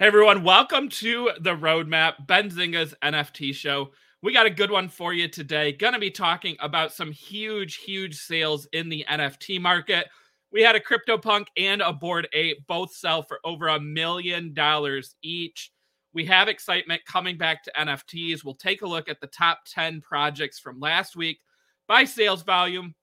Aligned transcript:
Hey 0.00 0.06
everyone, 0.06 0.44
welcome 0.44 0.88
to 0.90 1.32
the 1.40 1.56
Roadmap, 1.56 2.24
Benzinga's 2.28 2.94
NFT 3.02 3.52
show. 3.52 3.90
We 4.22 4.32
got 4.32 4.46
a 4.46 4.50
good 4.50 4.70
one 4.70 4.88
for 4.88 5.12
you 5.12 5.26
today. 5.26 5.72
Going 5.72 5.92
to 5.92 5.98
be 5.98 6.12
talking 6.12 6.56
about 6.60 6.92
some 6.92 7.10
huge, 7.10 7.78
huge 7.78 8.14
sales 8.14 8.68
in 8.72 8.88
the 8.88 9.04
NFT 9.10 9.60
market. 9.60 10.06
We 10.52 10.62
had 10.62 10.76
a 10.76 10.80
CryptoPunk 10.80 11.46
and 11.56 11.82
a 11.82 11.92
Bored 11.92 12.28
Ape 12.32 12.64
both 12.68 12.94
sell 12.94 13.22
for 13.24 13.40
over 13.44 13.66
a 13.66 13.80
million 13.80 14.54
dollars 14.54 15.16
each. 15.20 15.72
We 16.12 16.24
have 16.26 16.46
excitement 16.46 17.04
coming 17.04 17.36
back 17.36 17.64
to 17.64 17.72
NFTs. 17.76 18.44
We'll 18.44 18.54
take 18.54 18.82
a 18.82 18.88
look 18.88 19.08
at 19.08 19.20
the 19.20 19.26
top 19.26 19.62
10 19.66 20.00
projects 20.02 20.60
from 20.60 20.78
last 20.78 21.16
week 21.16 21.40
by 21.88 22.04
sales 22.04 22.44
volume. 22.44 22.94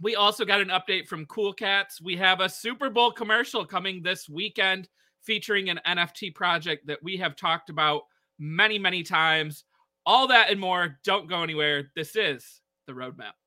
We 0.00 0.16
also 0.16 0.46
got 0.46 0.62
an 0.62 0.68
update 0.68 1.06
from 1.06 1.26
Cool 1.26 1.52
Cats. 1.52 2.00
We 2.00 2.16
have 2.16 2.40
a 2.40 2.48
Super 2.48 2.88
Bowl 2.88 3.12
commercial 3.12 3.66
coming 3.66 4.02
this 4.02 4.26
weekend 4.26 4.88
featuring 5.30 5.70
an 5.70 5.78
NFT 5.86 6.34
project 6.34 6.88
that 6.88 7.04
we 7.04 7.18
have 7.18 7.36
talked 7.36 7.70
about 7.70 8.02
many, 8.36 8.80
many 8.80 9.04
times. 9.04 9.62
All 10.04 10.26
that 10.26 10.50
and 10.50 10.58
more. 10.58 10.98
Don't 11.04 11.28
go 11.28 11.44
anywhere. 11.44 11.92
This 11.94 12.16
is 12.16 12.60
the 12.88 12.94
roadmap. 12.94 13.39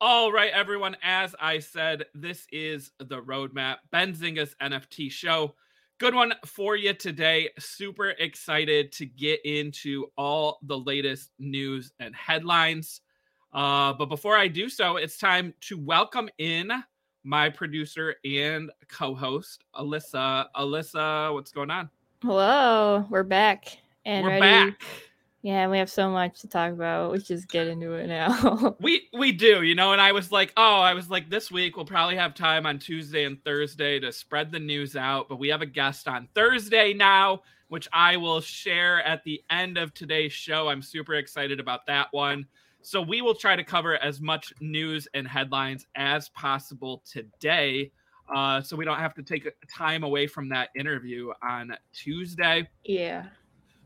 All 0.00 0.30
right, 0.30 0.52
everyone. 0.52 0.96
As 1.02 1.34
I 1.40 1.58
said, 1.58 2.04
this 2.14 2.46
is 2.52 2.92
the 2.98 3.20
roadmap, 3.20 3.78
Benzinga's 3.92 4.54
NFT 4.62 5.10
show. 5.10 5.56
Good 5.98 6.14
one 6.14 6.34
for 6.46 6.76
you 6.76 6.94
today. 6.94 7.50
Super 7.58 8.10
excited 8.10 8.92
to 8.92 9.06
get 9.06 9.44
into 9.44 10.06
all 10.16 10.60
the 10.62 10.78
latest 10.78 11.32
news 11.40 11.90
and 11.98 12.14
headlines. 12.14 13.00
Uh, 13.52 13.92
but 13.92 14.06
before 14.06 14.36
I 14.36 14.46
do 14.46 14.68
so, 14.68 14.98
it's 14.98 15.18
time 15.18 15.52
to 15.62 15.76
welcome 15.76 16.28
in 16.38 16.70
my 17.24 17.50
producer 17.50 18.14
and 18.24 18.70
co-host, 18.88 19.64
Alyssa. 19.74 20.46
Alyssa, 20.54 21.34
what's 21.34 21.50
going 21.50 21.72
on? 21.72 21.90
Hello, 22.22 23.04
we're 23.10 23.24
back 23.24 23.78
and 24.04 24.24
We're 24.24 24.40
ready. 24.40 24.70
back. 24.70 24.80
Yeah, 25.42 25.68
we 25.68 25.78
have 25.78 25.90
so 25.90 26.10
much 26.10 26.40
to 26.40 26.48
talk 26.48 26.72
about. 26.72 27.12
Let's 27.12 27.28
just 27.28 27.48
get 27.48 27.68
into 27.68 27.92
it 27.92 28.08
now. 28.08 28.76
We 28.80 29.08
we 29.12 29.32
do, 29.32 29.62
you 29.62 29.74
know, 29.74 29.92
and 29.92 30.00
I 30.00 30.12
was 30.12 30.32
like, 30.32 30.52
oh, 30.56 30.80
I 30.80 30.94
was 30.94 31.08
like, 31.10 31.30
this 31.30 31.50
week 31.50 31.76
we'll 31.76 31.86
probably 31.86 32.16
have 32.16 32.34
time 32.34 32.66
on 32.66 32.78
Tuesday 32.78 33.24
and 33.24 33.42
Thursday 33.44 34.00
to 34.00 34.12
spread 34.12 34.50
the 34.50 34.58
news 34.58 34.96
out, 34.96 35.28
but 35.28 35.38
we 35.38 35.48
have 35.48 35.62
a 35.62 35.66
guest 35.66 36.08
on 36.08 36.28
Thursday 36.34 36.92
now, 36.92 37.42
which 37.68 37.88
I 37.92 38.16
will 38.16 38.40
share 38.40 39.02
at 39.04 39.22
the 39.24 39.42
end 39.50 39.78
of 39.78 39.94
today's 39.94 40.32
show. 40.32 40.68
I'm 40.68 40.82
super 40.82 41.14
excited 41.14 41.60
about 41.60 41.86
that 41.86 42.08
one. 42.10 42.46
So 42.82 43.00
we 43.00 43.22
will 43.22 43.34
try 43.34 43.54
to 43.54 43.64
cover 43.64 43.96
as 43.96 44.20
much 44.20 44.52
news 44.60 45.06
and 45.14 45.26
headlines 45.26 45.86
as 45.94 46.28
possible 46.30 47.02
today. 47.10 47.92
Uh, 48.34 48.60
so 48.60 48.76
we 48.76 48.84
don't 48.84 48.98
have 48.98 49.14
to 49.14 49.22
take 49.22 49.48
time 49.68 50.04
away 50.04 50.26
from 50.26 50.48
that 50.50 50.70
interview 50.76 51.30
on 51.42 51.76
Tuesday. 51.92 52.68
yeah. 52.84 53.26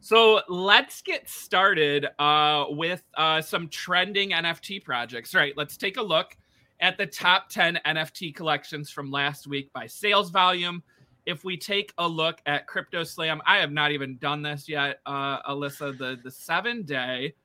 So 0.05 0.41
let's 0.49 1.01
get 1.01 1.31
started 1.31 2.09
uh, 2.19 2.65
with 2.71 3.05
uh, 3.17 3.41
some 3.41 3.69
trending 3.69 4.31
NFT 4.31 4.83
projects. 4.83 5.33
Right, 5.33 5.57
let's 5.57 5.77
take 5.77 5.97
a 5.97 6.03
look 6.03 6.37
at 6.81 6.99
the 6.99 7.07
top 7.07 7.49
10 7.51 7.79
NFT 7.87 8.35
collections 8.35 8.91
from 8.91 9.13
last 9.13 9.47
week 9.47 9.73
by 9.73 9.87
sales 9.87 10.31
volume. 10.31 10.83
If 11.25 11.45
we 11.45 11.57
take 11.57 11.95
a 11.99 12.09
look 12.09 12.41
at 12.47 12.67
CryptoSlam, 12.67 13.39
I 13.47 13.59
have 13.59 13.71
not 13.71 13.93
even 13.93 14.17
done 14.17 14.43
this 14.43 14.69
yet, 14.69 14.99
uh, 15.07 15.41
Alyssa. 15.43 15.97
The 15.97 16.19
the 16.25 16.33
seven 16.33 16.83
day, 16.83 17.37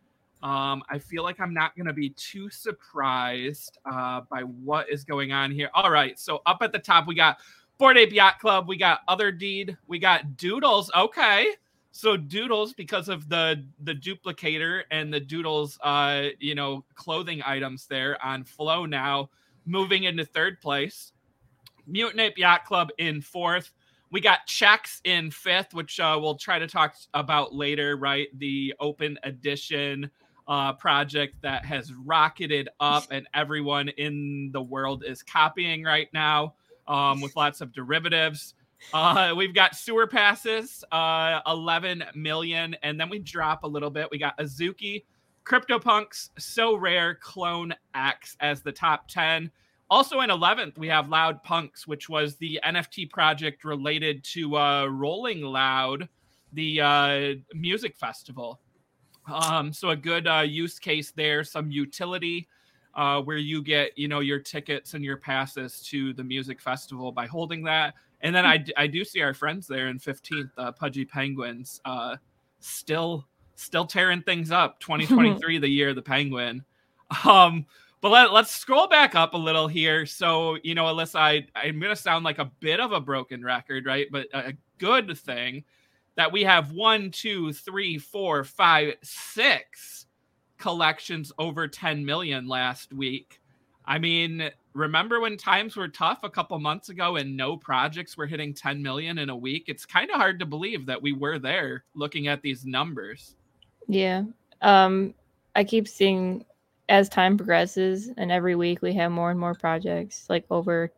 um, 0.42 0.82
I 0.90 0.98
feel 0.98 1.22
like 1.22 1.40
I'm 1.40 1.54
not 1.54 1.76
going 1.76 1.86
to 1.86 1.94
be 1.94 2.10
too 2.10 2.50
surprised 2.50 3.78
uh, 3.86 4.22
by 4.32 4.42
what 4.42 4.90
is 4.90 5.04
going 5.04 5.32
on 5.32 5.52
here. 5.52 5.70
All 5.76 5.92
right, 5.92 6.18
so 6.20 6.42
up 6.48 6.64
at 6.64 6.72
the 6.72 6.80
top 6.80 7.06
we 7.06 7.14
got 7.14 7.38
Bored 7.78 8.00
Ape 8.00 8.14
Yacht 8.14 8.40
Club, 8.40 8.68
we 8.68 8.78
got 8.78 9.02
Otherdeed, 9.08 9.78
we 9.86 10.00
got 10.00 10.38
Doodles. 10.38 10.90
Okay, 10.96 11.50
so 11.92 12.18
doodles 12.18 12.74
because 12.74 13.10
of 13.10 13.28
the 13.30 13.66
the 13.82 13.94
duplicator 13.94 14.84
and 14.92 15.14
the 15.14 15.20
doodles 15.20 15.80
uh 15.84 16.26
you 16.40 16.54
know 16.54 16.84
clothing 16.96 17.42
items 17.46 17.88
there 17.88 18.24
on 18.24 18.44
flow 18.44 18.86
now 18.86 19.30
moving 19.66 20.04
into 20.04 20.26
third 20.26 20.62
place. 20.62 21.12
Mutant 21.86 22.20
ape 22.20 22.38
yacht 22.38 22.66
club 22.66 22.90
in 22.98 23.22
fourth. 23.22 23.72
We 24.12 24.22
got 24.22 24.46
checks 24.46 25.02
in 25.04 25.32
fifth 25.32 25.74
which 25.74 26.00
uh, 26.00 26.18
we'll 26.22 26.36
try 26.36 26.60
to 26.60 26.68
talk 26.68 26.96
about 27.14 27.54
later 27.54 27.98
right? 27.98 28.28
The 28.38 28.74
open 28.80 29.18
edition 29.24 30.10
uh, 30.48 30.74
project 30.74 31.36
that 31.42 31.66
has 31.66 31.94
rocketed 31.94 32.70
up 32.80 33.06
and 33.12 33.28
everyone 33.34 33.90
in 33.90 34.50
the 34.54 34.62
world 34.62 35.04
is 35.06 35.22
copying 35.22 35.84
right 35.84 36.08
now 36.14 36.54
um, 36.88 37.20
with 37.20 37.36
lots 37.36 37.60
of 37.60 37.74
derivatives 37.74 38.54
uh, 38.94 39.34
we've 39.36 39.54
got 39.54 39.76
sewer 39.76 40.08
passes, 40.08 40.84
uh, 40.92 41.42
11 41.48 42.04
million, 42.16 42.76
and 42.84 43.00
then 43.00 43.10
we 43.10 43.20
drop 43.20 43.64
a 43.64 43.68
little 43.68 43.90
bit. 43.90 44.10
We 44.12 44.18
got 44.18 44.38
Azuki, 44.38 45.04
CryptoPunks, 45.46 46.30
Sorare, 46.40 47.20
Clone 47.20 47.74
X 47.96 48.36
as 48.40 48.62
the 48.62 48.72
top 48.72 49.08
10. 49.08 49.52
Also 49.90 50.20
in 50.20 50.30
11th, 50.30 50.78
we 50.78 50.88
have 50.88 51.08
Loud 51.08 51.42
Punks, 51.44 51.88
which 51.88 52.10
was 52.10 52.36
the 52.36 52.60
NFT 52.66 53.10
project 53.10 53.64
related 53.64 54.24
to 54.26 54.58
uh, 54.58 54.86
Rolling 54.88 55.42
Loud, 55.42 56.10
the 56.52 56.82
uh, 56.82 57.34
music 57.54 57.96
festival. 57.96 58.60
Um, 59.32 59.72
so 59.72 59.90
a 59.90 59.96
good 59.96 60.28
uh, 60.28 60.44
use 60.46 60.80
case 60.80 61.12
there, 61.12 61.44
some 61.44 61.72
utility 61.72 62.48
uh, 62.96 63.22
where 63.22 63.38
you 63.38 63.62
get, 63.62 63.98
you 63.98 64.08
know, 64.08 64.20
your 64.20 64.40
tickets 64.40 64.94
and 64.94 65.04
your 65.04 65.18
passes 65.18 65.82
to 65.84 66.14
the 66.14 66.24
music 66.24 66.60
festival 66.60 67.12
by 67.12 67.28
holding 67.28 67.64
that. 67.64 67.94
And 68.22 68.36
then 68.36 68.46
I, 68.46 68.64
I 68.76 68.88
do 68.88 69.04
see 69.06 69.22
our 69.22 69.34
friends 69.34 69.68
there 69.68 69.88
in 69.88 70.00
15th, 70.00 70.50
uh, 70.58 70.72
Pudgy 70.72 71.06
Penguins, 71.06 71.82
uh, 71.86 72.18
still 72.60 73.28
still 73.56 73.86
tearing 73.86 74.22
things 74.22 74.52
up. 74.52 74.80
2023, 74.80 75.60
the 75.60 75.68
year 75.68 75.90
of 75.90 75.96
the 75.96 76.02
Penguin. 76.02 76.64
Um, 77.26 77.66
but 78.02 78.12
let, 78.12 78.32
let's 78.32 78.52
scroll 78.56 78.88
back 78.88 79.16
up 79.16 79.34
a 79.34 79.38
little 79.38 79.68
here. 79.68 80.06
So, 80.06 80.58
you 80.64 80.76
know, 80.76 80.86
Alyssa, 80.86 81.20
I, 81.20 81.48
I'm 81.56 81.80
going 81.80 81.96
to 81.96 82.02
sound 82.02 82.26
like 82.26 82.38
a 82.38 82.52
bit 82.60 82.80
of 82.80 82.92
a 82.92 83.00
broken 83.00 83.44
record, 83.44 83.86
right? 83.86 84.08
But 84.12 84.28
a 84.34 84.54
good 84.78 85.18
thing 85.18 85.64
that 86.16 86.32
we 86.32 86.44
have 86.44 86.72
one, 86.72 87.10
two, 87.12 87.54
three, 87.54 87.98
four, 87.98 88.44
five, 88.44 88.94
six 89.02 90.06
collections 90.58 91.32
over 91.40 91.68
10 91.68 92.06
million 92.06 92.48
last 92.48 92.94
week. 92.94 93.42
I 93.86 94.00
mean, 94.00 94.50
remember 94.78 95.20
when 95.20 95.38
times 95.38 95.76
were 95.76 95.88
tough 95.88 96.20
a 96.24 96.30
couple 96.30 96.58
months 96.60 96.90
ago 96.90 97.16
and 97.16 97.36
no 97.36 97.58
projects 97.58 98.16
were 98.16 98.28
hitting 98.28 98.54
10 98.54 98.82
million 98.82 99.18
in 99.18 99.30
a 99.30 99.36
week? 99.36 99.66
It's 99.68 99.86
kind 99.86 100.10
of 100.10 100.18
hard 100.18 100.40
to 100.40 100.46
believe 100.46 100.86
that 100.86 101.02
we 101.02 101.14
were 101.14 101.40
there 101.40 101.84
looking 101.96 102.28
at 102.28 102.42
these 102.42 102.66
numbers. 102.66 103.36
Yeah. 103.88 104.24
Um, 104.62 105.14
I 105.56 105.64
keep 105.64 105.88
seeing 105.88 106.46
as 106.90 107.10
time 107.10 107.38
progresses 107.38 108.10
and 108.18 108.32
every 108.32 108.56
week 108.56 108.82
we 108.82 108.94
have 108.94 109.12
more 109.12 109.32
and 109.32 109.40
more 109.40 109.56
projects, 109.56 110.26
like 110.30 110.46
over 110.50 110.92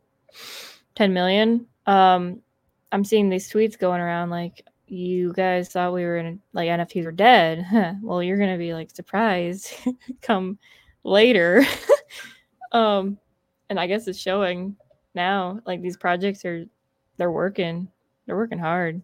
10 0.96 1.14
million. 1.14 1.66
Um, 1.88 2.42
I'm 2.92 3.04
seeing 3.04 3.30
these 3.30 3.52
tweets 3.52 3.78
going 3.78 4.02
around 4.02 4.30
like, 4.30 4.66
you 4.92 5.34
guys 5.34 5.70
thought 5.70 5.94
we 5.94 6.04
were 6.04 6.18
in 6.18 6.42
like 6.54 6.68
NFTs 6.68 7.06
were 7.06 7.12
dead. 7.12 7.66
Well, 8.02 8.24
you're 8.24 8.38
gonna 8.38 8.58
be 8.58 8.74
like 8.74 8.92
surprised 8.92 9.72
come 10.22 10.58
later. 11.04 11.64
um, 12.72 13.18
and 13.69 13.80
I 13.80 13.88
guess 13.88 14.07
it's 14.07 14.19
showing 14.19 14.75
now. 15.16 15.60
Like 15.66 15.81
these 15.81 15.98
projects 15.98 16.45
are, 16.45 16.66
they're 17.18 17.31
working. 17.31 17.88
They're 18.25 18.38
working 18.38 18.60
hard. 18.60 19.01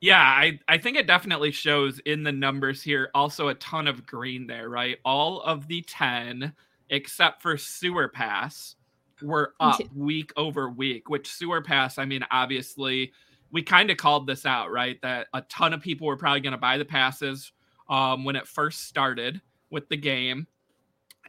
Yeah, 0.00 0.20
I, 0.20 0.60
I 0.68 0.78
think 0.78 0.96
it 0.96 1.08
definitely 1.08 1.50
shows 1.50 1.98
in 2.00 2.22
the 2.22 2.30
numbers 2.30 2.82
here. 2.82 3.10
Also, 3.14 3.48
a 3.48 3.54
ton 3.54 3.88
of 3.88 4.06
green 4.06 4.46
there, 4.46 4.68
right? 4.68 4.98
All 5.04 5.40
of 5.40 5.66
the 5.66 5.82
10, 5.82 6.52
except 6.90 7.42
for 7.42 7.56
Sewer 7.56 8.08
Pass, 8.08 8.76
were 9.22 9.54
up 9.58 9.80
week 9.96 10.32
over 10.36 10.70
week, 10.70 11.08
which 11.08 11.28
Sewer 11.28 11.60
Pass, 11.60 11.98
I 11.98 12.04
mean, 12.04 12.24
obviously, 12.30 13.12
we 13.50 13.62
kind 13.62 13.90
of 13.90 13.96
called 13.96 14.28
this 14.28 14.46
out, 14.46 14.70
right? 14.70 15.00
That 15.02 15.26
a 15.34 15.40
ton 15.42 15.72
of 15.72 15.80
people 15.80 16.06
were 16.06 16.16
probably 16.16 16.40
going 16.40 16.52
to 16.52 16.58
buy 16.58 16.78
the 16.78 16.84
passes 16.84 17.50
um, 17.88 18.24
when 18.24 18.36
it 18.36 18.46
first 18.46 18.84
started 18.84 19.40
with 19.70 19.88
the 19.88 19.96
game. 19.96 20.46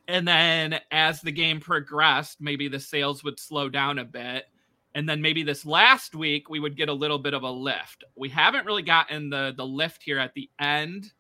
And 0.10 0.28
then 0.28 0.80
as 0.90 1.22
the 1.22 1.32
game 1.32 1.60
progressed, 1.60 2.42
maybe 2.42 2.68
the 2.68 2.80
sales 2.80 3.24
would 3.24 3.40
slow 3.40 3.70
down 3.70 4.00
a 4.00 4.04
bit. 4.04 4.46
And 4.96 5.08
then 5.08 5.22
maybe 5.22 5.44
this 5.44 5.68
last 5.68 6.16
week 6.16 6.50
we 6.50 6.60
would 6.60 6.76
get 6.76 6.90
a 6.90 6.94
little 6.94 7.20
bit 7.20 7.36
of 7.36 7.44
a 7.44 7.52
lift. 7.52 8.04
We 8.18 8.28
haven't 8.28 8.66
really 8.66 8.82
gotten 8.82 9.30
the 9.30 9.54
the 9.56 9.66
lift 9.66 10.02
here 10.02 10.18
at 10.18 10.34
the 10.34 10.50
end. 10.60 11.14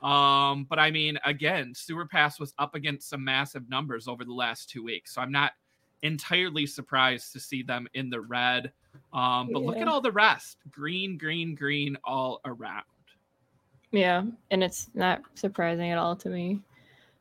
Um, 0.00 0.64
but 0.70 0.78
I 0.78 0.92
mean, 0.92 1.18
again, 1.24 1.74
Sewer 1.74 2.06
Pass 2.06 2.38
was 2.38 2.54
up 2.56 2.76
against 2.76 3.08
some 3.08 3.24
massive 3.24 3.68
numbers 3.68 4.06
over 4.06 4.24
the 4.24 4.32
last 4.32 4.70
two 4.70 4.84
weeks. 4.84 5.12
So 5.14 5.22
I'm 5.22 5.32
not 5.32 5.52
entirely 6.02 6.66
surprised 6.66 7.32
to 7.32 7.40
see 7.40 7.64
them 7.64 7.88
in 7.94 8.10
the 8.10 8.20
red. 8.20 8.70
Um, 9.12 9.50
but 9.52 9.62
look 9.62 9.78
at 9.78 9.88
all 9.88 10.00
the 10.00 10.12
rest 10.12 10.58
green, 10.70 11.18
green, 11.18 11.56
green 11.56 11.98
all 12.04 12.40
around. 12.44 12.84
Yeah, 13.90 14.22
and 14.52 14.62
it's 14.62 14.88
not 14.94 15.22
surprising 15.34 15.90
at 15.90 15.98
all 15.98 16.14
to 16.14 16.28
me. 16.28 16.60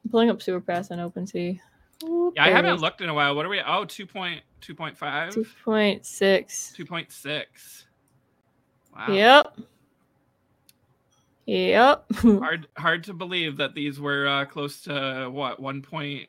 I'm 0.06 0.12
pulling 0.12 0.30
up 0.30 0.42
Sewer 0.42 0.62
Pass 0.62 0.92
on 0.92 1.00
OpenSea. 1.00 1.60
Yeah, 2.04 2.44
I 2.44 2.50
haven't 2.52 2.80
looked 2.80 3.02
in 3.02 3.10
a 3.10 3.13
while. 3.13 3.36
What 3.36 3.46
are 3.46 3.50
we? 3.50 3.60
Oh, 3.60 3.86
2.2.5, 3.86 5.34
Two 5.34 5.46
point 5.63 6.06
six. 6.06 6.75
2.6. 6.78 7.86
Wow. 8.96 9.07
Yep. 9.12 9.60
Yep. 11.48 12.06
Hard, 12.24 12.68
hard 12.78 13.04
to 13.04 13.13
believe 13.13 13.57
that 13.57 13.75
these 13.75 14.00
were 14.00 14.28
uh, 14.28 14.46
close 14.46 14.81
to 14.81 15.30
what 15.31 15.60
one 15.60 15.81
point. 15.81 16.28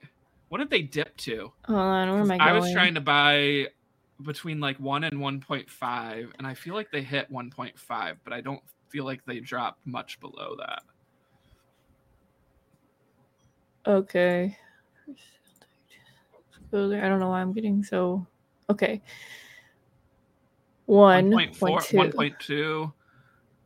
What 0.48 0.58
did 0.58 0.70
they 0.70 0.82
dip 0.82 1.16
to? 1.18 1.52
Hold 1.66 1.78
on, 1.78 2.10
where 2.10 2.20
am 2.20 2.30
I 2.30 2.38
going? 2.38 2.48
I 2.48 2.52
was 2.52 2.70
trying 2.72 2.94
to 2.94 3.00
buy 3.00 3.68
between 4.22 4.60
like 4.60 4.78
one 4.78 5.04
and 5.04 5.18
1.5, 5.18 6.32
and 6.38 6.46
I 6.46 6.54
feel 6.54 6.74
like 6.74 6.90
they 6.90 7.02
hit 7.02 7.30
1.5, 7.32 8.16
but 8.24 8.32
I 8.32 8.40
don't 8.40 8.62
feel 8.88 9.04
like 9.04 9.24
they 9.26 9.40
dropped 9.40 9.86
much 9.86 10.20
below 10.20 10.54
that. 10.58 10.82
Okay. 13.86 14.56
I 16.72 16.76
don't 16.76 17.20
know 17.20 17.30
why 17.30 17.40
I'm 17.40 17.52
getting 17.52 17.82
so. 17.82 18.26
Okay. 18.68 19.00
One 20.86 21.30
1.4, 21.30 21.58
point 21.58 21.82
two. 22.40 22.92
1.2. 22.92 22.92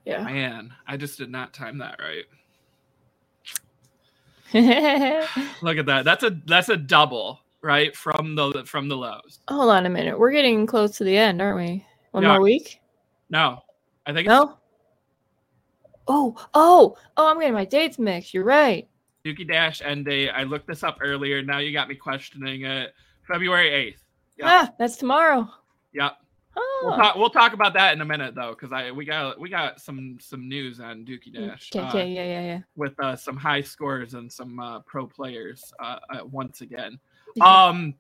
Yeah. 0.05 0.25
Man, 0.25 0.73
I 0.87 0.97
just 0.97 1.19
did 1.19 1.31
not 1.31 1.53
time 1.53 1.79
that 1.79 1.99
right. 1.99 2.25
Look 5.63 5.79
at 5.79 5.87
that. 5.87 6.05
That's 6.05 6.25
a 6.25 6.37
that's 6.47 6.71
a 6.71 6.77
double, 6.77 7.41
right? 7.63 7.95
From 7.95 8.35
the 8.35 8.65
from 8.67 8.89
the 8.89 8.97
lows. 8.97 9.39
Hold 9.49 9.71
on 9.71 9.87
a 9.87 9.91
minute. 9.91 10.19
We're 10.19 10.33
getting 10.33 10.67
close 10.67 10.97
to 10.99 11.05
the 11.05 11.17
end, 11.17 11.41
aren't 11.41 11.59
we? 11.59 11.87
One 12.11 12.25
more 12.25 12.41
week? 12.41 12.81
No. 13.29 13.63
I 14.07 14.13
think 14.13 14.27
it's 14.27 14.29
No. 14.29 14.57
Oh, 16.09 16.35
oh, 16.55 16.97
oh! 17.17 17.29
I'm 17.29 17.39
getting 17.39 17.55
my 17.55 17.65
dates 17.65 17.99
mixed. 17.99 18.35
You're 18.35 18.45
right. 18.45 18.89
Dookie 19.25 19.47
Dash 19.47 19.83
end 19.83 20.07
date. 20.07 20.31
I 20.31 20.45
looked 20.45 20.67
this 20.67 20.83
up 20.83 20.99
earlier. 21.01 21.43
Now 21.43 21.59
you 21.59 21.73
got 21.73 21.89
me 21.89 21.95
questioning 21.95 22.65
it. 22.65 22.95
February 23.27 23.71
8th. 23.71 24.01
Yeah. 24.39 24.45
Ah, 24.47 24.75
that's 24.79 24.97
tomorrow. 24.97 25.49
Yep. 25.93 26.17
Oh. 26.57 26.81
We'll 26.85 26.97
talk 26.97 27.17
we'll 27.17 27.31
talk 27.31 27.53
about 27.53 27.75
that 27.75 27.93
in 27.95 28.01
a 28.01 28.05
minute 28.05 28.35
though, 28.35 28.51
because 28.51 28.73
I 28.73 28.91
we 28.91 29.05
got 29.05 29.39
we 29.39 29.49
got 29.49 29.81
some 29.81 30.19
some 30.21 30.49
news 30.49 30.81
on 30.81 31.05
Dookie 31.05 31.33
Dash. 31.33 31.71
Okay, 31.75 32.01
uh, 32.01 32.05
yeah, 32.05 32.25
yeah, 32.25 32.41
yeah. 32.41 32.59
with 32.75 32.99
uh, 33.01 33.15
some 33.15 33.37
high 33.37 33.61
scores 33.61 34.15
and 34.15 34.31
some 34.31 34.59
uh, 34.59 34.81
pro 34.81 35.07
players 35.07 35.73
uh, 35.79 35.99
uh, 36.11 36.25
once 36.25 36.61
again. 36.61 36.99
Yeah. 37.37 37.67
Um, 37.67 37.95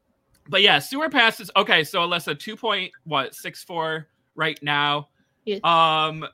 but 0.48 0.62
yeah, 0.62 0.80
sewer 0.80 1.08
passes. 1.08 1.50
Okay, 1.56 1.84
so 1.84 2.00
Alyssa, 2.00 2.36
two 2.38 2.56
point 2.56 2.90
what 3.04 3.34
six 3.34 3.62
four 3.62 4.08
right 4.34 4.58
now. 4.62 5.08
Yes. 5.44 5.62
Um, 5.62 6.26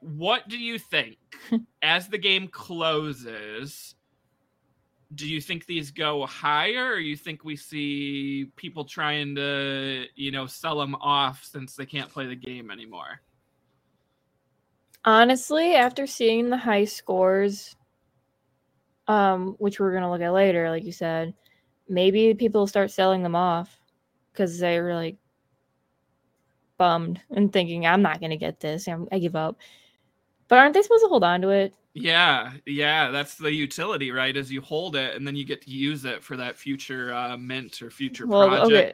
what 0.00 0.48
do 0.48 0.58
you 0.58 0.78
think 0.78 1.16
as 1.82 2.08
the 2.08 2.18
game 2.18 2.48
closes? 2.48 3.94
Do 5.14 5.28
you 5.28 5.40
think 5.40 5.66
these 5.66 5.90
go 5.90 6.24
higher, 6.26 6.92
or 6.92 6.98
you 6.98 7.16
think 7.16 7.44
we 7.44 7.56
see 7.56 8.46
people 8.56 8.84
trying 8.84 9.34
to, 9.34 10.06
you 10.14 10.30
know, 10.30 10.46
sell 10.46 10.78
them 10.78 10.94
off 10.96 11.44
since 11.44 11.74
they 11.76 11.86
can't 11.86 12.08
play 12.10 12.26
the 12.26 12.36
game 12.36 12.70
anymore? 12.70 13.20
Honestly, 15.04 15.74
after 15.74 16.06
seeing 16.06 16.48
the 16.48 16.56
high 16.56 16.84
scores, 16.84 17.76
um, 19.08 19.56
which 19.58 19.80
we're 19.80 19.92
gonna 19.92 20.10
look 20.10 20.22
at 20.22 20.32
later, 20.32 20.70
like 20.70 20.84
you 20.84 20.92
said, 20.92 21.34
maybe 21.88 22.32
people 22.34 22.66
start 22.66 22.90
selling 22.90 23.22
them 23.22 23.34
off 23.34 23.80
because 24.32 24.58
they 24.58 24.80
were 24.80 24.94
like 24.94 25.16
bummed 26.78 27.20
and 27.30 27.52
thinking, 27.52 27.84
"I'm 27.86 28.02
not 28.02 28.20
gonna 28.20 28.36
get 28.36 28.60
this. 28.60 28.88
I 28.88 29.18
give 29.18 29.36
up." 29.36 29.58
But 30.48 30.58
aren't 30.58 30.74
they 30.74 30.82
supposed 30.82 31.04
to 31.04 31.08
hold 31.08 31.24
on 31.24 31.40
to 31.42 31.50
it? 31.50 31.74
Yeah, 31.94 32.52
yeah, 32.66 33.10
that's 33.10 33.34
the 33.34 33.52
utility, 33.52 34.10
right? 34.10 34.34
Is 34.36 34.50
you 34.50 34.62
hold 34.62 34.96
it 34.96 35.14
and 35.14 35.26
then 35.26 35.36
you 35.36 35.44
get 35.44 35.60
to 35.62 35.70
use 35.70 36.04
it 36.06 36.24
for 36.24 36.36
that 36.38 36.56
future 36.56 37.12
uh, 37.12 37.36
mint 37.36 37.82
or 37.82 37.90
future 37.90 38.26
Well, 38.26 38.48
project. 38.48 38.72
okay, 38.72 38.92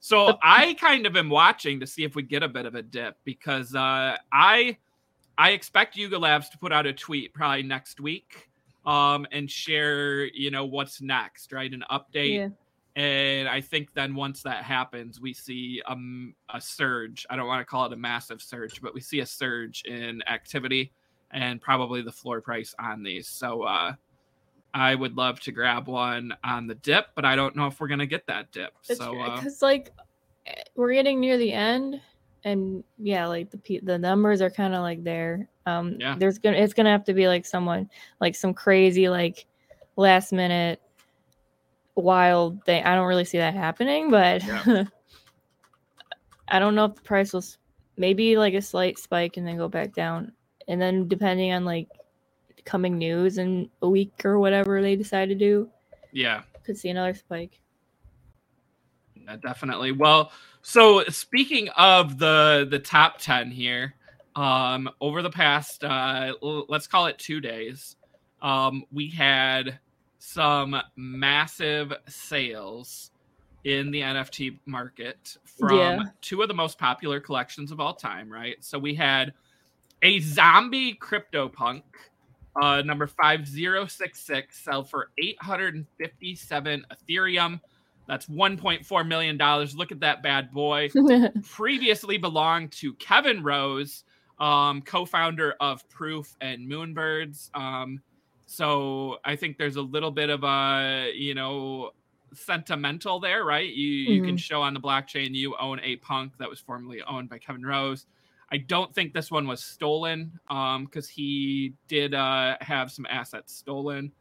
So 0.00 0.26
The- 0.26 0.38
I 0.42 0.74
kind 0.74 1.06
of 1.06 1.16
am 1.16 1.30
watching 1.30 1.80
to 1.80 1.86
see 1.86 2.04
if 2.04 2.14
we 2.14 2.22
get 2.22 2.42
a 2.42 2.48
bit 2.48 2.66
of 2.66 2.74
a 2.74 2.82
dip 2.82 3.16
because 3.24 3.74
uh, 3.74 4.16
I 4.32 4.76
I 5.38 5.50
expect 5.50 5.96
Yuga 5.96 6.18
Labs 6.18 6.48
to 6.50 6.58
put 6.58 6.70
out 6.72 6.86
a 6.86 6.92
tweet 6.92 7.32
probably 7.34 7.62
next 7.62 7.98
week 7.98 8.50
um, 8.86 9.26
and 9.32 9.50
share 9.50 10.26
you 10.26 10.50
know 10.50 10.66
what's 10.66 11.00
next, 11.00 11.50
right? 11.52 11.72
An 11.72 11.82
update. 11.90 12.34
yeah, 12.34 12.48
And 12.94 13.48
I 13.48 13.62
think 13.62 13.94
then 13.94 14.14
once 14.14 14.42
that 14.42 14.62
happens, 14.64 15.18
we 15.18 15.32
see 15.32 15.80
um, 15.86 16.34
a 16.52 16.60
surge. 16.60 17.26
I 17.30 17.36
don't 17.36 17.46
want 17.48 17.62
to 17.62 17.64
call 17.64 17.86
it 17.86 17.92
a 17.94 17.96
massive 17.96 18.42
surge, 18.42 18.82
but 18.82 18.92
we 18.94 19.00
see 19.00 19.20
a 19.20 19.26
surge 19.26 19.82
in 19.86 20.22
activity 20.28 20.92
and 21.34 21.60
probably 21.60 22.00
the 22.00 22.12
floor 22.12 22.40
price 22.40 22.74
on 22.78 23.02
these. 23.02 23.28
So 23.28 23.62
uh, 23.64 23.94
I 24.72 24.94
would 24.94 25.16
love 25.16 25.40
to 25.40 25.52
grab 25.52 25.88
one 25.88 26.32
on 26.42 26.66
the 26.66 26.76
dip, 26.76 27.08
but 27.14 27.24
I 27.24 27.36
don't 27.36 27.56
know 27.56 27.66
if 27.66 27.80
we're 27.80 27.88
going 27.88 27.98
to 27.98 28.06
get 28.06 28.26
that 28.28 28.50
dip. 28.52 28.72
so 28.82 29.18
uh, 29.18 29.36
because 29.36 29.60
like 29.60 29.90
eh, 30.46 30.62
we're 30.76 30.94
getting 30.94 31.20
near 31.20 31.36
the 31.36 31.52
end, 31.52 32.00
and 32.44 32.82
yeah, 32.98 33.26
like 33.26 33.50
the 33.50 33.80
the 33.82 33.98
numbers 33.98 34.40
are 34.40 34.50
kind 34.50 34.74
of 34.74 34.80
like 34.80 35.04
there. 35.04 35.48
Um, 35.66 35.96
Yeah. 35.98 36.14
there's 36.18 36.38
gonna 36.38 36.56
it's 36.56 36.74
gonna 36.74 36.90
have 36.90 37.04
to 37.04 37.14
be 37.14 37.26
like 37.26 37.44
someone 37.44 37.90
like 38.20 38.34
some 38.34 38.54
crazy 38.54 39.08
like 39.08 39.46
last 39.96 40.32
minute 40.32 40.80
wild 41.96 42.64
thing. 42.64 42.84
I 42.84 42.94
don't 42.94 43.06
really 43.06 43.24
see 43.24 43.38
that 43.38 43.54
happening, 43.54 44.10
but 44.10 44.44
Yeah. 44.44 44.84
I 46.48 46.58
don't 46.58 46.74
know 46.74 46.84
if 46.84 46.94
the 46.94 47.02
price 47.02 47.32
will 47.32 47.44
maybe 47.96 48.36
like 48.36 48.54
a 48.54 48.62
slight 48.62 48.98
spike 48.98 49.36
and 49.36 49.46
then 49.46 49.56
go 49.56 49.68
back 49.68 49.94
down, 49.94 50.32
and 50.68 50.80
then 50.80 51.08
depending 51.08 51.52
on 51.52 51.64
like 51.64 51.88
coming 52.64 52.98
news 52.98 53.38
in 53.38 53.68
a 53.82 53.88
week 53.88 54.24
or 54.24 54.38
whatever 54.38 54.80
they 54.82 54.96
decide 54.96 55.28
to 55.28 55.34
do, 55.34 55.68
yeah, 56.12 56.42
could 56.64 56.76
see 56.76 56.88
another 56.88 57.14
spike. 57.14 57.60
Yeah, 59.14 59.36
definitely. 59.36 59.92
Well, 59.92 60.32
so 60.62 61.04
speaking 61.04 61.68
of 61.70 62.18
the 62.18 62.66
the 62.70 62.78
top 62.78 63.18
10 63.18 63.50
here, 63.50 63.94
um 64.36 64.88
over 65.00 65.22
the 65.22 65.30
past 65.30 65.84
uh 65.84 66.32
l- 66.42 66.66
let's 66.68 66.86
call 66.86 67.06
it 67.06 67.18
2 67.18 67.40
days, 67.40 67.96
um 68.42 68.84
we 68.92 69.08
had 69.10 69.78
some 70.18 70.76
massive 70.96 71.92
sales 72.08 73.10
in 73.64 73.90
the 73.90 74.00
NFT 74.00 74.58
market 74.66 75.36
from 75.58 75.98
Yeah. 75.98 76.04
two 76.20 76.42
of 76.42 76.48
the 76.48 76.54
most 76.54 76.78
popular 76.78 77.20
collections 77.20 77.72
of 77.72 77.80
all 77.80 77.94
time, 77.94 78.30
right? 78.30 78.56
So 78.62 78.78
we 78.78 78.94
had 78.94 79.32
a 80.04 80.20
zombie 80.20 80.94
CryptoPunk 80.94 81.82
uh 82.60 82.82
number 82.82 83.08
5066 83.08 84.56
sell 84.62 84.84
for 84.84 85.10
857 85.18 86.86
Ethereum. 86.92 87.60
That's 88.06 88.26
1.4 88.26 89.08
million 89.08 89.36
dollars. 89.36 89.74
Look 89.74 89.90
at 89.90 90.00
that 90.00 90.22
bad 90.22 90.52
boy. 90.52 90.90
Previously 91.42 92.18
belonged 92.18 92.70
to 92.72 92.92
Kevin 92.94 93.42
Rose, 93.42 94.04
um, 94.38 94.82
co-founder 94.82 95.54
of 95.58 95.88
Proof 95.88 96.36
and 96.40 96.70
Moonbirds. 96.70 97.50
Um, 97.56 98.00
so 98.46 99.16
I 99.24 99.36
think 99.36 99.56
there's 99.56 99.76
a 99.76 99.82
little 99.82 100.10
bit 100.10 100.28
of 100.28 100.44
a 100.44 101.12
you 101.16 101.34
know 101.34 101.90
sentimental 102.34 103.20
there, 103.20 103.44
right? 103.44 103.72
You 103.72 103.88
you 103.88 104.22
can 104.22 104.36
show 104.36 104.60
on 104.62 104.74
the 104.74 104.80
blockchain 104.80 105.34
you 105.34 105.56
own 105.58 105.80
a 105.80 105.96
punk 105.96 106.36
that 106.38 106.50
was 106.50 106.60
formerly 106.60 107.02
owned 107.02 107.30
by 107.30 107.38
Kevin 107.38 107.64
Rose. 107.64 108.06
I 108.54 108.58
don't 108.58 108.94
think 108.94 109.12
this 109.12 109.32
one 109.32 109.48
was 109.48 109.64
stolen 109.64 110.38
um 110.48 110.84
because 110.84 111.08
he 111.08 111.74
did 111.88 112.14
uh 112.14 112.56
have 112.60 112.92
some 112.92 113.04
assets 113.10 113.52
stolen. 113.52 114.12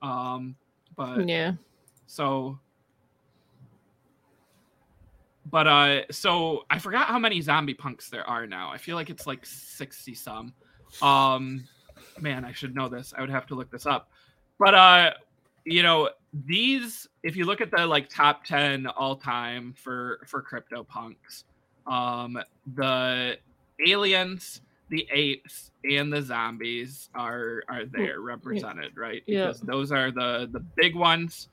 Um 0.00 0.56
but 0.96 1.28
yeah. 1.28 1.52
so 2.06 2.58
but 5.50 5.66
uh 5.66 6.10
so 6.10 6.64
I 6.70 6.78
forgot 6.78 7.08
how 7.08 7.18
many 7.18 7.42
zombie 7.42 7.74
punks 7.74 8.08
there 8.08 8.26
are 8.26 8.46
now. 8.46 8.70
I 8.70 8.78
feel 8.78 8.96
like 8.96 9.10
it's 9.10 9.26
like 9.26 9.44
60 9.44 10.14
some. 10.14 10.54
Um 11.02 11.68
man, 12.18 12.46
I 12.46 12.52
should 12.52 12.74
know 12.74 12.88
this. 12.88 13.12
I 13.14 13.20
would 13.20 13.28
have 13.28 13.44
to 13.48 13.54
look 13.54 13.70
this 13.70 13.84
up. 13.84 14.08
But 14.58 14.74
uh 14.74 15.10
you 15.66 15.82
know, 15.82 16.08
these 16.46 17.06
if 17.22 17.36
you 17.36 17.44
look 17.44 17.60
at 17.60 17.70
the 17.70 17.86
like 17.86 18.08
top 18.08 18.46
10 18.46 18.86
all 18.86 19.16
time 19.16 19.74
for 19.76 20.20
for 20.26 20.40
crypto 20.40 20.84
punks, 20.84 21.44
um 21.86 22.38
the 22.76 23.36
aliens, 23.86 24.60
the 24.90 25.06
apes 25.12 25.70
and 25.84 26.12
the 26.12 26.22
zombies 26.22 27.08
are 27.14 27.62
are 27.68 27.84
there 27.86 28.20
represented, 28.20 28.96
right? 28.96 29.22
Yeah. 29.26 29.46
Because 29.48 29.60
those 29.60 29.92
are 29.92 30.10
the 30.10 30.48
the 30.52 30.60
big 30.76 30.94
ones. 30.94 31.48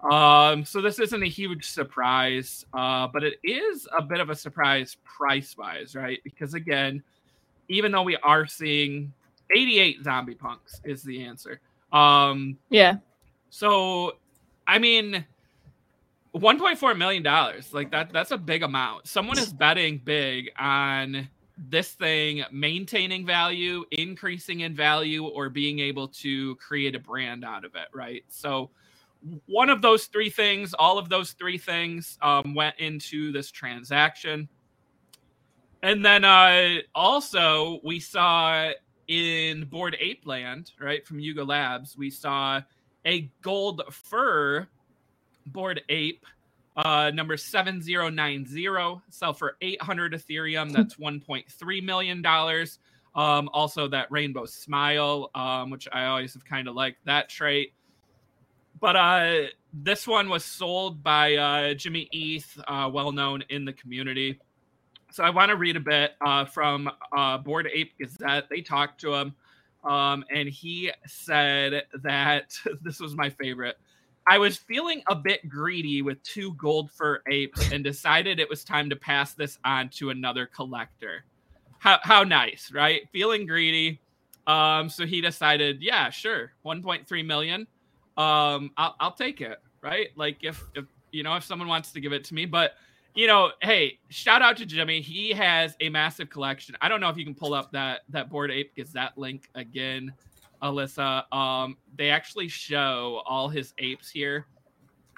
Um, 0.00 0.64
so 0.64 0.82
this 0.82 0.98
isn't 0.98 1.22
a 1.22 1.26
huge 1.28 1.64
surprise, 1.70 2.66
uh, 2.74 3.08
but 3.08 3.24
it 3.24 3.38
is 3.42 3.88
a 3.96 4.02
bit 4.02 4.20
of 4.20 4.28
a 4.28 4.34
surprise 4.34 4.96
price 5.04 5.56
wise, 5.56 5.94
right? 5.96 6.20
Because 6.22 6.52
again, 6.54 7.02
even 7.68 7.92
though 7.92 8.02
we 8.02 8.16
are 8.16 8.46
seeing 8.46 9.12
88 9.56 10.04
zombie 10.04 10.34
punks 10.34 10.80
is 10.84 11.02
the 11.02 11.24
answer. 11.24 11.60
Um, 11.92 12.58
Yeah. 12.68 12.96
so 13.48 14.16
I 14.68 14.78
mean, 14.78 15.24
1.4 16.34 16.96
million 16.98 17.22
dollars. 17.22 17.72
Like 17.72 17.90
that 17.92 18.12
that's 18.12 18.30
a 18.32 18.38
big 18.38 18.62
amount. 18.62 19.06
Someone 19.08 19.38
is 19.38 19.52
betting 19.52 20.00
big 20.04 20.50
on 20.58 21.28
this 21.56 21.92
thing 21.92 22.44
maintaining 22.52 23.24
value, 23.24 23.84
increasing 23.92 24.60
in 24.60 24.74
value, 24.74 25.26
or 25.26 25.48
being 25.48 25.78
able 25.78 26.08
to 26.08 26.56
create 26.56 26.94
a 26.94 26.98
brand 26.98 27.44
out 27.44 27.64
of 27.64 27.74
it, 27.74 27.88
right? 27.94 28.24
So, 28.28 28.70
one 29.46 29.70
of 29.70 29.82
those 29.82 30.06
three 30.06 30.30
things, 30.30 30.74
all 30.74 30.98
of 30.98 31.08
those 31.08 31.32
three 31.32 31.58
things 31.58 32.18
um, 32.22 32.54
went 32.54 32.76
into 32.78 33.32
this 33.32 33.50
transaction. 33.50 34.48
And 35.82 36.04
then 36.04 36.24
uh, 36.24 36.76
also, 36.94 37.80
we 37.82 37.98
saw 37.98 38.70
in 39.08 39.64
Bored 39.64 39.96
Ape 40.00 40.26
Land, 40.26 40.72
right, 40.80 41.06
from 41.06 41.18
Yuga 41.18 41.44
Labs, 41.44 41.96
we 41.96 42.10
saw 42.10 42.60
a 43.04 43.30
gold 43.40 43.82
fur 43.90 44.66
bored 45.46 45.80
Ape 45.88 46.26
uh, 46.76 47.10
number 47.14 47.36
7090 47.36 49.00
sell 49.08 49.32
for 49.32 49.56
800 49.60 50.12
Ethereum. 50.12 50.72
That's 50.72 50.94
1.3 50.96 51.82
million 51.82 52.22
dollars. 52.22 52.78
Um, 53.14 53.48
also 53.54 53.88
that 53.88 54.12
rainbow 54.12 54.44
smile, 54.44 55.30
um, 55.34 55.70
which 55.70 55.88
I 55.90 56.04
always 56.04 56.34
have 56.34 56.44
kind 56.44 56.68
of 56.68 56.74
liked 56.74 56.98
that 57.06 57.30
trait. 57.30 57.72
But 58.78 58.94
uh, 58.94 59.42
this 59.72 60.06
one 60.06 60.28
was 60.28 60.44
sold 60.44 61.02
by 61.02 61.36
uh, 61.36 61.74
Jimmy 61.74 62.10
Eth, 62.12 62.60
uh, 62.68 62.90
well 62.92 63.12
known 63.12 63.42
in 63.48 63.64
the 63.64 63.72
community. 63.72 64.38
So 65.12 65.24
I 65.24 65.30
want 65.30 65.48
to 65.48 65.56
read 65.56 65.76
a 65.76 65.80
bit 65.80 66.12
uh, 66.20 66.44
from 66.44 66.90
uh, 67.16 67.38
Bored 67.38 67.70
Ape 67.72 67.96
Gazette. 67.98 68.50
They 68.50 68.60
talked 68.60 69.00
to 69.00 69.14
him, 69.14 69.34
um, 69.82 70.24
and 70.30 70.46
he 70.46 70.90
said 71.06 71.84
that 72.02 72.58
this 72.82 73.00
was 73.00 73.14
my 73.14 73.30
favorite. 73.30 73.76
I 74.28 74.38
was 74.38 74.56
feeling 74.56 75.02
a 75.08 75.14
bit 75.14 75.48
greedy 75.48 76.02
with 76.02 76.22
two 76.22 76.54
gold 76.54 76.90
fur 76.90 77.22
apes 77.30 77.70
and 77.70 77.84
decided 77.84 78.40
it 78.40 78.48
was 78.48 78.64
time 78.64 78.90
to 78.90 78.96
pass 78.96 79.34
this 79.34 79.58
on 79.64 79.88
to 79.90 80.10
another 80.10 80.46
collector. 80.46 81.24
How, 81.78 81.98
how 82.02 82.24
nice, 82.24 82.72
right? 82.72 83.02
Feeling 83.12 83.46
greedy. 83.46 84.00
Um, 84.46 84.88
so 84.88 85.06
he 85.06 85.20
decided, 85.20 85.80
yeah, 85.80 86.10
sure, 86.10 86.52
1.3 86.64 87.24
million. 87.24 87.66
Um, 88.16 88.72
I'll, 88.76 88.96
I'll 88.98 89.12
take 89.12 89.40
it, 89.40 89.60
right? 89.80 90.08
Like 90.16 90.38
if, 90.42 90.64
if, 90.74 90.86
you 91.12 91.22
know, 91.22 91.36
if 91.36 91.44
someone 91.44 91.68
wants 91.68 91.92
to 91.92 92.00
give 92.00 92.12
it 92.12 92.24
to 92.24 92.34
me, 92.34 92.46
but 92.46 92.74
you 93.14 93.26
know, 93.26 93.52
hey, 93.62 93.98
shout 94.10 94.42
out 94.42 94.58
to 94.58 94.66
Jimmy. 94.66 95.00
He 95.00 95.30
has 95.30 95.74
a 95.80 95.88
massive 95.88 96.28
collection. 96.28 96.76
I 96.82 96.88
don't 96.88 97.00
know 97.00 97.08
if 97.08 97.16
you 97.16 97.24
can 97.24 97.34
pull 97.34 97.54
up 97.54 97.72
that, 97.72 98.02
that 98.10 98.28
Bored 98.28 98.50
Ape 98.50 98.76
Gazette 98.76 99.16
link 99.16 99.48
again. 99.54 100.12
Alyssa. 100.62 101.30
Um, 101.32 101.76
they 101.96 102.10
actually 102.10 102.48
show 102.48 103.22
all 103.26 103.48
his 103.48 103.74
apes 103.78 104.10
here. 104.10 104.46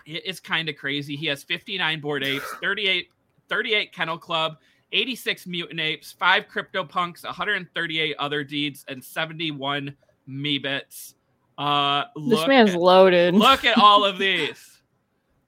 It's 0.06 0.40
kind 0.40 0.68
of 0.68 0.76
crazy. 0.76 1.16
He 1.16 1.26
has 1.26 1.42
59 1.42 2.00
bored 2.00 2.24
Apes, 2.24 2.46
38, 2.62 3.08
38 3.48 3.92
Kennel 3.92 4.16
Club, 4.18 4.56
86 4.92 5.46
mutant 5.46 5.80
apes, 5.80 6.12
five 6.12 6.48
crypto 6.48 6.82
punks, 6.82 7.24
138 7.24 8.16
Otherdeeds, 8.16 8.84
and 8.88 9.04
71 9.04 9.94
Meebits. 10.28 11.14
Uh, 11.58 12.04
this 12.28 12.46
man's 12.46 12.70
at, 12.70 12.80
loaded. 12.80 13.34
Look 13.34 13.64
at 13.64 13.76
all 13.76 14.04
of 14.04 14.16
these. 14.18 14.80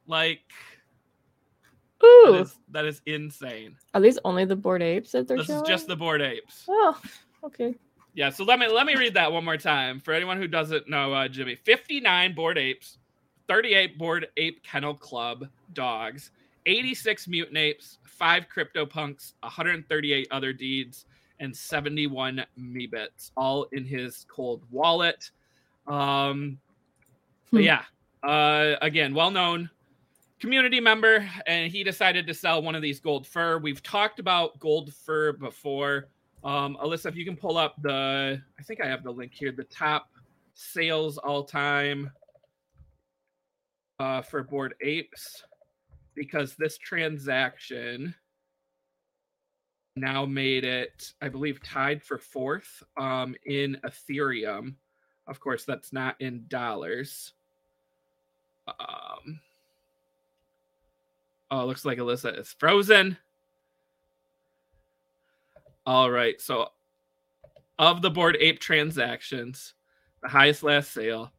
Like, 0.07 0.41
ooh, 2.05 2.33
that 2.33 2.41
is, 2.41 2.57
that 2.71 2.85
is 2.85 3.03
insane. 3.07 3.77
Are 3.95 4.01
these 4.01 4.19
only 4.25 4.45
the 4.45 4.57
bored 4.57 4.83
Apes 4.83 5.13
that 5.13 5.27
they're 5.29 5.39
this 5.39 5.47
showing? 5.47 5.63
is 5.63 5.69
just 5.69 5.87
the 5.87 5.97
bored 5.97 6.21
Apes. 6.21 6.65
Oh, 6.69 7.01
okay. 7.45 7.75
Yeah, 8.15 8.31
so 8.31 8.45
let 8.45 8.59
me 8.59 8.67
let 8.67 8.87
me 8.87 8.97
read 8.97 9.15
that 9.15 9.31
one 9.31 9.45
more 9.45 9.57
time 9.57 10.01
for 10.01 10.13
anyone 10.13 10.37
who 10.37 10.49
doesn't 10.49 10.89
know 10.89 11.13
uh, 11.13 11.29
Jimmy. 11.29 11.55
59 11.55 12.35
bored 12.35 12.59
Apes, 12.59 12.99
38 13.49 13.99
Bored 13.99 14.29
Ape 14.37 14.63
Kennel 14.65 14.95
Club 14.95 15.47
dogs, 15.73 16.33
86 16.67 17.29
mutant 17.29 17.57
apes, 17.57 17.99
5 18.05 18.49
crypto 18.49 18.85
punks, 18.85 19.35
138 19.41 20.29
Otherdeeds 20.31 21.05
and 21.39 21.57
71 21.57 22.45
Meebits 22.59 23.31
all 23.37 23.65
in 23.73 23.85
his 23.85 24.27
cold 24.29 24.63
wallet. 24.71 25.31
Um 25.87 26.59
but 27.53 27.61
Hmm. 27.61 27.65
yeah, 27.65 27.85
uh 28.23 28.75
again, 28.83 29.15
well-known 29.15 29.71
community 30.41 30.81
member 30.81 31.29
and 31.47 31.71
he 31.71 31.85
decided 31.85 32.27
to 32.27 32.35
sell 32.35 32.61
one 32.63 32.75
of 32.75 32.83
these 32.83 32.99
gold 33.01 33.27
fur. 33.27 33.59
We've 33.59 33.83
talked 33.83 34.19
about 34.19 34.59
gold 34.59 34.93
fur 34.95 35.33
before. 35.33 36.09
Um, 36.43 36.79
Alyssa, 36.83 37.07
if 37.07 37.17
you 37.17 37.25
can 37.25 37.37
pull 37.37 37.59
up 37.59 37.75
the, 37.83 38.41
I 38.59 38.63
think 38.63 38.81
I 38.81 38.87
have 38.87 39.05
the 39.05 39.11
link 39.11 39.33
here, 39.35 39.53
the 39.53 39.65
top 39.65 40.09
sales 40.55 41.19
all 41.19 41.45
time 41.45 42.11
uh, 43.99 44.23
for 44.23 44.43
Bored 44.43 44.75
Apes, 44.81 45.45
because 46.15 46.55
this 46.55 46.79
transaction 46.79 48.15
now 49.97 50.25
made 50.25 50.65
it, 50.65 51.13
I 51.21 51.29
believe, 51.29 51.63
tied 51.63 52.03
for 52.03 52.17
fourth 52.17 52.83
um, 52.97 53.35
in 53.45 53.77
Ethereum. 53.85 54.75
Of 55.27 55.41
course, 55.41 55.65
that's 55.65 55.93
not 55.93 56.17
in 56.21 56.47
dollars. 56.49 57.35
Um, 58.67 59.41
oh, 61.51 61.67
looks 61.67 61.85
like 61.85 61.99
Alyssa 61.99 62.39
is 62.39 62.55
frozen. 62.59 63.17
All 65.91 66.09
right. 66.09 66.41
So, 66.41 66.69
of 67.81 68.01
the 68.01 68.11
bored 68.11 68.37
Ape 68.39 68.61
transactions, 68.61 69.75
the 70.23 70.29
highest 70.29 70.63
last 70.63 70.93
sale, 70.93 71.33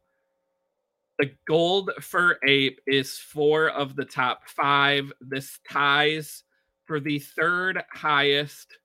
the 1.20 1.32
gold 1.48 1.92
fur 2.02 2.38
ape 2.46 2.82
is 2.86 3.18
four 3.18 3.70
of 3.70 3.96
the 3.96 4.04
top 4.04 4.50
five. 4.50 5.10
This 5.22 5.60
ties 5.70 6.44
for 6.84 7.00
the 7.00 7.20
third 7.20 7.82
highest 7.94 8.78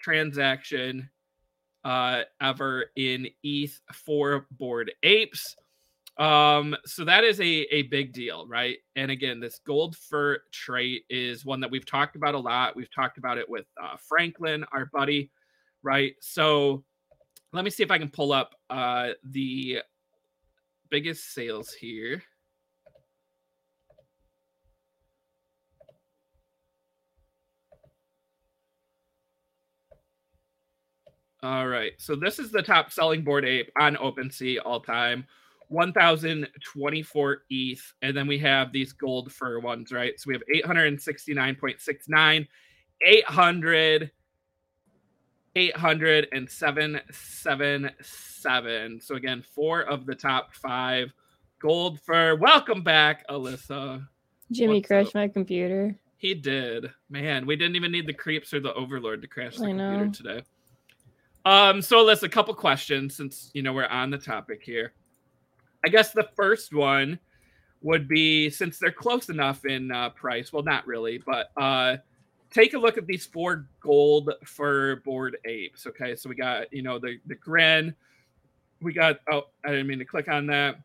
transaction 0.00 1.10
uh, 1.82 2.22
ever 2.40 2.84
in 2.94 3.26
ETH 3.42 3.80
for 3.92 4.46
bored 4.52 4.92
Apes. 5.02 5.56
Um, 6.18 6.74
so 6.84 7.04
that 7.04 7.22
is 7.22 7.40
a, 7.40 7.44
a 7.44 7.82
big 7.82 8.12
deal, 8.12 8.46
right? 8.48 8.78
And 8.96 9.10
again, 9.10 9.38
this 9.38 9.60
gold 9.64 9.96
fur 9.96 10.40
trait 10.52 11.04
is 11.08 11.44
one 11.44 11.60
that 11.60 11.70
we've 11.70 11.86
talked 11.86 12.16
about 12.16 12.34
a 12.34 12.38
lot. 12.38 12.74
We've 12.74 12.90
talked 12.90 13.18
about 13.18 13.38
it 13.38 13.48
with 13.48 13.66
uh, 13.80 13.96
Franklin, 13.96 14.64
our 14.72 14.86
buddy, 14.86 15.30
right? 15.82 16.14
So 16.20 16.82
let 17.52 17.64
me 17.64 17.70
see 17.70 17.84
if 17.84 17.90
I 17.92 17.98
can 17.98 18.10
pull 18.10 18.32
up 18.32 18.54
uh, 18.68 19.10
the 19.22 19.78
biggest 20.90 21.32
sales 21.34 21.72
here. 21.72 22.22
All 31.44 31.68
right. 31.68 31.92
So 31.98 32.16
this 32.16 32.40
is 32.40 32.50
the 32.50 32.62
top 32.62 32.90
selling 32.90 33.22
bored 33.22 33.44
ape 33.44 33.70
on 33.78 33.94
OpenSea 33.94 34.58
all 34.64 34.80
time. 34.80 35.24
1024 35.68 37.42
ETH. 37.50 37.92
And 38.02 38.16
then 38.16 38.26
we 38.26 38.38
have 38.38 38.72
these 38.72 38.92
gold 38.92 39.32
fur 39.32 39.60
ones, 39.60 39.92
right? 39.92 40.18
So 40.18 40.28
we 40.28 40.34
have 40.34 40.42
869.69, 40.64 42.48
800, 43.02 44.10
800, 45.56 46.28
and 46.32 46.50
777. 46.50 49.00
So 49.00 49.14
again, 49.14 49.44
four 49.54 49.82
of 49.82 50.04
the 50.06 50.14
top 50.14 50.54
five 50.54 51.12
gold 51.60 52.00
fur. 52.00 52.34
Welcome 52.36 52.82
back, 52.82 53.26
Alyssa. 53.28 54.06
Jimmy 54.52 54.76
What's 54.76 54.86
crashed 54.86 55.08
up? 55.08 55.14
my 55.14 55.28
computer. 55.28 55.98
He 56.16 56.34
did. 56.34 56.90
Man, 57.10 57.46
we 57.46 57.56
didn't 57.56 57.76
even 57.76 57.92
need 57.92 58.06
the 58.06 58.12
creeps 58.12 58.52
or 58.52 58.60
the 58.60 58.74
overlord 58.74 59.22
to 59.22 59.28
crash 59.28 59.56
the 59.56 59.64
I 59.64 59.68
computer 59.68 60.06
know. 60.06 60.12
today. 60.12 60.42
Um, 61.44 61.80
so 61.80 62.02
let's 62.02 62.24
a 62.24 62.28
couple 62.28 62.52
questions 62.54 63.16
since 63.16 63.50
you 63.54 63.62
know 63.62 63.72
we're 63.72 63.86
on 63.86 64.10
the 64.10 64.18
topic 64.18 64.60
here. 64.62 64.92
I 65.84 65.88
guess 65.88 66.12
the 66.12 66.28
first 66.36 66.74
one 66.74 67.18
would 67.82 68.08
be 68.08 68.50
since 68.50 68.78
they're 68.78 68.90
close 68.90 69.28
enough 69.28 69.64
in 69.64 69.92
uh, 69.92 70.10
price. 70.10 70.52
Well, 70.52 70.62
not 70.62 70.86
really, 70.86 71.18
but 71.18 71.50
uh, 71.56 71.98
take 72.50 72.74
a 72.74 72.78
look 72.78 72.98
at 72.98 73.06
these 73.06 73.26
four 73.26 73.66
gold 73.80 74.32
fur 74.44 74.96
bored 74.96 75.36
apes. 75.44 75.86
Okay, 75.86 76.16
so 76.16 76.28
we 76.28 76.34
got 76.34 76.72
you 76.72 76.82
know 76.82 76.98
the 76.98 77.18
the 77.26 77.34
grin. 77.34 77.94
We 78.80 78.92
got 78.92 79.20
oh 79.30 79.44
I 79.64 79.70
didn't 79.70 79.86
mean 79.86 79.98
to 79.98 80.04
click 80.04 80.28
on 80.28 80.46
that. 80.46 80.76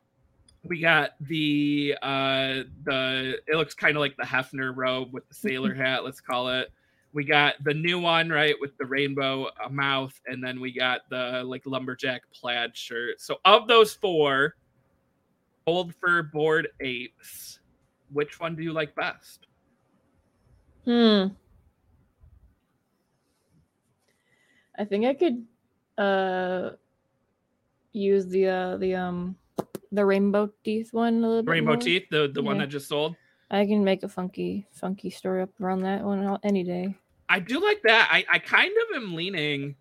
We 0.64 0.80
got 0.80 1.12
the 1.22 1.96
uh 2.02 2.64
the 2.84 3.40
it 3.48 3.56
looks 3.56 3.74
kind 3.74 3.96
of 3.96 4.02
like 4.02 4.16
the 4.18 4.24
Hefner 4.24 4.76
robe 4.76 5.14
with 5.14 5.28
the 5.28 5.36
sailor 5.36 5.74
hat. 5.76 6.04
Let's 6.04 6.22
call 6.22 6.50
it. 6.50 6.72
We 7.14 7.24
got 7.24 7.64
the 7.64 7.76
new 7.76 8.00
one 8.00 8.30
right 8.30 8.56
with 8.60 8.76
the 8.78 8.86
rainbow 8.86 9.50
uh, 9.64 9.70
mouth, 9.70 10.20
and 10.26 10.44
then 10.44 10.60
we 10.60 10.72
got 10.72 11.02
the 11.10 11.44
like 11.46 11.62
lumberjack 11.66 12.24
plaid 12.34 12.76
shirt. 12.76 13.22
So 13.22 13.38
of 13.46 13.68
those 13.68 13.94
four, 13.94 14.56
gold 15.66 15.94
fur 15.96 16.24
bored 16.24 16.70
apes, 16.80 17.60
which 18.12 18.40
one 18.40 18.56
do 18.56 18.64
you 18.64 18.74
like 18.74 18.96
best? 18.96 19.48
Hmm. 20.86 21.28
I 24.78 24.86
think 24.86 25.06
I 25.06 25.14
could 25.14 25.46
uh 25.98 26.72
use 27.92 28.28
the 28.28 28.48
uh 28.48 28.78
the 28.78 28.96
um 28.96 29.36
the 29.92 30.04
rainbow 30.04 30.52
teeth 30.64 30.92
one 30.94 31.24
a 31.24 31.28
little 31.28 31.44
bit 31.44 31.52
Rainbow 31.52 31.76
teeth, 31.76 32.04
the 32.10 32.28
the 32.34 32.42
one 32.42 32.56
Yeah. 32.56 32.64
that 32.64 32.70
just 32.70 32.88
sold. 32.88 33.16
I 33.52 33.66
can 33.68 33.84
make 33.84 34.02
a 34.02 34.10
funky, 34.10 34.66
funky 34.72 35.12
story 35.12 35.44
up 35.44 35.50
around 35.62 35.82
that 35.84 36.04
one 36.04 36.40
any 36.44 36.64
day. 36.64 36.96
I 37.30 37.40
do 37.40 37.64
like 37.64 37.84
that. 37.84 38.10
I, 38.12 38.26
I 38.32 38.40
kind 38.40 38.72
of 38.72 38.96
am 38.96 39.14
leaning 39.14 39.76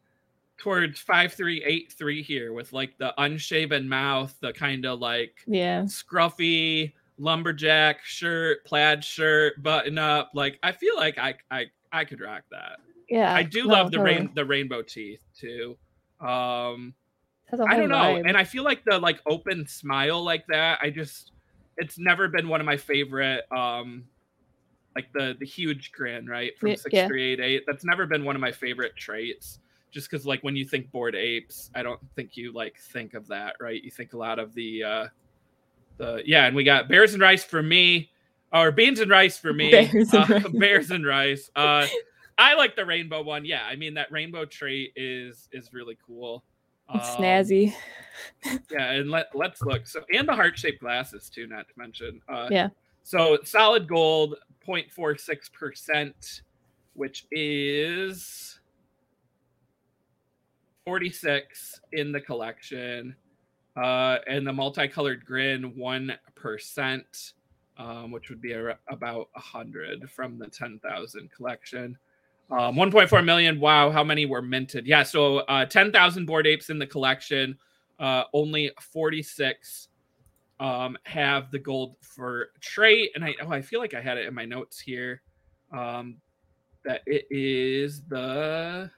towards 0.62 1.00
five 1.00 1.32
three 1.32 1.60
eight 1.64 1.92
three 1.98 2.22
here 2.22 2.52
with 2.52 2.72
like 2.72 2.96
the 2.96 3.12
unshaven 3.20 3.88
mouth, 3.88 4.32
the 4.40 4.52
kind 4.52 4.86
of 4.86 5.00
like 5.00 5.42
yeah 5.48 5.82
scruffy 5.82 6.92
lumberjack 7.18 8.04
shirt, 8.04 8.64
plaid 8.64 9.02
shirt, 9.02 9.60
button 9.60 9.98
up. 9.98 10.30
Like 10.34 10.60
I 10.62 10.70
feel 10.70 10.94
like 10.94 11.18
I 11.18 11.34
I 11.50 11.66
I 11.92 12.04
could 12.04 12.20
rock 12.20 12.44
that. 12.52 12.78
Yeah, 13.08 13.34
I 13.34 13.42
do 13.42 13.64
no, 13.64 13.74
love 13.74 13.90
the 13.90 13.96
totally. 13.96 14.16
rain 14.18 14.30
the 14.36 14.44
rainbow 14.44 14.82
teeth 14.82 15.22
too. 15.36 15.76
Um, 16.20 16.94
I 17.52 17.56
don't 17.76 17.88
know, 17.88 17.96
vibe. 17.96 18.28
and 18.28 18.36
I 18.36 18.44
feel 18.44 18.62
like 18.62 18.84
the 18.84 19.00
like 19.00 19.20
open 19.26 19.66
smile 19.66 20.22
like 20.22 20.46
that. 20.46 20.78
I 20.80 20.90
just 20.90 21.32
it's 21.76 21.98
never 21.98 22.28
been 22.28 22.48
one 22.48 22.60
of 22.60 22.66
my 22.66 22.76
favorite. 22.76 23.42
Um, 23.50 24.04
like 24.94 25.12
the 25.12 25.34
the 25.40 25.46
huge 25.46 25.90
grin, 25.90 26.26
right 26.26 26.56
from 26.56 26.68
Yeah, 26.68 26.74
six 26.76 26.94
yeah. 26.94 27.08
three 27.08 27.32
eight 27.32 27.40
eight. 27.40 27.64
That's 27.66 27.84
never 27.84 28.06
been 28.06 28.24
one 28.24 28.36
of 28.36 28.40
my 28.40 28.52
favorite 28.52 28.94
traits. 28.96 29.58
Just 29.92 30.10
because 30.10 30.26
like 30.26 30.42
when 30.42 30.56
you 30.56 30.64
think 30.64 30.90
bored 30.90 31.14
apes, 31.14 31.70
I 31.74 31.82
don't 31.82 32.00
think 32.16 32.36
you 32.36 32.52
like 32.52 32.78
think 32.78 33.14
of 33.14 33.28
that, 33.28 33.56
right? 33.60 33.82
You 33.82 33.90
think 33.90 34.14
a 34.14 34.18
lot 34.18 34.38
of 34.38 34.54
the 34.54 34.82
uh 34.82 35.06
the 35.98 36.22
yeah, 36.24 36.46
and 36.46 36.56
we 36.56 36.64
got 36.64 36.88
bears 36.88 37.12
and 37.12 37.22
rice 37.22 37.44
for 37.44 37.62
me, 37.62 38.10
or 38.52 38.72
beans 38.72 39.00
and 39.00 39.10
rice 39.10 39.38
for 39.38 39.52
me. 39.52 39.70
Bears 39.92 40.12
and 40.12 40.14
uh, 40.14 40.26
rice. 40.34 40.48
bears 40.54 40.90
and 40.90 41.06
rice. 41.06 41.50
Uh, 41.54 41.86
I 42.38 42.54
like 42.54 42.74
the 42.74 42.84
rainbow 42.86 43.22
one. 43.22 43.44
Yeah, 43.44 43.64
I 43.66 43.76
mean 43.76 43.94
that 43.94 44.10
rainbow 44.10 44.46
trait 44.46 44.92
is 44.96 45.48
is 45.52 45.72
really 45.74 45.98
cool. 46.06 46.42
It's 46.94 47.08
Um, 47.10 47.22
snazzy. 47.22 47.74
yeah, 48.70 48.92
and 48.92 49.10
let 49.10 49.26
let's 49.34 49.60
look. 49.62 49.86
So 49.86 50.00
and 50.12 50.26
the 50.26 50.34
heart 50.34 50.58
shaped 50.58 50.80
glasses 50.80 51.28
too, 51.28 51.46
not 51.46 51.68
to 51.68 51.74
mention. 51.76 52.20
Uh, 52.28 52.48
Yeah. 52.50 52.68
So 53.04 53.38
solid 53.44 53.86
gold, 53.88 54.36
0.46 54.66 55.52
percent, 55.52 56.42
which 56.94 57.26
is 57.30 58.51
46 60.84 61.80
in 61.92 62.12
the 62.12 62.20
collection, 62.20 63.14
uh, 63.76 64.18
and 64.26 64.46
the 64.46 64.52
multicolored 64.52 65.24
grin 65.24 65.76
one 65.76 66.12
percent, 66.34 67.32
um, 67.78 68.10
which 68.10 68.28
would 68.28 68.40
be 68.40 68.52
a, 68.52 68.78
about 68.88 69.28
a 69.36 69.40
hundred 69.40 70.10
from 70.10 70.38
the 70.38 70.46
10,000 70.46 71.30
collection. 71.30 71.96
Um, 72.50 72.74
1.4 72.76 73.24
million. 73.24 73.58
Wow, 73.60 73.90
how 73.90 74.04
many 74.04 74.26
were 74.26 74.42
minted? 74.42 74.86
Yeah, 74.86 75.04
so 75.04 75.38
uh, 75.38 75.64
10,000 75.64 76.26
bored 76.26 76.46
apes 76.46 76.68
in 76.68 76.78
the 76.78 76.86
collection. 76.86 77.56
Uh, 77.98 78.24
only 78.34 78.70
46 78.80 79.88
um, 80.62 80.96
have 81.04 81.50
the 81.50 81.58
gold 81.58 81.96
for 82.00 82.50
trait, 82.60 83.10
and 83.14 83.24
I 83.24 83.34
oh 83.42 83.50
I 83.50 83.60
feel 83.60 83.80
like 83.80 83.94
I 83.94 84.00
had 84.00 84.16
it 84.16 84.26
in 84.26 84.34
my 84.34 84.44
notes 84.44 84.78
here. 84.78 85.22
Um, 85.72 86.16
that 86.84 87.02
it 87.06 87.26
is 87.30 88.02
the 88.02 88.90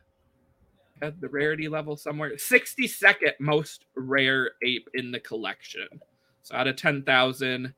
at 1.04 1.20
the 1.20 1.28
rarity 1.28 1.68
level 1.68 1.96
somewhere 1.96 2.34
62nd 2.36 3.32
most 3.40 3.86
rare 3.94 4.52
ape 4.62 4.88
in 4.94 5.12
the 5.12 5.20
collection. 5.20 5.88
So 6.42 6.54
out 6.56 6.66
of 6.66 6.76
10,000, 6.76 7.74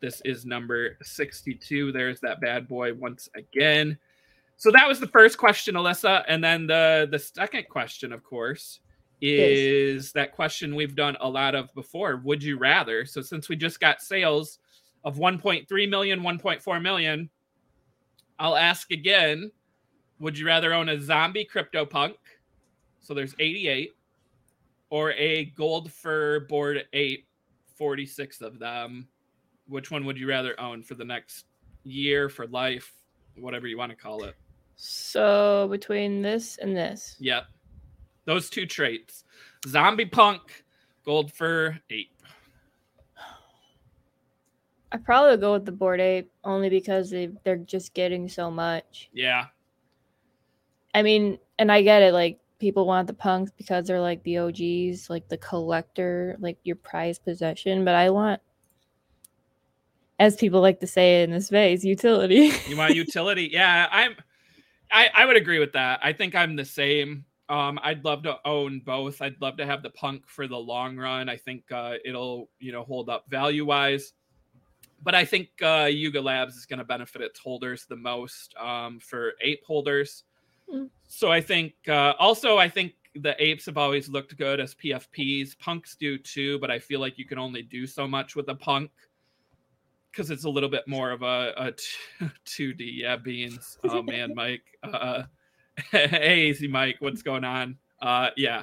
this 0.00 0.20
is 0.24 0.46
number 0.46 0.96
62. 1.02 1.92
There's 1.92 2.20
that 2.20 2.40
bad 2.40 2.68
boy 2.68 2.94
once 2.94 3.28
again. 3.34 3.98
So 4.56 4.70
that 4.72 4.88
was 4.88 4.98
the 4.98 5.06
first 5.06 5.38
question, 5.38 5.76
Alyssa, 5.76 6.24
and 6.26 6.42
then 6.42 6.66
the 6.66 7.08
the 7.10 7.18
second 7.18 7.68
question, 7.68 8.12
of 8.12 8.24
course, 8.24 8.80
is 9.20 10.12
that 10.12 10.32
question 10.32 10.74
we've 10.74 10.96
done 10.96 11.16
a 11.20 11.28
lot 11.28 11.54
of 11.54 11.72
before. 11.74 12.16
Would 12.24 12.42
you 12.42 12.58
rather? 12.58 13.04
So 13.04 13.20
since 13.22 13.48
we 13.48 13.56
just 13.56 13.78
got 13.78 14.02
sales 14.02 14.58
of 15.04 15.16
1.3 15.16 15.88
million, 15.88 16.20
1.4 16.20 16.82
million, 16.82 17.30
I'll 18.38 18.56
ask 18.56 18.90
again. 18.90 19.50
Would 20.20 20.36
you 20.36 20.46
rather 20.46 20.72
own 20.72 20.88
a 20.88 21.00
zombie 21.00 21.44
crypto 21.44 21.86
punk? 21.86 22.16
So 23.08 23.14
there's 23.14 23.34
88, 23.38 23.96
or 24.90 25.12
a 25.12 25.46
gold 25.56 25.90
fur 25.90 26.40
bored 26.40 26.84
ape, 26.92 27.26
46 27.74 28.42
of 28.42 28.58
them. 28.58 29.08
Which 29.66 29.90
one 29.90 30.04
would 30.04 30.18
you 30.18 30.28
rather 30.28 30.60
own 30.60 30.82
for 30.82 30.94
the 30.94 31.06
next 31.06 31.46
year, 31.84 32.28
for 32.28 32.46
life, 32.48 32.92
whatever 33.38 33.66
you 33.66 33.78
want 33.78 33.92
to 33.92 33.96
call 33.96 34.24
it? 34.24 34.34
So 34.76 35.68
between 35.70 36.20
this 36.20 36.58
and 36.58 36.76
this, 36.76 37.16
Yep. 37.18 37.46
Those 38.26 38.50
two 38.50 38.66
traits. 38.66 39.24
Zombie 39.66 40.04
punk, 40.04 40.62
gold 41.02 41.32
fur, 41.32 41.78
ape. 41.88 42.12
I 44.92 44.98
probably 44.98 45.30
would 45.30 45.40
go 45.40 45.54
with 45.54 45.64
the 45.64 45.72
bored 45.72 46.02
ape 46.02 46.30
only 46.44 46.68
because 46.68 47.08
they 47.08 47.30
they're 47.42 47.56
just 47.56 47.94
getting 47.94 48.28
so 48.28 48.50
much. 48.50 49.08
Yeah. 49.14 49.46
I 50.92 51.00
mean, 51.00 51.38
and 51.58 51.72
I 51.72 51.80
get 51.80 52.02
it. 52.02 52.12
Like 52.12 52.38
people 52.58 52.86
want 52.86 53.06
the 53.06 53.14
punks 53.14 53.52
because 53.56 53.86
they're 53.86 54.00
like 54.00 54.22
the 54.24 54.38
OGs, 54.38 55.08
like 55.10 55.28
the 55.28 55.38
collector, 55.38 56.36
like 56.40 56.58
your 56.64 56.76
prized 56.76 57.24
possession. 57.24 57.84
But 57.84 57.94
I 57.94 58.10
want, 58.10 58.40
as 60.18 60.36
people 60.36 60.60
like 60.60 60.80
to 60.80 60.86
say 60.86 61.22
in 61.22 61.30
this 61.30 61.46
space, 61.46 61.84
utility. 61.84 62.52
You 62.68 62.76
want 62.76 62.94
utility? 62.96 63.48
Yeah, 63.52 63.86
I'm 63.90 64.16
I, 64.90 65.10
I 65.14 65.24
would 65.26 65.36
agree 65.36 65.58
with 65.58 65.72
that. 65.72 66.00
I 66.02 66.12
think 66.12 66.34
I'm 66.34 66.56
the 66.56 66.64
same. 66.64 67.24
Um, 67.48 67.78
I'd 67.82 68.04
love 68.04 68.22
to 68.24 68.38
own 68.44 68.80
both. 68.80 69.22
I'd 69.22 69.40
love 69.40 69.56
to 69.56 69.66
have 69.66 69.82
the 69.82 69.90
punk 69.90 70.24
for 70.26 70.46
the 70.46 70.56
long 70.56 70.96
run. 70.96 71.28
I 71.28 71.36
think 71.36 71.70
uh, 71.72 71.94
it'll, 72.04 72.50
you 72.58 72.72
know, 72.72 72.84
hold 72.84 73.08
up 73.08 73.28
value 73.28 73.64
wise. 73.64 74.12
But 75.02 75.14
I 75.14 75.24
think 75.24 75.48
uh, 75.62 75.88
Yuga 75.90 76.20
Labs 76.20 76.56
is 76.56 76.66
going 76.66 76.80
to 76.80 76.84
benefit 76.84 77.22
its 77.22 77.38
holders 77.38 77.86
the 77.88 77.96
most 77.96 78.54
um, 78.56 78.98
for 78.98 79.32
ape 79.42 79.64
holders. 79.64 80.24
Mm. 80.72 80.90
So 81.08 81.32
I 81.32 81.40
think 81.40 81.72
uh, 81.88 82.12
also 82.18 82.58
I 82.58 82.68
think 82.68 82.92
the 83.14 83.34
apes 83.42 83.66
have 83.66 83.78
always 83.78 84.08
looked 84.08 84.36
good 84.36 84.60
as 84.60 84.74
PFPs. 84.74 85.58
Punks 85.58 85.96
do 85.96 86.18
too, 86.18 86.58
but 86.60 86.70
I 86.70 86.78
feel 86.78 87.00
like 87.00 87.18
you 87.18 87.24
can 87.24 87.38
only 87.38 87.62
do 87.62 87.86
so 87.86 88.06
much 88.06 88.36
with 88.36 88.48
a 88.48 88.54
punk 88.54 88.90
because 90.12 90.30
it's 90.30 90.44
a 90.44 90.50
little 90.50 90.68
bit 90.68 90.86
more 90.86 91.10
of 91.10 91.22
a, 91.22 91.52
a 91.56 91.72
t- 91.72 92.26
2D. 92.76 93.00
Yeah, 93.00 93.16
beans. 93.16 93.78
Oh 93.84 94.02
man, 94.02 94.34
Mike. 94.34 94.62
Uh, 94.84 95.24
hey, 95.92 96.48
easy, 96.48 96.66
Mike. 96.66 96.96
What's 96.98 97.22
going 97.22 97.44
on? 97.44 97.76
Uh, 98.02 98.30
yeah, 98.36 98.62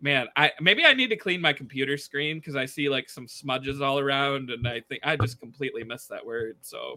man. 0.00 0.26
I 0.36 0.50
maybe 0.60 0.84
I 0.84 0.94
need 0.94 1.08
to 1.10 1.16
clean 1.16 1.40
my 1.40 1.52
computer 1.52 1.96
screen 1.96 2.38
because 2.38 2.56
I 2.56 2.66
see 2.66 2.88
like 2.88 3.08
some 3.08 3.28
smudges 3.28 3.80
all 3.80 4.00
around, 4.00 4.50
and 4.50 4.66
I 4.66 4.80
think 4.80 5.00
I 5.04 5.16
just 5.16 5.38
completely 5.38 5.84
missed 5.84 6.08
that 6.08 6.24
word. 6.26 6.56
So 6.62 6.96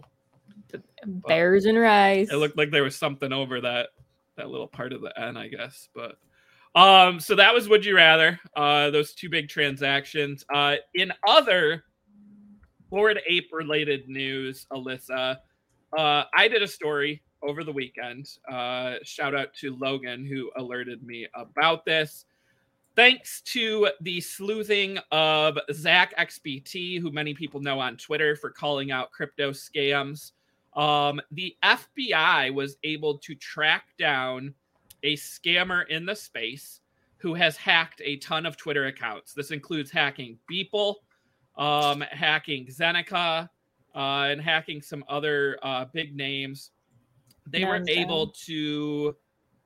Bears 1.28 1.66
and 1.66 1.78
rice. 1.78 2.32
it 2.32 2.36
looked 2.36 2.56
like 2.56 2.70
there 2.70 2.82
was 2.82 2.96
something 2.96 3.32
over 3.32 3.60
that 3.60 3.90
that 4.36 4.50
little 4.50 4.68
part 4.68 4.92
of 4.92 5.00
the 5.00 5.18
N, 5.20 5.36
I 5.36 5.48
guess. 5.48 5.88
But 5.94 6.16
um, 6.74 7.20
so 7.20 7.34
that 7.36 7.54
was 7.54 7.68
Would 7.68 7.84
You 7.84 7.96
Rather. 7.96 8.38
Uh, 8.56 8.90
those 8.90 9.14
two 9.14 9.28
big 9.28 9.48
transactions. 9.48 10.44
Uh, 10.52 10.76
in 10.94 11.12
other 11.26 11.84
Bored 12.90 13.20
Ape 13.28 13.50
related 13.52 14.08
news, 14.08 14.66
Alyssa, 14.72 15.38
uh, 15.96 16.24
I 16.36 16.48
did 16.48 16.62
a 16.62 16.68
story 16.68 17.22
over 17.42 17.62
the 17.62 17.72
weekend. 17.72 18.28
Uh, 18.50 18.96
shout 19.02 19.34
out 19.34 19.54
to 19.54 19.76
Logan 19.76 20.24
who 20.26 20.50
alerted 20.56 21.02
me 21.02 21.26
about 21.34 21.84
this. 21.84 22.24
Thanks 22.96 23.40
to 23.46 23.88
the 24.00 24.20
sleuthing 24.20 24.98
of 25.10 25.58
ZachXBT, 25.70 27.00
who 27.00 27.10
many 27.10 27.34
people 27.34 27.60
know 27.60 27.80
on 27.80 27.96
Twitter 27.96 28.36
for 28.36 28.50
calling 28.50 28.92
out 28.92 29.10
crypto 29.10 29.50
scams 29.50 30.32
um, 30.76 31.20
the 31.30 31.56
FBI 31.62 32.52
was 32.52 32.76
able 32.82 33.18
to 33.18 33.34
track 33.34 33.84
down 33.98 34.54
a 35.02 35.16
scammer 35.16 35.86
in 35.88 36.06
the 36.06 36.16
space 36.16 36.80
who 37.18 37.34
has 37.34 37.56
hacked 37.56 38.02
a 38.04 38.16
ton 38.16 38.44
of 38.44 38.56
Twitter 38.56 38.86
accounts. 38.86 39.32
This 39.32 39.50
includes 39.50 39.90
hacking 39.90 40.38
Beeple, 40.50 40.96
um, 41.56 42.00
hacking 42.00 42.66
Zeneca, 42.66 43.48
uh, 43.94 43.98
and 43.98 44.40
hacking 44.40 44.82
some 44.82 45.04
other 45.08 45.58
uh, 45.62 45.86
big 45.92 46.16
names. 46.16 46.70
They 47.46 47.64
were 47.64 47.78
Nouns 47.78 47.88
able 47.88 48.26
Down. 48.26 48.34
to, 48.46 49.16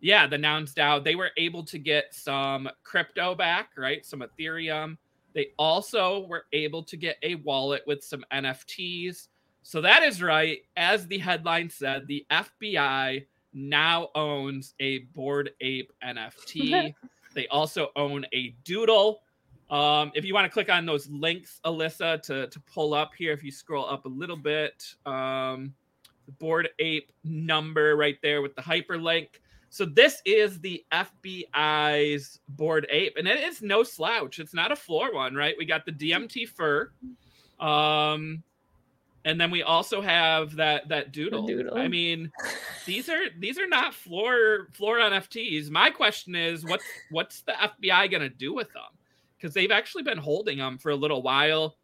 yeah, 0.01 0.27
the 0.27 0.39
nouns 0.39 0.75
down. 0.75 1.03
They 1.03 1.15
were 1.15 1.31
able 1.37 1.65
to 1.65 1.79
get 1.79 2.15
some 2.15 2.69
crypto 2.83 3.35
back, 3.35 3.71
right? 3.77 4.05
Some 4.05 4.23
Ethereum. 4.23 4.99
They 5.35 5.53
also 5.59 6.27
were 6.27 6.47
able 6.53 6.83
to 6.83 6.97
get 6.97 7.17
a 7.23 7.37
wallet 7.37 7.83
with 7.87 8.03
some 8.03 8.25
NFTs. 8.33 9.29
So 9.69 9.83
that 9.83 10.03
is 10.03 10.23
right. 10.23 10.61
As 10.79 11.07
the 11.07 11.19
headline 11.19 11.69
said, 11.69 12.07
the 12.07 12.25
FBI 12.31 13.27
now 13.53 14.09
owns 14.15 14.73
a 14.81 15.01
Bored 15.15 15.51
Ape 15.61 15.93
NFT. 16.03 16.95
they 17.35 17.47
also 17.49 17.89
own 17.95 18.25
a 18.33 18.55
doodle. 18.65 19.21
Um, 19.69 20.11
if 20.15 20.25
you 20.25 20.33
want 20.33 20.47
to 20.47 20.51
click 20.51 20.71
on 20.71 20.87
those 20.87 21.07
links, 21.11 21.61
Alyssa, 21.67 22.23
to, 22.23 22.47
to 22.47 22.61
pull 22.61 22.95
up 22.95 23.11
here, 23.15 23.35
if 23.35 23.45
you 23.45 23.53
scroll 23.53 23.85
up 23.85 24.07
a 24.07 24.09
little 24.09 24.39
bit, 24.39 24.87
um, 25.05 25.75
the 26.25 26.33
Bored 26.33 26.71
Ape 26.79 27.13
number 27.23 27.95
right 27.95 28.17
there 28.23 28.41
with 28.41 28.57
the 28.57 28.63
hyperlink. 28.63 29.29
So 29.69 29.85
this 29.85 30.23
is 30.25 30.61
the 30.61 30.83
FBI's 30.91 32.41
Bored 32.49 32.87
Ape, 32.89 33.19
and 33.19 33.29
it 33.29 33.45
is 33.45 33.61
no 33.61 33.83
slouch. 33.83 34.39
It's 34.39 34.55
not 34.55 34.73
a 34.73 34.77
floor 34.77 35.13
one, 35.13 35.35
right? 35.35 35.57
We 35.59 35.67
got 35.67 35.85
the 35.85 35.93
DMT 35.93 36.49
fur. 36.49 36.91
Um, 37.61 38.43
And 39.29 39.39
then 39.39 39.51
we 39.51 39.63
also 39.63 40.01
have 40.01 40.57
that 40.57 40.89
that 40.89 41.13
doodle. 41.13 41.47
doodle. 41.47 41.77
I 41.77 41.87
mean, 41.87 42.33
these 42.87 43.11
are 43.11 43.25
these 43.39 43.59
are 43.59 43.69
not 43.69 43.93
floor 43.93 44.69
floor 44.73 44.97
NFTs. 44.97 45.69
My 45.69 45.91
question 45.91 46.35
is, 46.35 46.65
what's 46.65 46.85
what's 47.11 47.43
the 47.43 47.53
FBI 47.53 48.11
gonna 48.11 48.31
do 48.31 48.55
with 48.55 48.73
them? 48.73 48.89
Because 49.37 49.53
they've 49.53 49.71
actually 49.71 50.03
been 50.03 50.17
holding 50.17 50.57
them 50.57 50.79
for 50.79 50.93
a 50.93 50.97
little 50.97 51.21
while. 51.23 51.77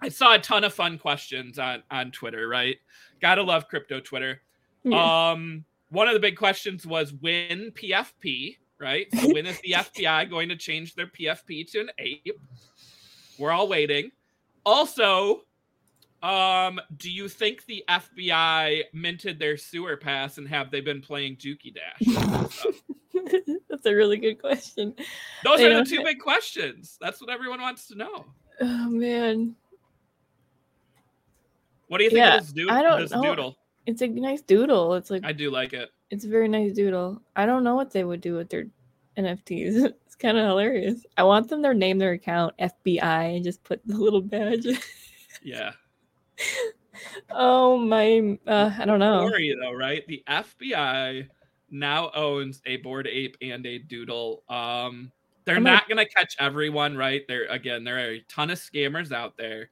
I 0.00 0.08
saw 0.08 0.34
a 0.34 0.40
ton 0.40 0.64
of 0.64 0.74
fun 0.74 0.98
questions 0.98 1.60
on 1.60 1.84
on 1.92 2.10
Twitter. 2.10 2.48
Right, 2.48 2.78
gotta 3.22 3.44
love 3.44 3.68
crypto 3.68 4.00
Twitter. 4.00 4.42
Yeah. 4.82 5.30
Um, 5.30 5.64
one 5.90 6.08
of 6.08 6.14
the 6.14 6.20
big 6.20 6.36
questions 6.36 6.84
was 6.84 7.12
when 7.12 7.70
PFP, 7.70 8.56
right? 8.80 9.06
So 9.14 9.32
when 9.32 9.46
is 9.46 9.60
the 9.60 9.72
FBI 9.76 10.28
going 10.28 10.48
to 10.48 10.56
change 10.56 10.96
their 10.96 11.06
PFP 11.06 11.70
to 11.70 11.80
an 11.82 11.90
ape? 11.98 12.40
We're 13.38 13.52
all 13.52 13.68
waiting. 13.68 14.10
Also, 14.64 15.42
um, 16.22 16.80
do 16.96 17.10
you 17.10 17.28
think 17.28 17.64
the 17.66 17.84
FBI 17.88 18.84
minted 18.92 19.38
their 19.38 19.56
sewer 19.56 19.96
pass 19.96 20.38
and 20.38 20.46
have 20.48 20.70
they 20.70 20.80
been 20.80 21.00
playing 21.00 21.36
Dookie 21.36 21.74
Dash? 21.74 22.64
That's 23.68 23.86
a 23.86 23.94
really 23.94 24.16
good 24.16 24.40
question. 24.40 24.94
Those 25.44 25.58
They 25.58 25.72
are 25.72 25.78
the 25.78 25.84
two 25.88 25.98
ha- 25.98 26.04
big 26.04 26.18
questions. 26.20 26.98
That's 27.00 27.20
what 27.20 27.30
everyone 27.30 27.60
wants 27.60 27.86
to 27.88 27.94
know. 27.94 28.26
Oh 28.60 28.90
man, 28.90 29.54
What 31.88 31.98
do 31.98 32.04
you 32.04 32.10
think 32.10 32.18
Yeah, 32.18 32.36
of 32.36 32.42
this, 32.42 32.52
doo- 32.52 32.70
I 32.70 32.82
don't 32.82 33.10
know. 33.10 33.22
doodle? 33.22 33.56
it's 33.86 34.02
a 34.02 34.06
nice 34.08 34.42
doodle. 34.42 34.94
It's 34.94 35.10
like 35.10 35.24
I 35.24 35.32
do 35.32 35.50
like 35.50 35.72
it. 35.72 35.90
it's 36.10 36.24
a 36.24 36.28
very 36.28 36.48
nice 36.48 36.72
doodle. 36.72 37.20
I 37.34 37.46
don't 37.46 37.64
know 37.64 37.74
what 37.74 37.90
they 37.90 38.04
would 38.04 38.20
do 38.20 38.34
with 38.34 38.48
their 38.50 38.66
NFTs. 39.16 39.92
It's 40.10 40.16
kind 40.16 40.36
of 40.36 40.44
hilarious. 40.44 41.06
I 41.16 41.22
want 41.22 41.48
them 41.48 41.62
to 41.62 41.72
name 41.72 41.98
their 41.98 42.12
account 42.12 42.54
FBI 42.58 43.36
and 43.36 43.44
just 43.44 43.62
put 43.62 43.80
the 43.86 43.96
little 43.96 44.20
badge. 44.20 44.66
Yeah. 45.42 45.70
Oh 47.30 47.78
my, 47.78 48.38
uh, 48.46 48.72
I 48.78 48.84
don't 48.84 48.98
know. 48.98 49.26
Story 49.28 49.56
though, 49.60 49.72
right? 49.72 50.06
The 50.06 50.22
FBI 50.28 51.28
now 51.70 52.10
owns 52.14 52.60
a 52.66 52.76
bored 52.78 53.06
ape 53.10 53.36
and 53.40 53.64
a 53.66 53.78
doodle. 53.78 54.42
Um, 54.48 55.12
they're 55.44 55.56
I'm 55.56 55.62
not 55.62 55.88
gonna 55.88 56.06
catch 56.06 56.36
everyone, 56.38 56.96
right? 56.96 57.22
There 57.28 57.46
again, 57.46 57.84
there 57.84 57.96
are 57.96 58.12
a 58.12 58.20
ton 58.28 58.50
of 58.50 58.58
scammers 58.58 59.12
out 59.12 59.36
there. 59.36 59.70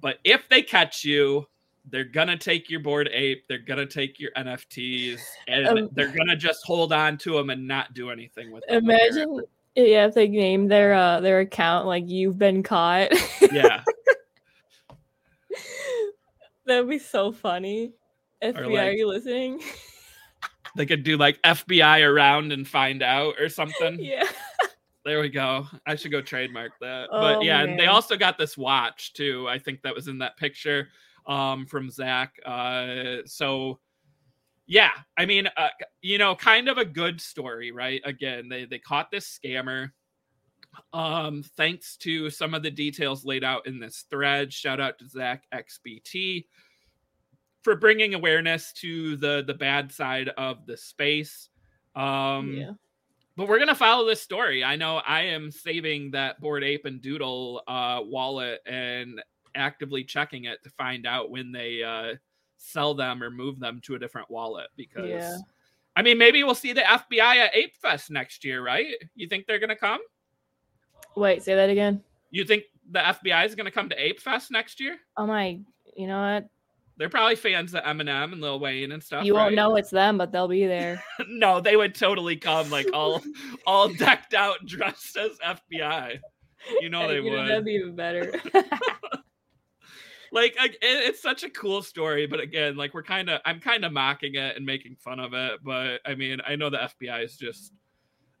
But 0.00 0.18
if 0.24 0.48
they 0.48 0.62
catch 0.62 1.04
you, 1.04 1.46
they're 1.90 2.04
gonna 2.04 2.36
take 2.36 2.68
your 2.68 2.80
bored 2.80 3.08
ape, 3.12 3.44
they're 3.48 3.58
gonna 3.58 3.86
take 3.86 4.20
your 4.20 4.30
NFTs, 4.36 5.20
and 5.48 5.66
Um, 5.66 5.88
they're 5.92 6.12
gonna 6.12 6.36
just 6.36 6.64
hold 6.64 6.92
on 6.92 7.18
to 7.18 7.32
them 7.34 7.50
and 7.50 7.66
not 7.66 7.94
do 7.94 8.10
anything 8.10 8.50
with 8.50 8.64
them. 8.66 8.84
Imagine, 8.84 9.40
yeah, 9.74 10.06
if 10.06 10.14
they 10.14 10.28
name 10.28 10.68
their 10.68 10.92
uh 10.94 11.20
their 11.20 11.40
account 11.40 11.86
like 11.86 12.08
"You've 12.08 12.38
been 12.38 12.62
caught." 12.62 13.10
Yeah. 13.52 13.82
That'd 16.72 16.88
be 16.88 16.98
so 16.98 17.32
funny. 17.32 17.92
FBI, 18.42 18.88
are 18.88 18.92
you 18.92 19.06
listening? 19.06 19.60
They 20.74 20.86
could 20.86 21.02
do 21.02 21.18
like 21.18 21.38
FBI 21.42 22.02
around 22.08 22.50
and 22.50 22.66
find 22.66 23.02
out 23.02 23.34
or 23.38 23.50
something. 23.50 23.98
yeah. 24.00 24.26
There 25.04 25.20
we 25.20 25.28
go. 25.28 25.66
I 25.86 25.96
should 25.96 26.12
go 26.12 26.22
trademark 26.22 26.72
that. 26.80 27.10
Oh, 27.12 27.20
but 27.20 27.44
yeah, 27.44 27.60
and 27.60 27.78
they 27.78 27.88
also 27.88 28.16
got 28.16 28.38
this 28.38 28.56
watch 28.56 29.12
too. 29.12 29.46
I 29.50 29.58
think 29.58 29.82
that 29.82 29.94
was 29.94 30.08
in 30.08 30.16
that 30.20 30.38
picture 30.38 30.88
um 31.26 31.66
from 31.66 31.90
Zach. 31.90 32.32
Uh 32.46 33.16
so 33.26 33.80
yeah, 34.66 34.92
I 35.18 35.26
mean, 35.26 35.46
uh, 35.58 35.68
you 36.00 36.16
know, 36.16 36.34
kind 36.34 36.70
of 36.70 36.78
a 36.78 36.86
good 36.86 37.20
story, 37.20 37.70
right? 37.70 38.00
Again, 38.06 38.48
they 38.48 38.64
they 38.64 38.78
caught 38.78 39.10
this 39.10 39.38
scammer. 39.38 39.90
Um, 40.92 41.42
thanks 41.56 41.96
to 41.98 42.30
some 42.30 42.54
of 42.54 42.62
the 42.62 42.70
details 42.70 43.24
laid 43.24 43.44
out 43.44 43.66
in 43.66 43.78
this 43.78 44.04
thread. 44.10 44.52
Shout 44.52 44.80
out 44.80 44.98
to 44.98 45.04
ZachXBT 45.04 46.46
for 47.62 47.76
bringing 47.76 48.14
awareness 48.14 48.72
to 48.74 49.16
the 49.16 49.44
the 49.46 49.54
bad 49.54 49.92
side 49.92 50.28
of 50.36 50.66
the 50.66 50.76
space. 50.76 51.48
Um, 51.94 52.54
yeah. 52.56 52.70
but 53.36 53.48
we're 53.48 53.58
gonna 53.58 53.74
follow 53.74 54.06
this 54.06 54.22
story. 54.22 54.64
I 54.64 54.76
know 54.76 54.96
I 55.06 55.22
am 55.22 55.50
saving 55.50 56.12
that 56.12 56.40
bored 56.40 56.64
ape 56.64 56.86
and 56.86 57.00
doodle 57.02 57.62
uh, 57.68 58.00
wallet 58.02 58.60
and 58.66 59.22
actively 59.54 60.04
checking 60.04 60.44
it 60.44 60.62
to 60.64 60.70
find 60.70 61.06
out 61.06 61.30
when 61.30 61.52
they 61.52 61.82
uh, 61.82 62.14
sell 62.56 62.94
them 62.94 63.22
or 63.22 63.30
move 63.30 63.60
them 63.60 63.80
to 63.84 63.94
a 63.94 63.98
different 63.98 64.30
wallet 64.30 64.68
because 64.76 65.08
Yeah. 65.08 65.36
I 65.94 66.00
mean 66.02 66.16
maybe 66.16 66.42
we'll 66.44 66.54
see 66.54 66.72
the 66.72 66.80
FBI 66.80 67.36
at 67.36 67.54
Ape 67.54 67.76
Fest 67.76 68.10
next 68.10 68.44
year, 68.44 68.64
right? 68.64 68.86
You 69.14 69.28
think 69.28 69.46
they're 69.46 69.58
gonna 69.58 69.76
come? 69.76 70.00
Wait, 71.16 71.42
say 71.42 71.54
that 71.54 71.70
again. 71.70 72.02
You 72.30 72.44
think 72.44 72.64
the 72.90 73.00
FBI 73.00 73.46
is 73.46 73.54
gonna 73.54 73.70
come 73.70 73.88
to 73.88 74.02
Ape 74.02 74.20
Fest 74.20 74.50
next 74.50 74.80
year? 74.80 74.96
Oh 75.16 75.26
my, 75.26 75.58
you 75.96 76.06
know 76.06 76.20
what? 76.20 76.48
They're 76.98 77.08
probably 77.08 77.36
fans 77.36 77.74
of 77.74 77.82
Eminem 77.84 78.32
and 78.32 78.40
Lil 78.40 78.60
Wayne 78.60 78.92
and 78.92 79.02
stuff. 79.02 79.24
you 79.24 79.34
won't 79.34 79.48
right? 79.48 79.54
know 79.56 79.76
it's 79.76 79.90
them, 79.90 80.18
but 80.18 80.30
they'll 80.30 80.48
be 80.48 80.66
there. 80.66 81.02
no, 81.28 81.60
they 81.60 81.74
would 81.76 81.94
totally 81.94 82.36
come 82.36 82.70
like 82.70 82.86
all 82.92 83.22
all 83.66 83.88
decked 83.88 84.34
out, 84.34 84.64
dressed 84.66 85.16
as 85.16 85.38
FBI. 85.38 86.18
You 86.80 86.90
know 86.90 87.08
they 87.08 87.16
You 87.16 87.30
would. 87.30 87.48
That'd 87.48 87.64
be 87.64 87.72
even 87.72 87.96
better. 87.96 88.32
like 90.32 90.56
I, 90.58 90.66
it, 90.66 90.78
it's 90.80 91.20
such 91.20 91.44
a 91.44 91.50
cool 91.50 91.82
story 91.82 92.26
but 92.26 92.40
again 92.40 92.74
like 92.74 92.94
we're 92.94 93.02
kind 93.02 93.28
of 93.28 93.40
i'm 93.44 93.60
kind 93.60 93.84
of 93.84 93.92
mocking 93.92 94.34
it 94.34 94.56
and 94.56 94.64
making 94.64 94.96
fun 94.96 95.20
of 95.20 95.34
it 95.34 95.60
but 95.62 96.00
i 96.06 96.14
mean 96.14 96.38
i 96.46 96.56
know 96.56 96.70
the 96.70 96.78
fbi 96.78 97.22
is 97.22 97.36
just 97.36 97.72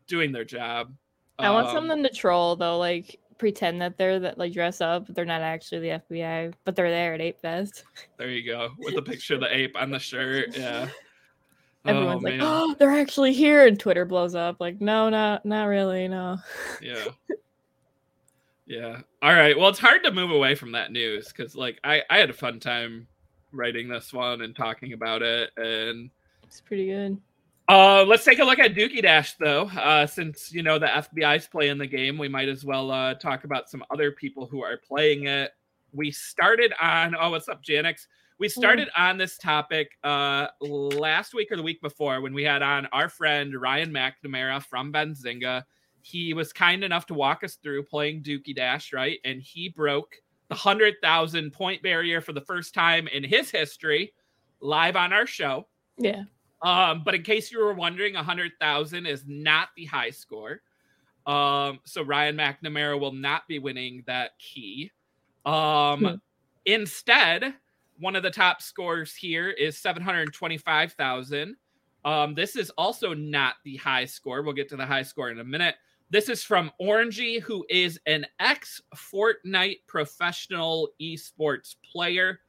doing 0.06 0.32
their 0.32 0.44
job 0.44 0.92
I 1.38 1.50
want 1.50 1.68
Um, 1.68 1.74
something 1.74 2.02
to 2.02 2.10
troll 2.10 2.56
though, 2.56 2.78
like 2.78 3.18
pretend 3.38 3.80
that 3.82 3.96
they're 3.98 4.20
that 4.20 4.38
like 4.38 4.52
dress 4.52 4.80
up, 4.80 5.06
but 5.06 5.14
they're 5.16 5.24
not 5.24 5.40
actually 5.42 5.80
the 5.80 6.00
FBI, 6.08 6.54
but 6.64 6.76
they're 6.76 6.90
there 6.90 7.14
at 7.14 7.20
Ape 7.20 7.40
Fest. 7.40 7.84
there 8.16 8.30
you 8.30 8.44
go 8.44 8.70
with 8.78 8.94
the 8.94 9.02
picture 9.02 9.34
of 9.34 9.40
the 9.40 9.54
ape 9.54 9.74
on 9.76 9.90
the 9.90 9.98
shirt 9.98 10.56
yeah 10.56 10.88
Everyone's 11.84 12.22
oh, 12.22 12.28
like, 12.28 12.38
man. 12.38 12.40
"Oh, 12.44 12.76
they're 12.78 12.92
actually 12.92 13.32
here," 13.32 13.66
and 13.66 13.78
Twitter 13.80 14.04
blows 14.04 14.36
up. 14.36 14.60
Like, 14.60 14.80
no, 14.80 15.08
not 15.08 15.44
not 15.44 15.64
really, 15.64 16.06
no. 16.06 16.38
yeah 16.80 17.04
yeah 18.64 19.00
all 19.20 19.34
right 19.34 19.58
well 19.58 19.68
it's 19.68 19.80
hard 19.80 20.04
to 20.04 20.12
move 20.12 20.30
away 20.30 20.54
from 20.54 20.70
that 20.72 20.92
news 20.92 21.26
because 21.28 21.56
like 21.56 21.80
i 21.82 22.00
i 22.08 22.16
had 22.18 22.30
a 22.30 22.32
fun 22.32 22.60
time 22.60 23.08
writing 23.50 23.88
this 23.88 24.12
one 24.12 24.40
and 24.42 24.54
talking 24.54 24.92
about 24.92 25.20
it 25.20 25.50
and 25.56 26.08
It's 26.44 26.60
pretty 26.60 26.86
good. 26.86 27.18
Uh, 27.68 28.04
let's 28.06 28.24
take 28.24 28.38
a 28.38 28.44
look 28.44 28.58
at 28.58 28.74
Dookie 28.74 29.02
Dash, 29.02 29.34
though. 29.34 29.62
Uh, 29.68 30.06
since 30.06 30.52
you 30.52 30.62
know 30.62 30.78
the 30.78 30.86
FBI's 30.86 31.46
playing 31.46 31.78
the 31.78 31.86
game, 31.86 32.18
we 32.18 32.28
might 32.28 32.48
as 32.48 32.64
well 32.64 32.90
uh, 32.90 33.14
talk 33.14 33.44
about 33.44 33.70
some 33.70 33.84
other 33.90 34.10
people 34.10 34.46
who 34.46 34.62
are 34.62 34.76
playing 34.76 35.26
it. 35.26 35.52
We 35.92 36.10
started 36.10 36.72
on. 36.80 37.14
Oh, 37.18 37.30
what's 37.30 37.48
up, 37.48 37.62
Janix? 37.62 38.06
We 38.38 38.48
started 38.48 38.88
on 38.96 39.18
this 39.18 39.38
topic 39.38 39.92
uh, 40.02 40.48
last 40.60 41.32
week 41.32 41.52
or 41.52 41.56
the 41.56 41.62
week 41.62 41.80
before 41.80 42.20
when 42.20 42.34
we 42.34 42.42
had 42.42 42.60
on 42.60 42.86
our 42.86 43.08
friend 43.08 43.54
Ryan 43.54 43.92
McNamara 43.92 44.60
from 44.60 44.92
Benzinga. 44.92 45.62
He 46.00 46.34
was 46.34 46.52
kind 46.52 46.82
enough 46.82 47.06
to 47.06 47.14
walk 47.14 47.44
us 47.44 47.54
through 47.54 47.84
playing 47.84 48.24
Dookie 48.24 48.56
Dash, 48.56 48.92
right? 48.92 49.20
And 49.24 49.40
he 49.40 49.68
broke 49.68 50.16
the 50.48 50.56
hundred 50.56 50.96
thousand 51.00 51.52
point 51.52 51.84
barrier 51.84 52.20
for 52.20 52.32
the 52.32 52.40
first 52.40 52.74
time 52.74 53.06
in 53.06 53.22
his 53.22 53.48
history, 53.48 54.12
live 54.60 54.96
on 54.96 55.12
our 55.12 55.26
show. 55.26 55.68
Yeah. 55.96 56.24
Um, 56.62 57.02
but 57.04 57.14
in 57.14 57.22
case 57.22 57.50
you 57.50 57.58
were 57.58 57.74
wondering, 57.74 58.14
100,000 58.14 59.06
is 59.06 59.24
not 59.26 59.70
the 59.76 59.84
high 59.86 60.10
score. 60.10 60.62
Um, 61.26 61.80
so 61.84 62.02
Ryan 62.02 62.36
McNamara 62.36 62.98
will 62.98 63.12
not 63.12 63.46
be 63.48 63.58
winning 63.58 64.04
that 64.06 64.32
key. 64.38 64.90
Um, 65.44 66.06
Hmm. 66.06 66.16
instead, 66.66 67.54
one 67.98 68.16
of 68.16 68.22
the 68.22 68.30
top 68.30 68.62
scores 68.62 69.14
here 69.14 69.50
is 69.50 69.78
725,000. 69.78 71.56
Um, 72.04 72.34
this 72.34 72.56
is 72.56 72.70
also 72.70 73.14
not 73.14 73.56
the 73.64 73.76
high 73.76 74.04
score. 74.04 74.42
We'll 74.42 74.54
get 74.54 74.68
to 74.70 74.76
the 74.76 74.86
high 74.86 75.02
score 75.02 75.30
in 75.30 75.38
a 75.38 75.44
minute. 75.44 75.76
This 76.10 76.28
is 76.28 76.42
from 76.42 76.70
Orangey, 76.80 77.40
who 77.40 77.64
is 77.70 77.98
an 78.06 78.26
ex 78.40 78.80
Fortnite 78.94 79.86
professional 79.86 80.90
esports 81.00 81.76
player. 81.90 82.40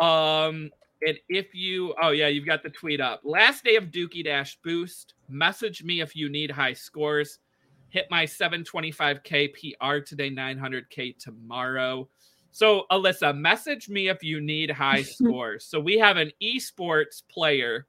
Um, 0.00 0.70
and 1.06 1.18
if 1.28 1.54
you, 1.54 1.94
oh 2.00 2.10
yeah, 2.10 2.28
you've 2.28 2.46
got 2.46 2.62
the 2.62 2.70
tweet 2.70 3.00
up. 3.00 3.20
Last 3.24 3.64
day 3.64 3.76
of 3.76 3.84
Dookie 3.86 4.24
Dash 4.24 4.58
boost. 4.62 5.14
Message 5.28 5.82
me 5.82 6.00
if 6.00 6.14
you 6.14 6.28
need 6.28 6.50
high 6.50 6.72
scores. 6.72 7.38
Hit 7.88 8.06
my 8.10 8.24
725k 8.24 9.52
PR 9.52 9.98
today, 9.98 10.30
900k 10.30 11.18
tomorrow. 11.18 12.08
So 12.52 12.84
Alyssa, 12.90 13.36
message 13.36 13.88
me 13.88 14.08
if 14.08 14.22
you 14.22 14.40
need 14.40 14.70
high 14.70 15.02
scores. 15.02 15.64
So 15.66 15.80
we 15.80 15.98
have 15.98 16.16
an 16.16 16.32
esports 16.42 17.22
player 17.28 17.86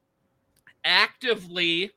actively 0.83 1.91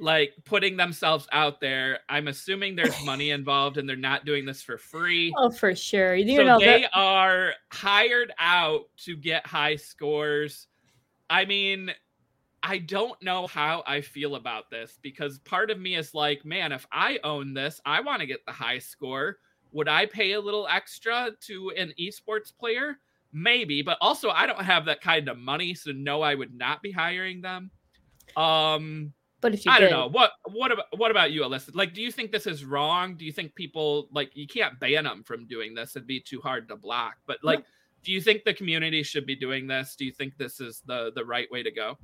like 0.00 0.34
putting 0.44 0.76
themselves 0.76 1.26
out 1.32 1.60
there. 1.60 2.00
I'm 2.08 2.28
assuming 2.28 2.76
there's 2.76 3.04
money 3.04 3.30
involved 3.30 3.78
and 3.78 3.88
they're 3.88 3.96
not 3.96 4.24
doing 4.24 4.44
this 4.44 4.62
for 4.62 4.78
free. 4.78 5.32
Oh, 5.36 5.50
for 5.50 5.74
sure. 5.74 6.14
You 6.14 6.36
So 6.36 6.44
know 6.44 6.58
they 6.58 6.82
that. 6.82 6.90
are 6.94 7.52
hired 7.72 8.32
out 8.38 8.84
to 9.04 9.16
get 9.16 9.46
high 9.46 9.76
scores. 9.76 10.66
I 11.30 11.44
mean, 11.44 11.90
I 12.62 12.78
don't 12.78 13.20
know 13.22 13.46
how 13.46 13.82
I 13.86 14.00
feel 14.00 14.34
about 14.34 14.70
this 14.70 14.98
because 15.02 15.38
part 15.40 15.70
of 15.70 15.78
me 15.78 15.94
is 15.94 16.14
like, 16.14 16.44
man, 16.44 16.72
if 16.72 16.86
I 16.90 17.18
own 17.24 17.54
this, 17.54 17.80
I 17.84 18.00
want 18.00 18.20
to 18.20 18.26
get 18.26 18.44
the 18.46 18.52
high 18.52 18.78
score. 18.78 19.38
Would 19.72 19.88
I 19.88 20.06
pay 20.06 20.32
a 20.32 20.40
little 20.40 20.66
extra 20.68 21.30
to 21.42 21.72
an 21.76 21.92
esports 22.00 22.56
player? 22.56 22.98
maybe, 23.32 23.82
but 23.82 23.98
also 24.00 24.30
I 24.30 24.46
don't 24.46 24.62
have 24.62 24.86
that 24.86 25.00
kind 25.00 25.28
of 25.28 25.38
money, 25.38 25.74
so 25.74 25.92
no, 25.92 26.22
I 26.22 26.34
would 26.34 26.54
not 26.54 26.82
be 26.82 26.90
hiring 26.90 27.42
them. 27.42 27.70
Um, 28.36 29.12
But 29.40 29.54
if 29.54 29.64
you 29.64 29.70
I 29.70 29.78
did, 29.80 29.90
don't 29.90 30.00
know. 30.00 30.08
What 30.08 30.32
what 30.52 30.72
about 30.72 30.86
what 30.96 31.10
about 31.10 31.30
you, 31.32 31.42
Alyssa? 31.42 31.74
Like, 31.74 31.94
do 31.94 32.02
you 32.02 32.10
think 32.10 32.32
this 32.32 32.46
is 32.46 32.64
wrong? 32.64 33.16
Do 33.16 33.24
you 33.24 33.32
think 33.32 33.54
people 33.54 34.08
like 34.12 34.30
you 34.34 34.46
can't 34.48 34.78
ban 34.80 35.04
them 35.04 35.22
from 35.22 35.46
doing 35.46 35.74
this? 35.74 35.94
It'd 35.94 36.08
be 36.08 36.20
too 36.20 36.40
hard 36.40 36.68
to 36.68 36.76
block. 36.76 37.16
But 37.26 37.38
like, 37.44 37.64
do 38.02 38.12
you 38.12 38.20
think 38.20 38.44
the 38.44 38.54
community 38.54 39.02
should 39.02 39.26
be 39.26 39.36
doing 39.36 39.66
this? 39.68 39.94
Do 39.96 40.04
you 40.04 40.12
think 40.12 40.36
this 40.38 40.60
is 40.60 40.82
the 40.86 41.12
the 41.14 41.24
right 41.24 41.50
way 41.50 41.62
to 41.62 41.70
go? 41.70 41.98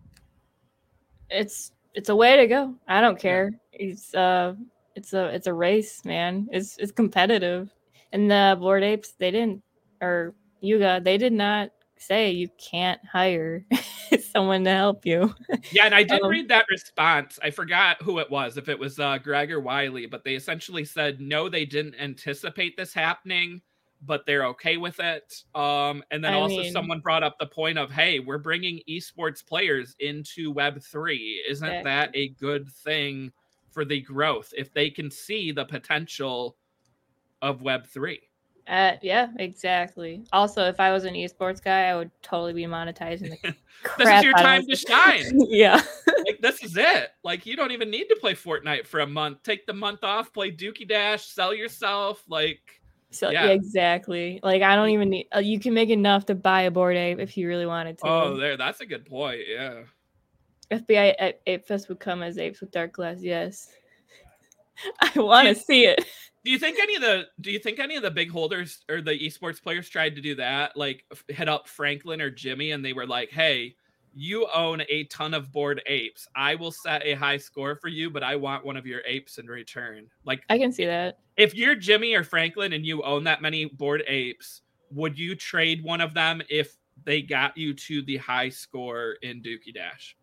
it's 1.30 1.72
it's 1.94 2.08
a 2.08 2.16
way 2.16 2.36
to 2.36 2.46
go. 2.46 2.74
I 2.88 3.00
don't 3.00 3.14
Yeah. 3.14 3.18
care. 3.20 3.52
It's 3.72 4.14
uh 4.14 4.54
it's 4.94 5.12
a 5.12 5.26
it's 5.34 5.46
a 5.46 5.54
race, 5.54 6.04
man. 6.04 6.48
It's 6.52 6.76
it's 6.78 6.92
competitive. 6.92 7.72
And 8.12 8.30
the 8.30 8.56
bored 8.60 8.84
apes, 8.84 9.12
they 9.18 9.30
didn't 9.30 9.62
or 10.00 10.34
Yuga, 10.60 11.00
they 11.02 11.18
did 11.18 11.32
not 11.32 11.70
say 11.98 12.30
you 12.30 12.48
can't 12.58 13.00
hire 13.04 13.64
someone 14.34 14.64
to 14.64 14.70
help 14.70 15.06
you. 15.06 15.34
Yeah, 15.72 15.84
and 15.86 15.94
I 15.94 16.02
did 16.02 16.22
Um, 16.22 16.30
read 16.30 16.48
that 16.48 16.66
response. 16.70 17.38
I 17.42 17.50
forgot 17.50 18.02
who 18.02 18.18
it 18.18 18.30
was, 18.30 18.56
if 18.56 18.68
it 18.68 18.78
was 18.78 18.98
uh, 18.98 19.18
Greg 19.18 19.52
or 19.52 19.60
Wylie, 19.60 20.06
but 20.06 20.24
they 20.24 20.34
essentially 20.34 20.84
said 20.84 21.20
no, 21.20 21.48
they 21.48 21.64
didn't 21.64 21.94
anticipate 22.00 22.76
this 22.76 22.92
happening, 22.92 23.60
but 24.02 24.26
they're 24.26 24.46
okay 24.46 24.76
with 24.76 25.00
it. 25.00 25.42
Um, 25.54 26.02
and 26.10 26.22
then 26.22 26.34
I 26.34 26.36
also 26.36 26.58
mean- 26.58 26.72
someone 26.72 27.00
brought 27.00 27.22
up 27.22 27.38
the 27.38 27.46
point 27.46 27.78
of, 27.78 27.90
hey, 27.90 28.18
we're 28.18 28.38
bringing 28.38 28.80
esports 28.88 29.44
players 29.44 29.94
into 30.00 30.50
Web 30.50 30.82
three. 30.82 31.42
Isn't 31.48 31.84
that 31.84 32.10
a 32.14 32.28
good 32.30 32.68
thing 32.68 33.32
for 33.70 33.84
the 33.84 34.00
growth 34.00 34.52
if 34.56 34.72
they 34.72 34.90
can 34.90 35.10
see 35.10 35.52
the 35.52 35.64
potential 35.64 36.56
of 37.42 37.62
Web 37.62 37.86
three? 37.86 38.20
Uh, 38.66 38.92
yeah, 39.02 39.28
exactly. 39.38 40.24
Also, 40.32 40.64
if 40.64 40.80
I 40.80 40.90
was 40.90 41.04
an 41.04 41.14
esports 41.14 41.62
guy, 41.62 41.84
I 41.84 41.96
would 41.96 42.10
totally 42.22 42.54
be 42.54 42.64
monetizing 42.64 43.30
the 43.42 43.54
This 43.98 44.08
is 44.08 44.22
your 44.22 44.32
time 44.32 44.66
to 44.66 44.76
shine. 44.76 45.38
yeah. 45.48 45.82
like 46.26 46.40
this 46.40 46.62
is 46.64 46.76
it. 46.76 47.10
Like 47.22 47.44
you 47.44 47.56
don't 47.56 47.72
even 47.72 47.90
need 47.90 48.06
to 48.08 48.16
play 48.16 48.34
Fortnite 48.34 48.86
for 48.86 49.00
a 49.00 49.06
month. 49.06 49.42
Take 49.42 49.66
the 49.66 49.74
month 49.74 50.02
off, 50.02 50.32
play 50.32 50.50
Dookie 50.50 50.88
Dash, 50.88 51.26
sell 51.26 51.52
yourself. 51.52 52.24
Like 52.28 52.80
So 53.10 53.30
Yeah. 53.30 53.46
yeah. 53.46 53.50
exactly. 53.50 54.40
Like 54.42 54.62
I 54.62 54.76
don't 54.76 54.88
even 54.90 55.10
need. 55.10 55.26
Uh, 55.34 55.40
you 55.40 55.60
can 55.60 55.74
make 55.74 55.90
enough 55.90 56.24
to 56.26 56.34
buy 56.34 56.62
a 56.62 56.70
bored 56.70 56.96
ape 56.96 57.18
if 57.18 57.36
you 57.36 57.46
really 57.46 57.66
wanted 57.66 57.98
to. 57.98 58.06
oh, 58.06 58.36
there, 58.38 58.56
that's 58.56 58.80
a 58.80 58.86
good 58.86 59.04
point. 59.04 59.40
Yeah. 59.46 59.82
FBI 60.70 61.14
at 61.18 61.40
Ape 61.46 61.66
Fest 61.66 61.90
would 61.90 62.00
come 62.00 62.22
as 62.22 62.38
apes 62.38 62.60
with 62.60 62.70
dark 62.70 62.92
glass. 62.92 63.18
Yes, 63.20 63.68
I 65.00 65.20
want 65.20 65.48
to 65.48 65.54
see 65.54 65.84
it. 65.84 66.04
Do 66.44 66.50
you 66.50 66.58
think 66.58 66.78
any 66.78 66.94
of 66.96 67.00
the 67.00 67.26
Do 67.40 67.50
you 67.50 67.58
think 67.58 67.78
any 67.78 67.96
of 67.96 68.02
the 68.02 68.10
big 68.10 68.30
holders 68.30 68.84
or 68.90 69.00
the 69.00 69.18
esports 69.18 69.62
players 69.62 69.88
tried 69.88 70.14
to 70.16 70.20
do 70.20 70.34
that? 70.36 70.76
Like 70.76 71.04
hit 71.28 71.48
up 71.48 71.68
Franklin 71.68 72.20
or 72.20 72.30
Jimmy, 72.30 72.72
and 72.72 72.84
they 72.84 72.92
were 72.92 73.06
like, 73.06 73.30
"Hey." 73.30 73.76
You 74.16 74.46
own 74.54 74.80
a 74.88 75.02
ton 75.06 75.34
of 75.34 75.50
bored 75.50 75.82
apes. 75.86 76.28
I 76.36 76.54
will 76.54 76.70
set 76.70 77.04
a 77.04 77.14
high 77.14 77.36
score 77.36 77.74
for 77.74 77.88
you, 77.88 78.10
but 78.10 78.22
I 78.22 78.36
want 78.36 78.64
one 78.64 78.76
of 78.76 78.86
your 78.86 79.00
apes 79.04 79.38
in 79.38 79.46
return. 79.48 80.06
Like 80.24 80.44
I 80.48 80.56
can 80.56 80.70
see 80.70 80.84
that. 80.86 81.18
if 81.36 81.52
you're 81.52 81.74
Jimmy 81.74 82.14
or 82.14 82.22
Franklin 82.22 82.74
and 82.74 82.86
you 82.86 83.02
own 83.02 83.24
that 83.24 83.42
many 83.42 83.64
bored 83.64 84.04
apes, 84.06 84.62
would 84.92 85.18
you 85.18 85.34
trade 85.34 85.82
one 85.82 86.00
of 86.00 86.14
them 86.14 86.42
if 86.48 86.76
they 87.02 87.22
got 87.22 87.56
you 87.56 87.74
to 87.74 88.02
the 88.02 88.18
high 88.18 88.50
score 88.50 89.16
in 89.22 89.42
Dookie 89.42 89.74
Dash? 89.74 90.16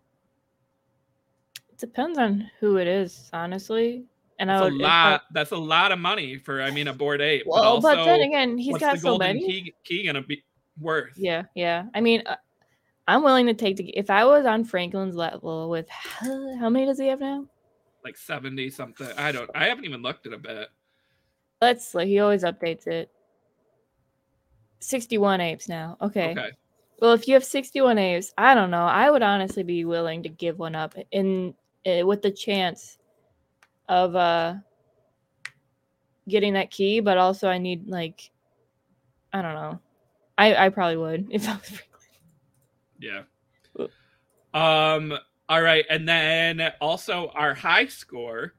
It 1.70 1.78
depends 1.78 2.18
on 2.18 2.50
who 2.62 2.78
it 2.78 2.88
is, 2.88 3.30
honestly. 3.34 4.06
And 4.42 4.52
I 4.52 4.56
That's 4.60 4.70
a 4.70 4.74
would. 4.74 4.82
I- 4.82 5.12
lot. 5.12 5.24
That's 5.32 5.52
a 5.52 5.58
lot 5.58 5.92
of 5.92 6.00
money 6.00 6.38
for, 6.38 6.64
I 6.64 6.72
mean, 6.72 6.88
a 6.88 6.94
bored 6.94 7.22
ape. 7.22 7.44
well, 7.46 7.80
but, 7.80 8.00
also, 8.00 8.10
then 8.10 8.22
again, 8.22 8.58
he's 8.58 8.72
what's 8.72 8.82
got 8.82 8.96
the 8.96 9.02
so 9.02 9.18
many. 9.20 9.40
key, 9.46 9.74
key 9.84 10.04
gonna 10.04 10.24
be 10.24 10.44
worth? 10.80 11.14
Yeah, 11.16 11.44
yeah. 11.54 11.86
I 11.94 12.02
mean, 12.02 12.24
uh, 12.26 12.38
I'm 13.08 13.22
willing 13.22 13.46
to 13.46 13.54
take 13.54 13.78
the. 13.78 13.88
If 13.96 14.10
I 14.10 14.26
was 14.26 14.48
on 14.48 14.64
Franklin's 14.64 15.16
level 15.16 15.70
with 15.70 15.88
how 15.90 16.70
many 16.70 16.88
does 16.88 16.98
he 17.00 17.08
have 17.08 17.20
now? 17.20 17.46
Like 18.04 18.18
seventy 18.18 18.72
something. 18.72 19.08
I 19.16 19.32
don't. 19.32 19.50
I 19.54 19.66
haven't 19.66 19.86
even 19.86 20.02
looked 20.02 20.26
at 20.26 20.34
a 20.34 20.40
bit. 20.40 20.70
Let's 21.62 21.94
like 21.94 22.08
he 22.08 22.20
always 22.20 22.44
updates 22.44 22.88
it. 22.88 23.12
61 24.80 25.42
apes 25.42 25.70
now. 25.70 25.98
Okay. 26.02 26.32
Okay. 26.32 26.50
Well, 27.00 27.14
if 27.14 27.28
you 27.28 27.36
have 27.36 27.44
61 27.44 28.00
apes, 28.00 28.34
I 28.36 28.56
don't 28.56 28.72
know. 28.72 28.86
I 28.86 29.12
would 29.12 29.22
honestly 29.22 29.62
be 29.62 29.86
willing 29.86 30.24
to 30.24 30.30
give 30.30 30.58
one 30.58 30.74
up 30.74 30.96
in 31.12 31.54
uh, 31.86 32.04
with 32.08 32.24
the 32.24 32.32
chance 32.32 32.98
of 33.92 34.16
uh 34.16 34.56
getting 36.28 36.54
that 36.54 36.72
key, 36.72 37.02
but 37.02 37.18
also 37.18 37.50
I 37.50 37.58
need 37.58 37.88
like 37.88 38.32
I 39.34 39.42
don't 39.42 39.54
know. 39.54 39.80
I 40.38 40.56
I 40.66 40.70
probably 40.70 40.98
would 40.98 41.28
if 41.30 41.48
I 41.48 41.54
was 41.54 41.70
Franklin. 41.70 41.88
Yeah. 43.00 43.22
Um. 44.54 45.14
All 45.50 45.62
right, 45.62 45.86
and 45.90 46.08
then 46.08 46.72
also 46.80 47.30
our 47.36 47.54
high 47.54 47.88
score 47.88 48.54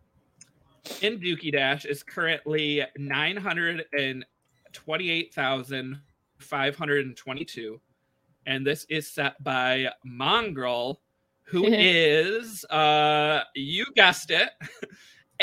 in 1.00 1.18
Dookie 1.18 1.52
Dash 1.52 1.86
is 1.86 2.02
currently 2.02 2.84
nine 2.98 3.36
hundred 3.36 3.86
and 3.98 4.26
twenty-eight 4.72 5.32
thousand 5.32 5.98
five 6.38 6.76
hundred 6.76 7.06
and 7.06 7.16
twenty-two, 7.16 7.80
and 8.46 8.66
this 8.66 8.84
is 8.90 9.08
set 9.08 9.42
by 9.42 9.88
Mongraal, 10.06 10.96
who 11.44 11.64
is 11.68 12.66
uh 12.66 13.40
you 13.54 13.86
guessed 13.94 14.30
it, 14.30 14.50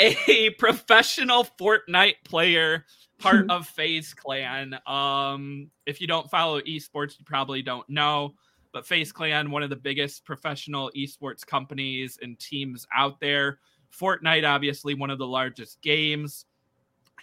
a 0.00 0.50
professional 0.58 1.46
Fortnite 1.60 2.24
player, 2.24 2.86
part 3.18 3.46
of 3.50 3.66
FaZe 3.68 4.14
Clan. 4.14 4.78
Um, 4.86 5.70
if 5.86 6.00
you 6.00 6.06
don't 6.06 6.30
follow 6.30 6.60
esports, 6.60 7.18
you 7.18 7.24
probably 7.24 7.62
don't 7.62 7.88
know 7.88 8.34
but 8.72 8.86
FaZe 8.86 9.12
Clan, 9.12 9.50
one 9.50 9.62
of 9.62 9.70
the 9.70 9.76
biggest 9.76 10.24
professional 10.24 10.90
esports 10.96 11.46
companies 11.46 12.18
and 12.22 12.38
teams 12.38 12.86
out 12.94 13.20
there. 13.20 13.58
Fortnite, 13.98 14.48
obviously, 14.48 14.94
one 14.94 15.10
of 15.10 15.18
the 15.18 15.26
largest 15.26 15.80
games. 15.82 16.46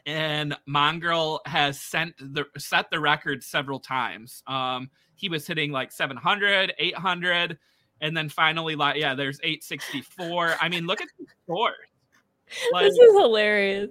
And 0.06 0.56
Mongraal 0.68 1.40
has 1.46 1.80
sent 1.80 2.16
the 2.18 2.46
set 2.58 2.90
the 2.90 3.00
record 3.00 3.44
several 3.44 3.80
times. 3.80 4.42
Um, 4.48 4.90
he 5.16 5.30
was 5.30 5.48
hitting 5.48 5.72
like 5.72 5.92
700, 5.92 6.74
800, 6.78 7.58
and 8.00 8.16
then 8.16 8.30
finally, 8.30 8.76
like, 8.76 8.98
yeah, 8.98 9.16
there's 9.16 9.40
864. 9.44 10.56
I 10.62 10.70
mean, 10.70 10.86
look 10.86 11.02
at 11.02 11.08
the 11.20 11.26
scores. 11.44 11.87
Like, 12.72 12.86
this 12.86 12.98
is 12.98 13.14
hilarious. 13.14 13.90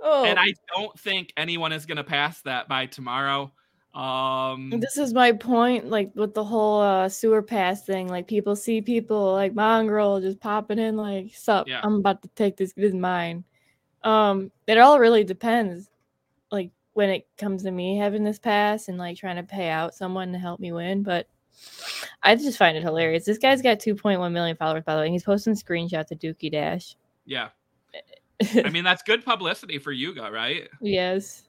Oh, 0.00 0.24
and 0.24 0.38
I 0.38 0.54
don't 0.74 0.98
think 0.98 1.32
anyone 1.36 1.72
is 1.72 1.86
going 1.86 1.96
to 1.96 2.04
pass 2.04 2.40
that 2.42 2.68
by 2.68 2.86
tomorrow. 2.86 3.52
Um, 3.94 4.70
this 4.70 4.96
is 4.96 5.12
my 5.12 5.32
point. 5.32 5.88
Like 5.88 6.10
with 6.14 6.34
the 6.34 6.44
whole 6.44 6.80
uh, 6.80 7.08
sewer 7.08 7.42
pass 7.42 7.84
thing, 7.84 8.08
like 8.08 8.26
people 8.26 8.56
see 8.56 8.80
people 8.80 9.32
like 9.32 9.54
Mongraal 9.54 10.20
just 10.20 10.40
popping 10.40 10.78
in, 10.78 10.96
like, 10.96 11.34
"Sup, 11.34 11.68
Yeah. 11.68 11.80
I'm 11.82 11.96
about 11.96 12.22
to 12.22 12.28
take 12.28 12.56
this. 12.56 12.72
This 12.72 12.86
is 12.86 12.94
mine." 12.94 13.44
Um, 14.02 14.50
it 14.66 14.78
all 14.78 14.98
really 14.98 15.24
depends. 15.24 15.90
Like 16.50 16.70
when 16.94 17.10
it 17.10 17.26
comes 17.38 17.62
to 17.62 17.70
me 17.70 17.96
having 17.98 18.24
this 18.24 18.38
pass 18.38 18.88
and 18.88 18.98
like 18.98 19.16
trying 19.16 19.36
to 19.36 19.42
pay 19.42 19.68
out 19.68 19.94
someone 19.94 20.32
to 20.32 20.38
help 20.38 20.58
me 20.58 20.72
win, 20.72 21.02
but 21.02 21.28
I 22.22 22.34
just 22.34 22.58
find 22.58 22.76
it 22.76 22.82
hilarious. 22.82 23.24
This 23.24 23.38
guy's 23.38 23.62
got 23.62 23.78
2.1 23.78 24.32
million 24.32 24.56
followers, 24.56 24.84
by 24.84 24.94
the 24.94 25.02
way. 25.02 25.10
He's 25.10 25.22
posting 25.22 25.54
screenshots 25.54 26.10
of 26.10 26.18
Dookie 26.18 26.50
Dash. 26.50 26.96
Yeah. 27.24 27.48
I 28.64 28.68
mean, 28.70 28.84
that's 28.84 29.02
good 29.02 29.24
publicity 29.24 29.78
for 29.78 29.92
Yuga, 29.92 30.30
right? 30.30 30.68
yes. 30.80 31.42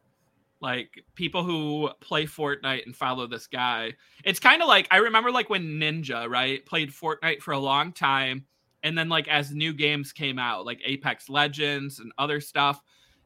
like 0.61 1.03
people 1.15 1.43
who 1.43 1.89
play 1.99 2.25
Fortnite 2.25 2.85
and 2.85 2.95
follow 2.95 3.27
this 3.27 3.47
guy. 3.47 3.93
It's 4.23 4.39
kind 4.39 4.61
of 4.61 4.67
like 4.67 4.87
I 4.91 4.97
remember 4.97 5.31
like 5.31 5.49
when 5.49 5.79
Ninja, 5.79 6.29
right, 6.29 6.65
played 6.65 6.91
Fortnite 6.91 7.41
for 7.41 7.51
a 7.51 7.59
long 7.59 7.91
time 7.91 8.45
and 8.83 8.97
then 8.97 9.09
like 9.09 9.27
as 9.27 9.51
new 9.51 9.73
games 9.73 10.11
came 10.11 10.37
out, 10.37 10.65
like 10.65 10.81
Apex 10.85 11.29
Legends 11.29 11.99
and 11.99 12.11
other 12.17 12.39
stuff, 12.39 12.81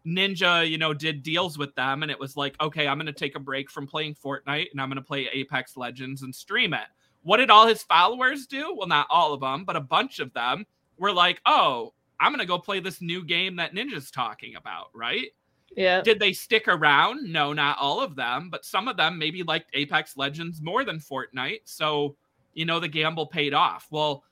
Ninja, 0.05 0.67
you 0.67 0.77
know, 0.77 0.93
did 0.93 1.23
deals 1.23 1.57
with 1.57 1.75
them 1.75 2.01
and 2.03 2.11
it 2.11 2.19
was 2.19 2.37
like, 2.37 2.55
okay, 2.61 2.87
I'm 2.87 2.97
going 2.97 3.07
to 3.07 3.13
take 3.13 3.35
a 3.35 3.39
break 3.39 3.69
from 3.69 3.87
playing 3.87 4.15
Fortnite 4.15 4.67
and 4.71 4.79
I'm 4.79 4.89
going 4.89 4.95
to 4.95 5.01
play 5.01 5.27
Apex 5.33 5.75
Legends 5.75 6.21
and 6.21 6.33
stream 6.33 6.73
it. 6.73 6.87
What 7.23 7.37
did 7.37 7.49
all 7.49 7.67
his 7.67 7.83
followers 7.83 8.47
do? 8.47 8.73
Well, 8.77 8.87
not 8.87 9.07
all 9.09 9.33
of 9.33 9.41
them, 9.41 9.65
but 9.65 9.75
a 9.75 9.81
bunch 9.81 10.19
of 10.19 10.31
them 10.33 10.65
were 10.97 11.11
like, 11.11 11.41
"Oh, 11.45 11.93
I'm 12.19 12.31
going 12.31 12.39
to 12.39 12.45
go 12.45 12.57
play 12.57 12.79
this 12.79 13.01
new 13.01 13.23
game 13.23 13.55
that 13.57 13.73
Ninja's 13.73 14.11
talking 14.11 14.55
about," 14.55 14.87
right? 14.93 15.27
Yeah. 15.75 16.01
Did 16.01 16.19
they 16.19 16.33
stick 16.33 16.67
around? 16.67 17.31
No, 17.31 17.53
not 17.53 17.77
all 17.77 18.01
of 18.01 18.15
them, 18.15 18.49
but 18.49 18.65
some 18.65 18.87
of 18.87 18.97
them 18.97 19.17
maybe 19.19 19.43
liked 19.43 19.69
Apex 19.73 20.17
Legends 20.17 20.61
more 20.61 20.83
than 20.83 20.99
Fortnite. 20.99 21.61
So, 21.65 22.15
you 22.53 22.65
know, 22.65 22.79
the 22.79 22.87
gamble 22.87 23.27
paid 23.27 23.53
off. 23.53 23.87
Well, 23.91 24.23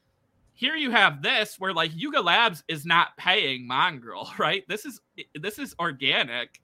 here 0.53 0.75
you 0.75 0.89
have 0.91 1.21
this 1.21 1.59
where 1.59 1.73
like 1.73 1.91
Yuga 1.93 2.21
Labs 2.21 2.63
is 2.67 2.85
not 2.85 3.15
paying 3.17 3.67
Mongraal, 3.69 4.37
right? 4.39 4.63
This 4.67 4.85
is 4.85 5.01
this 5.39 5.59
is 5.59 5.75
organic. 5.79 6.61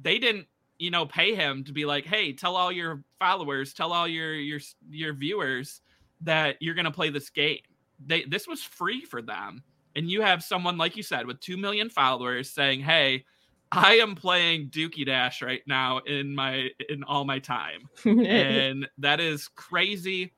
They 0.00 0.18
didn't, 0.18 0.46
you 0.78 0.90
know, 0.90 1.04
pay 1.04 1.34
him 1.34 1.64
to 1.64 1.72
be 1.72 1.84
like, 1.84 2.06
"Hey, 2.06 2.32
tell 2.32 2.56
all 2.56 2.72
your 2.72 3.02
followers, 3.18 3.74
tell 3.74 3.92
all 3.92 4.08
your 4.08 4.34
your 4.34 4.60
your 4.88 5.12
viewers 5.12 5.80
that 6.22 6.56
you're 6.60 6.74
going 6.74 6.86
to 6.86 6.90
play 6.90 7.10
this 7.10 7.30
game." 7.30 7.58
They 8.06 8.24
this 8.24 8.46
was 8.46 8.62
free 8.62 9.04
for 9.04 9.20
them. 9.20 9.62
And 9.94 10.10
you 10.10 10.22
have 10.22 10.42
someone 10.42 10.78
like 10.78 10.96
you 10.96 11.02
said 11.02 11.26
with 11.26 11.40
2 11.40 11.56
million 11.56 11.90
followers 11.90 12.50
saying, 12.50 12.80
"Hey, 12.80 13.24
I 13.72 13.94
am 13.96 14.14
playing 14.14 14.68
Dookie 14.68 15.06
Dash 15.06 15.40
right 15.40 15.62
now 15.66 15.98
in 16.00 16.34
my 16.34 16.68
in 16.90 17.02
all 17.04 17.24
my 17.24 17.38
time. 17.38 17.88
and 18.04 18.86
that 18.98 19.18
is 19.18 19.48
crazy. 19.48 20.34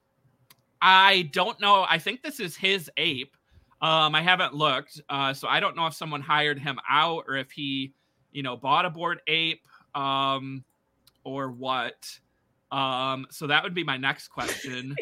I 0.80 1.30
don't 1.32 1.60
know. 1.60 1.84
I 1.88 1.98
think 1.98 2.22
this 2.22 2.38
is 2.38 2.56
his 2.56 2.88
ape. 2.96 3.36
Um, 3.82 4.14
I 4.14 4.22
haven't 4.22 4.54
looked, 4.54 5.00
uh, 5.08 5.34
so 5.34 5.48
I 5.48 5.60
don't 5.60 5.76
know 5.76 5.86
if 5.86 5.94
someone 5.94 6.20
hired 6.20 6.58
him 6.58 6.78
out 6.88 7.24
or 7.26 7.36
if 7.36 7.50
he, 7.50 7.92
you 8.32 8.42
know, 8.42 8.56
bought 8.56 8.86
a 8.86 8.90
bored 8.90 9.20
ape, 9.26 9.66
um, 9.94 10.64
or 11.24 11.50
what. 11.50 12.08
Um, 12.70 13.26
so 13.30 13.46
that 13.48 13.62
would 13.62 13.74
be 13.74 13.84
my 13.84 13.96
next 13.96 14.28
question. 14.28 14.94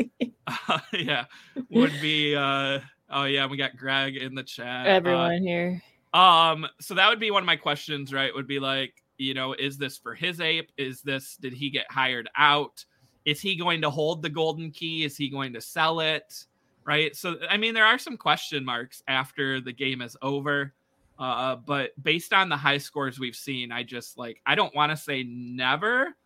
uh, 0.47 0.79
yeah, 0.93 1.27
would 1.71 1.93
be. 2.01 2.35
Uh, 2.35 2.81
oh 3.13 3.25
yeah, 3.25 3.47
we 3.47 3.57
got 3.57 3.77
Greg 3.77 4.17
in 4.17 4.35
the 4.35 4.43
chat. 4.43 4.87
Everyone 4.87 5.37
uh, 5.37 5.39
here. 5.41 5.83
Um, 6.15 6.67
so 6.81 6.95
that 6.95 7.09
would 7.09 7.21
be 7.21 7.31
one 7.31 7.43
of 7.43 7.47
my 7.47 7.57
questions, 7.57 8.13
right? 8.13 8.35
Would 8.35 8.47
be 8.47 8.59
like, 8.59 9.03
you 9.19 9.35
know, 9.35 9.55
is 9.55 9.79
this 9.79 9.97
for 9.97 10.15
his 10.15 10.41
ape? 10.41 10.71
Is 10.77 11.03
this 11.03 11.37
did 11.37 11.53
he 11.53 11.71
get 11.71 11.91
hired 11.91 12.29
out? 12.37 12.85
Is 13.25 13.41
he 13.41 13.57
going 13.57 13.81
to 13.83 13.91
hold 13.91 14.23
the 14.23 14.29
golden 14.29 14.71
key? 14.71 15.05
Is 15.05 15.17
he 15.17 15.29
going 15.29 15.53
to 15.53 15.61
sell 15.61 16.01
it? 16.01 16.47
Right. 16.85 17.15
So 17.15 17.37
I 17.49 17.57
mean, 17.57 17.75
there 17.75 17.87
are 17.87 17.99
some 17.99 18.17
question 18.17 18.65
marks 18.65 19.03
after 19.09 19.61
the 19.61 19.73
game 19.73 20.03
is 20.03 20.17
over. 20.23 20.75
Uh, 21.19 21.57
but 21.57 21.91
based 22.03 22.33
on 22.33 22.49
the 22.49 22.57
high 22.57 22.79
scores 22.79 23.21
we've 23.21 23.37
seen, 23.37 23.71
I 23.71 23.85
just 23.85 24.19
like 24.19 24.41
I 24.45 24.55
don't 24.55 24.75
want 24.75 24.91
to 24.91 24.97
say 24.97 25.23
never, 25.23 26.17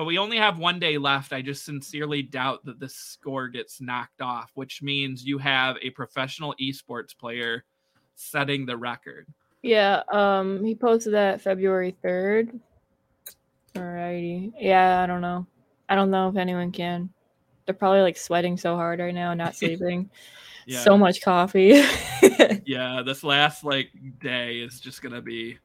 but 0.00 0.06
we 0.06 0.16
only 0.16 0.38
have 0.38 0.56
one 0.56 0.78
day 0.78 0.96
left. 0.96 1.30
I 1.30 1.42
just 1.42 1.62
sincerely 1.62 2.22
doubt 2.22 2.64
that 2.64 2.80
this 2.80 2.94
score 2.94 3.48
gets 3.48 3.82
knocked 3.82 4.22
off, 4.22 4.50
which 4.54 4.80
means 4.80 5.26
you 5.26 5.36
have 5.36 5.76
a 5.82 5.90
professional 5.90 6.54
esports 6.58 7.14
player 7.14 7.66
setting 8.14 8.64
the 8.64 8.78
record. 8.78 9.26
Yeah, 9.60 10.00
um, 10.10 10.64
he 10.64 10.74
posted 10.74 11.12
that 11.12 11.42
February 11.42 11.94
third. 12.00 12.58
Alrighty. 13.74 14.54
Yeah, 14.58 15.02
I 15.02 15.06
don't 15.06 15.20
know. 15.20 15.46
I 15.86 15.96
don't 15.96 16.10
know 16.10 16.30
if 16.30 16.36
anyone 16.38 16.72
can. 16.72 17.10
They're 17.66 17.74
probably 17.74 18.00
like 18.00 18.16
sweating 18.16 18.56
so 18.56 18.76
hard 18.76 19.00
right 19.00 19.12
now, 19.12 19.34
not 19.34 19.54
sleeping. 19.54 20.08
yeah. 20.64 20.80
So 20.80 20.96
much 20.96 21.20
coffee. 21.20 21.84
yeah, 22.64 23.02
this 23.04 23.22
last 23.22 23.64
like 23.64 23.90
day 24.18 24.60
is 24.60 24.80
just 24.80 25.02
gonna 25.02 25.20
be 25.20 25.58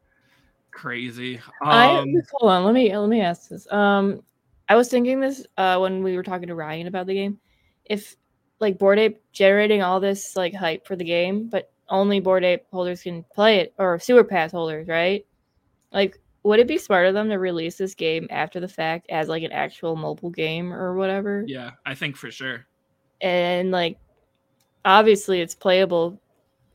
crazy. 0.76 1.38
Um, 1.62 1.70
I 1.70 2.06
hold 2.32 2.52
on. 2.52 2.64
Let 2.66 2.76
me 2.76 2.96
let 2.96 3.10
me 3.10 3.22
ask 3.22 3.50
this. 3.50 3.72
Um, 3.72 4.22
I 4.70 4.76
was 4.76 4.90
thinking 4.90 5.20
this 5.20 5.46
uh 5.58 5.78
when 5.80 6.04
we 6.04 6.16
were 6.16 6.24
talking 6.24 6.48
to 6.50 6.56
Ryan 6.56 6.88
about 6.88 7.08
the 7.08 7.16
game. 7.16 7.40
If 7.86 8.16
like 8.60 8.78
Bored 8.78 9.00
Ape 9.00 9.20
generating 9.32 9.82
all 9.82 10.00
this 10.00 10.36
like 10.36 10.54
hype 10.54 10.86
for 10.86 10.96
the 10.96 11.04
game, 11.04 11.48
but 11.48 11.72
only 11.90 12.20
Bored 12.20 12.44
Ape 12.44 12.66
holders 12.72 13.02
can 13.02 13.24
play 13.34 13.60
it 13.60 13.74
or 13.78 14.00
sewer 14.00 14.24
pass 14.24 14.52
holders, 14.52 14.88
right? 14.88 15.26
Like, 15.92 16.20
would 16.44 16.60
it 16.60 16.68
be 16.68 16.78
smart 16.78 17.08
of 17.08 17.14
them 17.14 17.30
to 17.30 17.40
release 17.40 17.78
this 17.78 17.96
game 17.96 18.28
after 18.30 18.60
the 18.60 18.68
fact 18.68 19.08
as 19.10 19.28
like 19.28 19.44
an 19.44 19.52
actual 19.52 19.96
mobile 19.96 20.30
game 20.30 20.74
or 20.74 20.96
whatever? 20.96 21.44
Yeah, 21.48 21.72
I 21.86 21.96
think 21.96 22.16
for 22.16 22.32
sure. 22.32 22.66
And 23.22 23.72
like, 23.72 23.98
obviously, 24.84 25.42
it's 25.42 25.56
playable. 25.56 26.22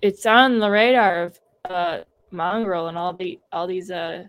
It's 0.01 0.27
on 0.27 0.59
the 0.59 0.71
radar 0.71 1.25
of 1.25 1.41
uh, 1.69 2.01
Mongraal 2.33 2.88
and 2.88 2.99
all 2.99 3.12
the 3.12 3.38
all 3.53 3.66
these 3.66 3.90
uh, 3.90 4.25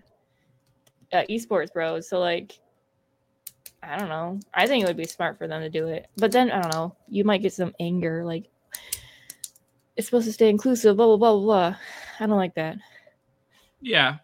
uh 1.14 1.24
esports 1.30 1.72
bros. 1.74 2.10
So 2.10 2.20
like, 2.20 2.60
I 3.84 3.98
don't 3.98 4.10
know. 4.10 4.40
I 4.54 4.68
think 4.68 4.84
it 4.84 4.88
would 4.88 4.98
be 4.98 5.06
smart 5.06 5.38
for 5.38 5.48
them 5.48 5.62
to 5.62 5.70
do 5.70 5.88
it. 5.88 6.08
But 6.18 6.32
then 6.32 6.52
I 6.52 6.62
don't 6.62 6.74
know. 6.74 6.96
You 7.08 7.24
might 7.24 7.42
get 7.42 7.54
some 7.54 7.74
anger, 7.80 8.24
like 8.26 8.46
it's 9.96 10.08
supposed 10.08 10.28
to 10.28 10.34
stay 10.34 10.50
inclusive, 10.50 10.98
blah 10.98 11.08
blah 11.08 11.18
blah 11.18 11.40
blah. 11.40 11.76
I 12.20 12.26
don't 12.28 12.38
like 12.38 12.56
that. 12.56 12.78
Yeah. 13.82 14.18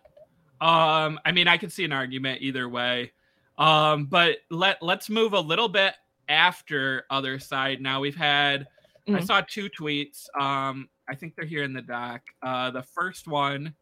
Um, 0.60 1.20
I 1.26 1.32
mean 1.34 1.48
I 1.48 1.58
could 1.58 1.72
see 1.72 1.84
an 1.86 1.92
argument 1.92 2.42
either 2.42 2.68
way. 2.68 3.12
Um, 3.58 4.06
but 4.06 4.38
let 4.50 4.82
let's 4.82 5.10
move 5.10 5.34
a 5.34 5.40
little 5.40 5.70
bit 5.70 5.94
after 6.30 7.06
other 7.10 7.40
side. 7.40 7.82
Now 7.82 8.00
we've 8.00 8.16
had 8.16 8.68
mm-hmm. 9.08 9.16
I 9.16 9.20
saw 9.22 9.42
two 9.42 9.70
tweets. 9.70 10.28
Um, 10.40 10.90
I 11.10 11.16
think 11.16 11.36
they're 11.36 11.46
here 11.46 11.64
in 11.64 11.74
the 11.74 11.82
doc. 11.82 12.22
Uh 12.42 12.72
the 12.72 12.84
first 12.84 13.28
one 13.28 13.74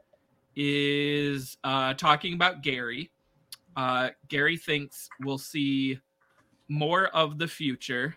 is 0.55 1.57
uh 1.63 1.93
talking 1.95 2.33
about 2.33 2.61
Gary. 2.61 3.11
Uh 3.75 4.09
Gary 4.27 4.57
thinks 4.57 5.09
we'll 5.21 5.38
see 5.38 5.99
more 6.67 7.07
of 7.07 7.38
the 7.38 7.47
future 7.47 8.15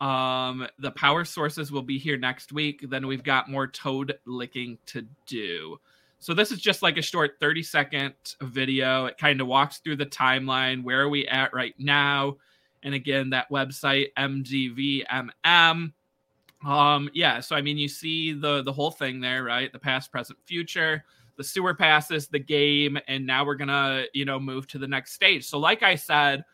um, 0.00 0.66
the 0.78 0.90
power 0.92 1.24
sources 1.24 1.70
will 1.70 1.82
be 1.82 1.98
here 1.98 2.16
next 2.16 2.52
week. 2.52 2.84
Then 2.88 3.06
we've 3.06 3.22
got 3.22 3.50
more 3.50 3.66
toad 3.66 4.18
licking 4.24 4.78
to 4.86 5.06
do. 5.26 5.78
So 6.18 6.34
this 6.34 6.50
is 6.50 6.60
just 6.60 6.82
like 6.82 6.96
a 6.96 7.02
short 7.02 7.32
30 7.40 7.62
second 7.62 8.14
video. 8.42 9.06
It 9.06 9.18
kind 9.18 9.40
of 9.40 9.46
walks 9.46 9.78
through 9.78 9.96
the 9.96 10.06
timeline. 10.06 10.82
Where 10.82 11.00
are 11.02 11.08
we 11.08 11.26
at 11.28 11.52
right 11.52 11.74
now? 11.78 12.36
And 12.82 12.94
again, 12.94 13.30
that 13.30 13.50
website 13.50 14.08
MGVMM. 14.18 15.92
Um, 16.64 17.08
yeah, 17.14 17.40
so 17.40 17.56
I 17.56 17.62
mean 17.62 17.78
you 17.78 17.88
see 17.88 18.32
the 18.32 18.62
the 18.62 18.72
whole 18.72 18.90
thing 18.90 19.20
there, 19.20 19.44
right? 19.44 19.72
The 19.72 19.78
past, 19.78 20.12
present, 20.12 20.38
future, 20.44 21.04
the 21.36 21.44
sewer 21.44 21.74
passes, 21.74 22.28
the 22.28 22.38
game, 22.38 22.98
and 23.08 23.26
now 23.26 23.46
we're 23.46 23.54
gonna, 23.54 24.04
you 24.12 24.26
know, 24.26 24.38
move 24.38 24.66
to 24.68 24.78
the 24.78 24.86
next 24.86 25.12
stage. 25.12 25.46
So, 25.46 25.58
like 25.58 25.82
I 25.82 25.94
said, 25.94 26.44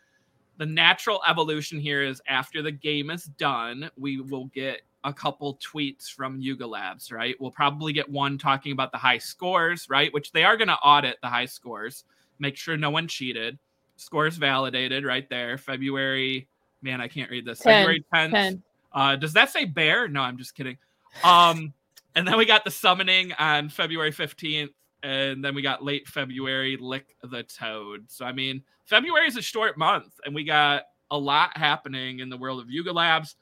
the 0.59 0.67
natural 0.67 1.21
evolution 1.29 1.81
here 1.81 2.03
is 2.03 2.23
after 2.29 2.63
the 2.63 2.71
game 2.71 3.11
is 3.11 3.25
done, 3.25 3.91
we 3.97 4.21
will 4.21 4.47
get 4.55 4.83
a 5.03 5.13
couple 5.13 5.59
tweets 5.59 6.09
from 6.09 6.41
Yuga 6.41 6.67
Labs, 6.67 7.13
right? 7.13 7.35
We'll 7.41 7.51
probably 7.51 7.93
get 7.93 8.09
one 8.09 8.39
talking 8.39 8.73
about 8.73 8.93
the 8.93 8.99
high 8.99 9.19
scores, 9.19 9.89
right? 9.91 10.13
Which 10.13 10.33
they 10.33 10.45
are 10.45 10.57
to 10.57 10.73
audit 10.73 11.17
the 11.23 11.29
high 11.29 11.47
scores, 11.47 12.05
make 12.39 12.57
sure 12.57 12.77
no 12.77 12.91
one 12.91 13.09
cheated. 13.09 13.59
Scores 13.97 14.37
validated 14.37 15.05
right 15.05 15.29
there. 15.29 15.59
February, 15.59 16.49
man, 16.83 17.01
I 17.01 17.09
can't 17.09 17.31
read 17.31 17.45
this. 17.45 17.61
10, 17.61 17.73
February 17.73 18.05
10th. 18.13 18.31
10. 18.31 18.63
Uh, 18.97 19.15
does 19.15 19.35
that 19.35 19.51
say 19.51 19.67
bear? 19.67 20.09
No, 20.09 20.23
I'm 20.23 20.39
just 20.39 20.55
kidding. 20.55 20.79
Um, 21.23 21.75
and 22.15 22.27
then 22.27 22.39
we 22.39 22.47
got 22.47 22.65
the 22.65 22.71
summoning 22.71 23.33
on 23.35 23.69
February 23.69 24.11
15th. 24.11 24.71
And 25.03 25.45
then 25.45 25.55
we 25.55 25.61
got 25.61 25.85
late 25.85 26.09
February, 26.09 26.79
lick 26.81 27.15
the 27.23 27.43
toad. 27.43 28.07
So, 28.09 28.25
I 28.25 28.33
mean, 28.33 28.63
February 28.87 29.29
is 29.29 29.37
a 29.37 29.43
short 29.43 29.77
month, 29.77 30.15
and 30.25 30.35
we 30.35 30.43
got 30.43 30.85
a 31.11 31.19
lot 31.19 31.57
happening 31.57 32.21
in 32.21 32.31
the 32.31 32.37
world 32.37 32.61
of 32.61 32.71
Yuga 32.71 32.93
Labs. 32.93 33.37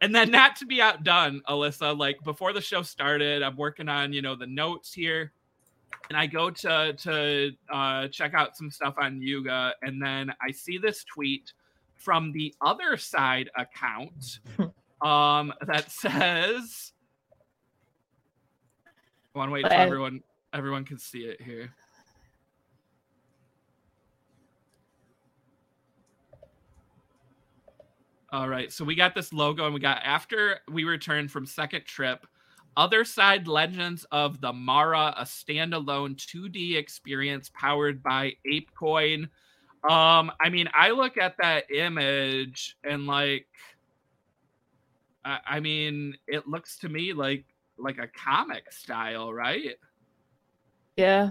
And 0.00 0.14
then, 0.14 0.30
not 0.32 0.56
to 0.56 0.66
be 0.66 0.82
outdone, 0.82 1.40
Alyssa, 1.48 1.96
like 1.96 2.18
before 2.24 2.52
the 2.52 2.60
show 2.60 2.82
started, 2.82 3.42
I'm 3.42 3.56
working 3.56 3.88
on 3.88 4.12
you 4.12 4.20
know 4.20 4.34
the 4.34 4.48
notes 4.48 4.92
here, 4.92 5.32
and 6.08 6.18
I 6.18 6.26
go 6.26 6.50
to 6.50 6.92
to 6.92 7.50
uh, 7.72 8.08
check 8.08 8.34
out 8.34 8.56
some 8.56 8.70
stuff 8.70 8.94
on 8.98 9.22
Yuga, 9.22 9.74
and 9.82 10.02
then 10.02 10.34
I 10.42 10.50
see 10.50 10.76
this 10.76 11.04
tweet 11.04 11.52
from 12.02 12.32
the 12.32 12.54
other 12.60 12.96
side 12.96 13.50
account 13.56 14.40
um, 15.02 15.52
that 15.66 15.90
says, 15.90 16.92
"I 19.34 19.38
want 19.38 19.48
to 19.48 19.52
wait 19.52 19.64
until 19.64 19.78
everyone 19.78 20.22
everyone 20.52 20.84
can 20.84 20.98
see 20.98 21.20
it 21.20 21.40
here." 21.40 21.74
All 28.32 28.48
right. 28.48 28.72
So 28.72 28.82
we 28.82 28.94
got 28.94 29.14
this 29.14 29.30
logo 29.30 29.66
and 29.66 29.74
we 29.74 29.80
got 29.80 30.00
after 30.02 30.60
we 30.70 30.84
returned 30.84 31.30
from 31.30 31.44
second 31.44 31.84
trip, 31.84 32.26
Other 32.78 33.04
Side 33.04 33.46
Legends 33.46 34.06
of 34.10 34.40
the 34.40 34.54
Mara, 34.54 35.14
a 35.18 35.24
standalone 35.24 36.16
2D 36.16 36.76
experience 36.76 37.50
powered 37.52 38.02
by 38.02 38.32
ApeCoin. 38.50 39.28
Um, 39.88 40.30
I 40.40 40.48
mean, 40.50 40.68
I 40.72 40.90
look 40.90 41.18
at 41.18 41.34
that 41.38 41.70
image 41.70 42.76
and 42.84 43.06
like 43.06 43.46
I, 45.24 45.38
I 45.46 45.60
mean, 45.60 46.16
it 46.26 46.46
looks 46.46 46.78
to 46.78 46.88
me 46.88 47.12
like 47.12 47.44
like 47.78 47.98
a 47.98 48.06
comic 48.06 48.70
style, 48.70 49.32
right? 49.32 49.76
Yeah. 50.96 51.30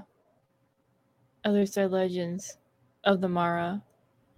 Other 1.45 1.65
Side 1.65 1.91
Legends 1.91 2.57
of 3.03 3.21
the 3.21 3.30
Mara. 3.30 3.82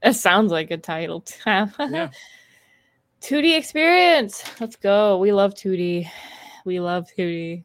It 0.02 0.14
sounds 0.14 0.52
like 0.52 0.70
a 0.72 0.78
title. 0.78 1.24
yeah. 1.46 2.10
2D 3.22 3.58
experience. 3.58 4.44
Let's 4.60 4.76
go. 4.76 5.18
We 5.18 5.32
love 5.32 5.54
2D. 5.54 6.10
We 6.66 6.80
love 6.80 7.08
2D. 7.18 7.64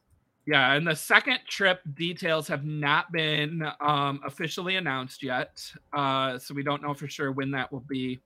Yeah, 0.48 0.72
and 0.72 0.86
the 0.86 0.96
second 0.96 1.40
trip 1.46 1.82
details 1.94 2.48
have 2.48 2.64
not 2.64 3.12
been 3.12 3.70
um, 3.82 4.22
officially 4.24 4.76
announced 4.76 5.22
yet, 5.22 5.62
uh, 5.92 6.38
so 6.38 6.54
we 6.54 6.62
don't 6.62 6.80
know 6.80 6.94
for 6.94 7.06
sure 7.06 7.32
when 7.32 7.50
that 7.50 7.70
will 7.70 7.84
be. 7.86 8.18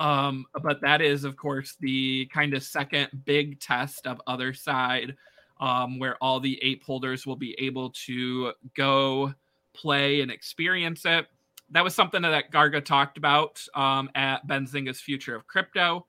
Um, 0.00 0.44
but 0.62 0.82
that 0.82 1.00
is, 1.00 1.24
of 1.24 1.38
course, 1.38 1.78
the 1.80 2.26
kind 2.26 2.52
of 2.52 2.62
second 2.62 3.08
big 3.24 3.58
test 3.58 4.06
of 4.06 4.20
Other 4.26 4.52
Side, 4.52 5.16
um, 5.60 5.98
where 5.98 6.16
all 6.22 6.40
the 6.40 6.62
ape 6.62 6.84
holders 6.84 7.26
will 7.26 7.36
be 7.36 7.56
able 7.58 7.88
to 8.04 8.52
go 8.76 9.32
play 9.72 10.20
and 10.20 10.30
experience 10.30 11.06
it. 11.06 11.26
That 11.70 11.82
was 11.82 11.94
something 11.94 12.20
that 12.20 12.52
Garga 12.52 12.84
talked 12.84 13.16
about 13.16 13.64
um, 13.74 14.10
at 14.14 14.46
Benzinga's 14.46 15.00
Future 15.00 15.36
of 15.36 15.46
Crypto 15.46 16.04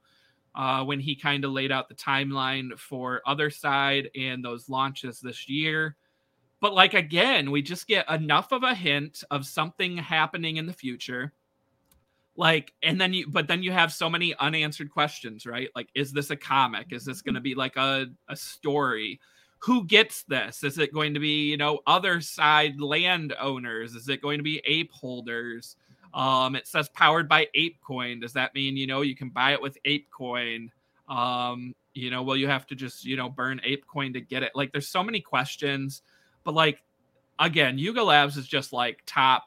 uh, 0.56 0.84
when 0.84 1.00
he 1.00 1.16
kind 1.16 1.46
of 1.46 1.52
laid 1.52 1.72
out 1.72 1.88
the 1.90 1.96
timeline 1.96 2.78
for 2.78 3.22
Other 3.26 3.50
Side 3.50 4.10
and 4.16 4.44
those 4.44 4.70
launches 4.70 5.20
this 5.20 5.48
year. 5.48 5.96
but 6.62 6.74
like 6.74 6.94
again, 6.94 7.52
we 7.52 7.62
just 7.62 7.88
get 7.88 8.10
enough 8.10 8.52
of 8.52 8.64
a 8.64 8.76
hint 8.76 9.24
of 9.32 9.46
something 9.46 9.98
happening 9.98 10.58
in 10.58 10.68
the 10.68 10.74
future. 10.74 11.34
Like, 12.38 12.74
and 12.82 13.02
then 13.02 13.14
you, 13.14 13.28
but 13.28 13.48
then 13.48 13.62
you 13.62 13.72
have 13.72 13.92
so 13.92 14.10
many 14.10 14.34
unanswered 14.36 14.90
questions, 14.90 15.46
right? 15.46 15.70
Like, 15.76 15.90
is 15.96 16.14
this 16.14 16.30
a 16.30 16.36
comic? 16.36 16.94
Is 16.94 17.04
this 17.04 17.22
going 17.22 17.36
to 17.36 17.42
be 17.42 17.56
like 17.56 17.76
a, 17.76 18.08
a 18.30 18.36
story? 18.36 19.20
Who 19.60 19.86
gets 19.86 20.24
this? 20.24 20.64
Is 20.64 20.78
it 20.78 20.94
going 20.94 21.14
to 21.14 21.20
be, 21.20 21.50
you 21.50 21.58
know, 21.58 21.80
other 21.86 22.22
side 22.22 22.80
landowners? 22.80 23.96
Is 23.96 24.08
it 24.08 24.22
going 24.22 24.38
to 24.38 24.44
be 24.44 24.62
ape 24.66 24.92
holders? 24.92 25.76
Um, 26.14 26.56
it 26.56 26.68
says 26.68 26.90
powered 26.90 27.30
by 27.30 27.48
ApeCoin. 27.56 28.22
Does 28.22 28.34
that 28.34 28.54
mean, 28.54 28.78
you 28.78 28.88
know, 28.88 29.02
you 29.02 29.16
can 29.16 29.30
buy 29.30 29.54
it 29.54 29.62
with 29.62 29.78
ApeCoin? 29.86 30.70
Um, 31.08 31.74
you 31.94 32.10
know, 32.10 32.24
well, 32.24 32.38
you 32.38 32.48
have 32.48 32.68
to 32.68 32.76
just, 32.76 33.06
you 33.06 33.18
know, 33.18 33.30
burn 33.30 33.60
ApeCoin 33.66 34.14
to 34.14 34.22
get 34.22 34.44
it. 34.44 34.52
Like, 34.56 34.72
there's 34.72 34.88
so 34.88 35.04
many 35.04 35.20
questions 35.20 36.02
but 36.44 36.54
like 36.54 36.84
again, 37.40 37.78
Yuga 37.78 38.04
Labs 38.04 38.38
is 38.38 38.48
just 38.48 38.74
like 38.74 39.02
top 39.06 39.46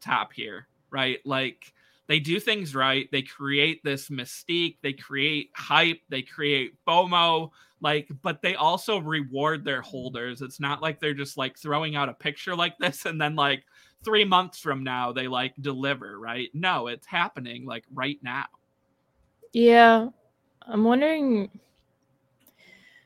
top 0.00 0.32
here, 0.32 0.68
right? 0.90 1.18
Like 1.24 1.72
they 2.06 2.20
do 2.20 2.38
things 2.38 2.74
right. 2.74 3.08
They 3.10 3.22
create 3.22 3.82
this 3.82 4.08
mystique, 4.08 4.76
they 4.82 4.92
create 4.92 5.50
hype, 5.54 6.00
they 6.08 6.22
create 6.22 6.74
FOMO, 6.86 7.50
like, 7.80 8.08
but 8.22 8.42
they 8.42 8.54
also 8.54 8.98
reward 8.98 9.64
their 9.64 9.82
holders. 9.82 10.40
It's 10.40 10.60
not 10.60 10.82
like 10.82 11.00
they're 11.00 11.14
just 11.14 11.36
like 11.36 11.58
throwing 11.58 11.96
out 11.96 12.08
a 12.08 12.14
picture 12.14 12.54
like 12.54 12.78
this 12.78 13.06
and 13.06 13.20
then 13.20 13.34
like 13.34 13.64
three 14.06 14.24
months 14.24 14.58
from 14.58 14.84
now 14.84 15.12
they 15.12 15.28
like 15.28 15.52
deliver, 15.60 16.18
right? 16.18 16.48
No, 16.54 16.86
it's 16.86 17.06
happening 17.06 17.66
like 17.66 17.84
right 17.92 18.18
now. 18.22 18.46
Yeah. 19.52 20.08
I'm 20.62 20.84
wondering 20.84 21.50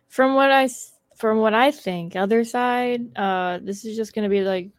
from 0.09 0.35
what 0.35 0.53
I 0.53 0.69
from 1.17 1.39
what 1.39 1.55
I 1.55 1.71
think, 1.71 2.17
other 2.17 2.45
side, 2.45 3.17
uh, 3.19 3.59
this 3.63 3.85
is 3.85 3.97
just 3.97 4.15
gonna 4.15 4.29
be 4.29 4.43
like, 4.43 4.71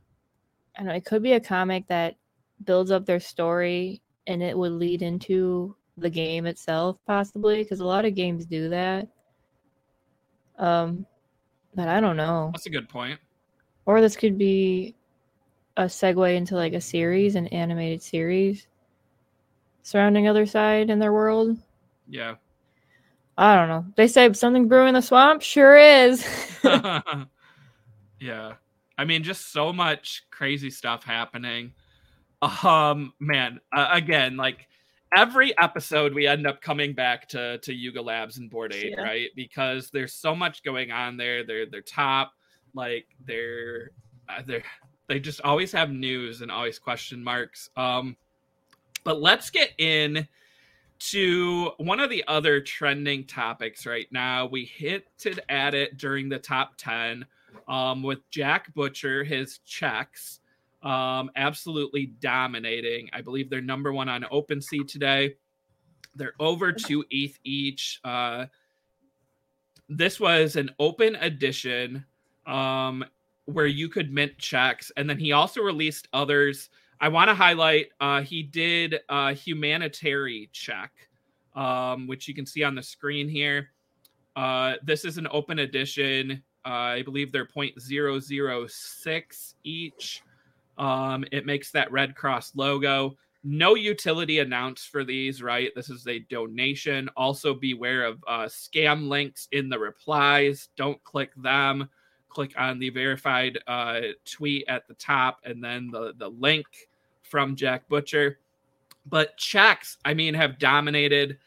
I 0.76 0.80
don't 0.80 0.88
know, 0.88 0.96
it 0.96 1.06
could 1.06 1.24
be 1.24 1.34
a 1.34 1.40
comic 1.40 1.88
that 1.88 2.16
builds 2.64 2.92
up 2.92 3.06
their 3.06 3.20
story 3.20 4.02
and 4.28 4.42
it 4.42 4.58
would 4.58 4.72
lead 4.74 5.02
into 5.02 5.76
the 5.98 6.10
game 6.10 6.46
itself, 6.46 6.98
possibly, 7.06 7.64
because 7.64 7.80
a 7.80 7.86
lot 7.86 8.06
of 8.06 8.16
games 8.16 8.46
do 8.46 8.70
that. 8.70 9.08
Um, 10.58 11.06
but 11.76 11.88
I 11.88 12.00
don't 12.00 12.18
know. 12.18 12.50
That's 12.54 12.68
a 12.68 12.72
good 12.72 12.90
point. 12.90 13.20
Or 13.86 14.02
this 14.02 14.16
could 14.16 14.38
be 14.38 14.96
a 15.82 15.86
segue 15.86 16.36
into 16.36 16.56
like 16.56 16.74
a 16.74 16.82
series, 16.82 17.36
an 17.36 17.48
animated 17.48 18.02
series 18.02 18.68
surrounding 19.84 20.28
other 20.28 20.46
side 20.46 20.90
in 20.90 21.00
their 21.00 21.14
world. 21.14 21.58
Yeah. 22.08 22.36
I 23.38 23.56
don't 23.56 23.70
know. 23.70 23.86
They 23.96 24.08
say 24.08 24.32
something 24.34 24.68
brewing 24.68 24.94
the 24.94 25.02
swamp. 25.02 25.42
Sure 25.42 25.78
is. 25.78 26.26
yeah. 28.20 28.54
I 28.98 29.06
mean, 29.06 29.24
just 29.24 29.52
so 29.52 29.74
much 29.74 30.24
crazy 30.30 30.70
stuff 30.70 31.04
happening. 31.04 31.74
Um, 32.64 33.14
man, 33.20 33.60
uh, 33.76 33.90
again, 33.92 34.38
like 34.38 34.68
every 35.16 35.58
episode, 35.58 36.14
we 36.14 36.28
end 36.28 36.46
up 36.46 36.62
coming 36.62 36.94
back 36.94 37.28
to 37.30 37.58
to 37.60 37.74
Yuga 37.74 38.02
Labs 38.02 38.38
and 38.38 38.50
Bored 38.50 38.74
Ape, 38.74 38.94
yeah. 38.98 39.02
right? 39.02 39.30
Because 39.36 39.90
there's 39.90 40.14
so 40.14 40.36
much 40.36 40.64
going 40.64 40.92
on 40.92 41.18
there. 41.18 41.44
They're 41.44 41.66
they're 41.66 41.82
top, 41.82 42.34
like 42.76 43.06
they're 43.26 43.92
uh, 44.30 44.42
they're 44.46 44.64
they 45.12 45.20
just 45.20 45.42
always 45.42 45.74
have 45.74 45.92
news 45.92 46.42
and 46.42 46.50
always 46.50 46.80
question 46.80 47.22
marks. 47.22 47.70
Um, 47.76 48.16
but 49.04 49.22
let's 49.22 49.50
get 49.50 49.72
in 49.78 50.26
to 51.00 51.72
one 51.80 52.00
of 52.00 52.10
the 52.10 52.24
other 52.30 52.62
trending 52.62 53.26
topics 53.26 53.86
right 53.86 54.08
now. 54.12 54.46
We 54.46 54.64
hinted 54.64 55.42
at 55.50 55.74
it 55.74 55.98
during 55.98 56.30
the 56.30 56.40
top 56.40 56.78
10 56.78 57.26
um, 57.68 58.04
with 58.04 58.20
Jack 58.30 58.74
Butcher, 58.74 59.26
his 59.26 59.58
checks 59.66 60.40
um, 60.82 61.30
absolutely 61.36 62.06
dominating. 62.22 63.10
I 63.12 63.20
believe 63.20 63.50
they're 63.50 63.60
number 63.60 63.92
one 63.92 64.08
on 64.08 64.24
OpenSea 64.32 64.88
today. 64.88 65.36
They're 66.16 66.36
over 66.40 66.72
two 66.72 67.04
ETH 67.10 67.38
each. 67.44 68.00
Uh, 68.06 68.46
this 69.90 70.22
was 70.22 70.56
an 70.56 70.72
open 70.80 71.18
edition 71.18 72.06
um, 72.48 73.04
where 73.46 73.68
you 73.68 73.90
could 73.90 74.12
mint 74.12 74.38
checks. 74.38 74.92
And 74.98 75.10
then 75.10 75.18
he 75.18 75.32
also 75.32 75.62
released 75.62 76.08
others 76.14 76.70
I 77.02 77.08
want 77.08 77.30
to 77.30 77.34
highlight 77.34 77.88
uh, 78.00 78.22
he 78.22 78.44
did 78.44 79.00
a 79.10 79.34
humanitarian 79.34 80.48
check, 80.52 80.92
um, 81.56 82.06
which 82.06 82.28
you 82.28 82.36
can 82.36 82.46
see 82.46 82.64
on 82.64 82.76
the 82.76 82.84
screen 82.84 83.28
here. 83.28 83.72
Uh, 84.36 84.76
this 84.84 85.04
is 85.04 85.18
an 85.18 85.28
open 85.32 85.60
edition. 85.60 86.44
Uh, 86.64 86.70
I 86.70 87.02
believe 87.02 87.32
they're 87.32 87.48
0.006 87.48 89.54
each. 89.64 90.22
Um, 90.78 91.26
it 91.32 91.48
makes 91.48 91.72
that 91.72 91.92
Red 91.92 92.16
Cross 92.16 92.52
logo. 92.56 93.18
No 93.44 93.74
utility 93.74 94.38
announced 94.38 94.90
for 94.90 95.04
these, 95.04 95.42
right? 95.42 95.72
This 95.76 95.90
is 95.90 96.06
a 96.06 96.20
donation. 96.20 97.10
Also, 97.18 97.56
beware 97.56 98.06
of 98.06 98.24
uh, 98.28 98.46
scam 98.46 99.10
links 99.10 99.48
in 99.52 99.70
the 99.70 99.80
replies. 99.80 100.70
Don't 100.78 101.04
click 101.04 101.32
them. 101.36 101.90
Click 102.32 102.54
on 102.58 102.80
the 102.80 102.90
verified 102.90 103.60
uh, 103.68 104.00
tweet 104.24 104.64
at 104.70 104.88
the 104.88 104.94
top 104.94 105.42
and 105.44 105.62
then 105.62 105.92
the, 105.92 106.14
the 106.18 106.30
link 106.30 106.66
from 107.24 107.58
Jack 107.58 107.90
Butcher. 107.90 108.40
But 109.06 109.36
checks, 109.38 109.98
I 110.06 110.14
mean, 110.14 110.34
have 110.36 110.58
dominated, 110.60 111.40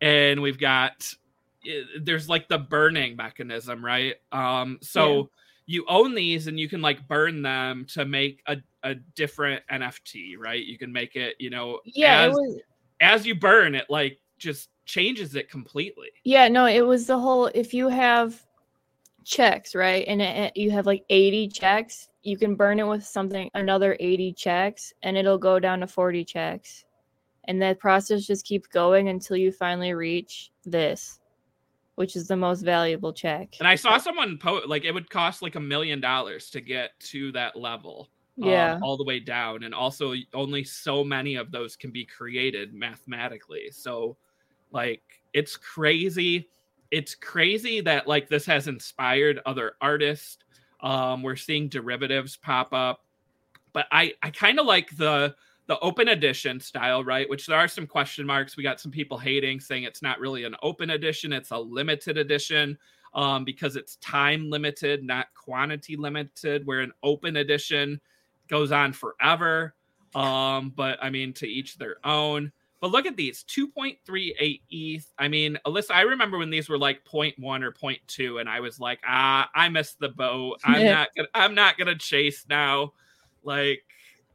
and 0.00 0.40
we've 0.40 0.58
got 0.58 1.12
eh, 1.66 1.82
there's 2.00 2.28
like 2.28 2.48
the 2.48 2.58
burning 2.58 3.16
mechanism, 3.16 3.84
right? 3.84 4.14
Um, 4.32 4.78
so 4.80 5.16
yeah. 5.16 5.24
you 5.66 5.84
own 5.88 6.14
these 6.14 6.46
and 6.46 6.58
you 6.58 6.68
can 6.68 6.80
like 6.80 7.06
burn 7.06 7.42
them 7.42 7.84
to 7.92 8.06
make 8.06 8.42
a, 8.46 8.56
a 8.82 8.94
different 8.94 9.62
NFT, 9.70 10.38
right? 10.38 10.64
You 10.64 10.78
can 10.78 10.90
make 10.90 11.16
it, 11.16 11.34
you 11.38 11.50
know, 11.50 11.80
yeah, 11.84 12.22
as, 12.22 12.32
was... 12.32 12.60
as 13.00 13.26
you 13.26 13.34
burn 13.34 13.74
it, 13.74 13.86
like 13.90 14.20
just 14.38 14.70
changes 14.86 15.34
it 15.34 15.50
completely. 15.50 16.08
Yeah, 16.24 16.48
no, 16.48 16.64
it 16.64 16.86
was 16.86 17.06
the 17.06 17.18
whole 17.18 17.46
if 17.46 17.74
you 17.74 17.88
have 17.88 18.40
checks, 19.24 19.74
right? 19.74 20.04
And 20.06 20.20
it, 20.20 20.56
you 20.56 20.70
have 20.70 20.86
like 20.86 21.04
80 21.08 21.48
checks, 21.48 22.08
you 22.22 22.36
can 22.36 22.54
burn 22.54 22.78
it 22.78 22.86
with 22.86 23.04
something 23.04 23.50
another 23.54 23.96
80 23.98 24.32
checks 24.34 24.92
and 25.02 25.16
it'll 25.16 25.38
go 25.38 25.58
down 25.58 25.80
to 25.80 25.86
40 25.86 26.24
checks. 26.24 26.84
And 27.44 27.60
that 27.62 27.78
process 27.78 28.26
just 28.26 28.44
keeps 28.44 28.68
going 28.68 29.08
until 29.08 29.36
you 29.36 29.50
finally 29.50 29.94
reach 29.94 30.50
this, 30.64 31.20
which 31.94 32.14
is 32.14 32.28
the 32.28 32.36
most 32.36 32.62
valuable 32.62 33.12
check. 33.12 33.56
And 33.58 33.66
I 33.66 33.74
saw 33.74 33.98
someone 33.98 34.38
post 34.38 34.68
like 34.68 34.84
it 34.84 34.92
would 34.92 35.08
cost 35.08 35.42
like 35.42 35.54
a 35.54 35.60
million 35.60 36.00
dollars 36.00 36.50
to 36.50 36.60
get 36.60 36.98
to 37.00 37.32
that 37.32 37.56
level. 37.56 38.10
Um, 38.40 38.48
yeah. 38.48 38.74
Um, 38.74 38.82
all 38.82 38.96
the 38.96 39.04
way 39.04 39.20
down. 39.20 39.64
And 39.64 39.74
also 39.74 40.14
only 40.34 40.64
so 40.64 41.02
many 41.02 41.36
of 41.36 41.50
those 41.50 41.76
can 41.76 41.90
be 41.90 42.04
created 42.04 42.74
mathematically. 42.74 43.70
So 43.72 44.16
like 44.70 45.02
it's 45.32 45.56
crazy 45.56 46.48
it's 46.90 47.14
crazy 47.14 47.80
that 47.82 48.06
like 48.06 48.28
this 48.28 48.46
has 48.46 48.68
inspired 48.68 49.40
other 49.46 49.72
artists. 49.80 50.38
Um, 50.80 51.22
we're 51.22 51.36
seeing 51.36 51.68
derivatives 51.68 52.36
pop 52.36 52.72
up, 52.72 53.04
but 53.72 53.86
I 53.92 54.14
I 54.22 54.30
kind 54.30 54.58
of 54.58 54.66
like 54.66 54.96
the 54.96 55.34
the 55.66 55.78
open 55.80 56.08
edition 56.08 56.58
style, 56.58 57.04
right? 57.04 57.28
Which 57.30 57.46
there 57.46 57.58
are 57.58 57.68
some 57.68 57.86
question 57.86 58.26
marks. 58.26 58.56
We 58.56 58.64
got 58.64 58.80
some 58.80 58.90
people 58.90 59.18
hating, 59.18 59.60
saying 59.60 59.84
it's 59.84 60.02
not 60.02 60.18
really 60.18 60.44
an 60.44 60.56
open 60.62 60.90
edition; 60.90 61.32
it's 61.32 61.52
a 61.52 61.58
limited 61.58 62.18
edition 62.18 62.76
um, 63.14 63.44
because 63.44 63.76
it's 63.76 63.96
time 63.96 64.50
limited, 64.50 65.04
not 65.04 65.28
quantity 65.34 65.96
limited. 65.96 66.66
Where 66.66 66.80
an 66.80 66.92
open 67.02 67.36
edition 67.36 68.00
goes 68.48 68.72
on 68.72 68.92
forever. 68.92 69.74
Um, 70.14 70.72
but 70.74 70.98
I 71.00 71.10
mean, 71.10 71.32
to 71.34 71.46
each 71.46 71.78
their 71.78 72.04
own. 72.04 72.50
But 72.80 72.92
look 72.92 73.04
at 73.04 73.16
these 73.16 73.44
2.38 73.44 74.60
ETH. 74.70 75.12
I 75.18 75.28
mean, 75.28 75.58
Alyssa, 75.66 75.90
I 75.90 76.02
remember 76.02 76.38
when 76.38 76.48
these 76.48 76.68
were 76.68 76.78
like 76.78 77.04
0.1 77.04 77.34
or 77.62 77.72
0.2, 77.72 78.40
and 78.40 78.48
I 78.48 78.60
was 78.60 78.80
like, 78.80 79.00
ah, 79.06 79.50
I 79.54 79.68
missed 79.68 80.00
the 80.00 80.08
boat. 80.08 80.60
I'm 80.64 80.86
not 80.86 81.08
gonna 81.14 81.28
I'm 81.34 81.54
not 81.54 81.76
gonna 81.76 81.98
chase 81.98 82.46
now. 82.48 82.92
Like, 83.42 83.82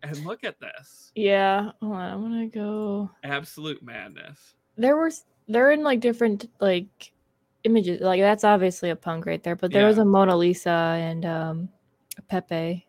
and 0.03 0.23
look 0.25 0.43
at 0.43 0.59
this. 0.59 1.11
Yeah. 1.15 1.71
Hold 1.81 1.93
on, 1.93 2.11
I 2.11 2.15
wanna 2.15 2.47
go. 2.47 3.09
Absolute 3.23 3.81
madness. 3.81 4.53
There 4.77 4.97
was 4.97 5.25
they're 5.47 5.71
in 5.71 5.83
like 5.83 5.99
different 5.99 6.49
like 6.59 7.11
images. 7.63 8.01
Like 8.01 8.21
that's 8.21 8.43
obviously 8.43 8.91
a 8.91 8.95
punk 8.95 9.25
right 9.25 9.43
there, 9.43 9.55
but 9.55 9.71
there 9.71 9.83
yeah. 9.83 9.87
was 9.87 9.97
a 9.97 10.05
Mona 10.05 10.35
Lisa 10.35 10.69
and 10.69 11.25
um 11.25 11.69
Pepe. 12.27 12.85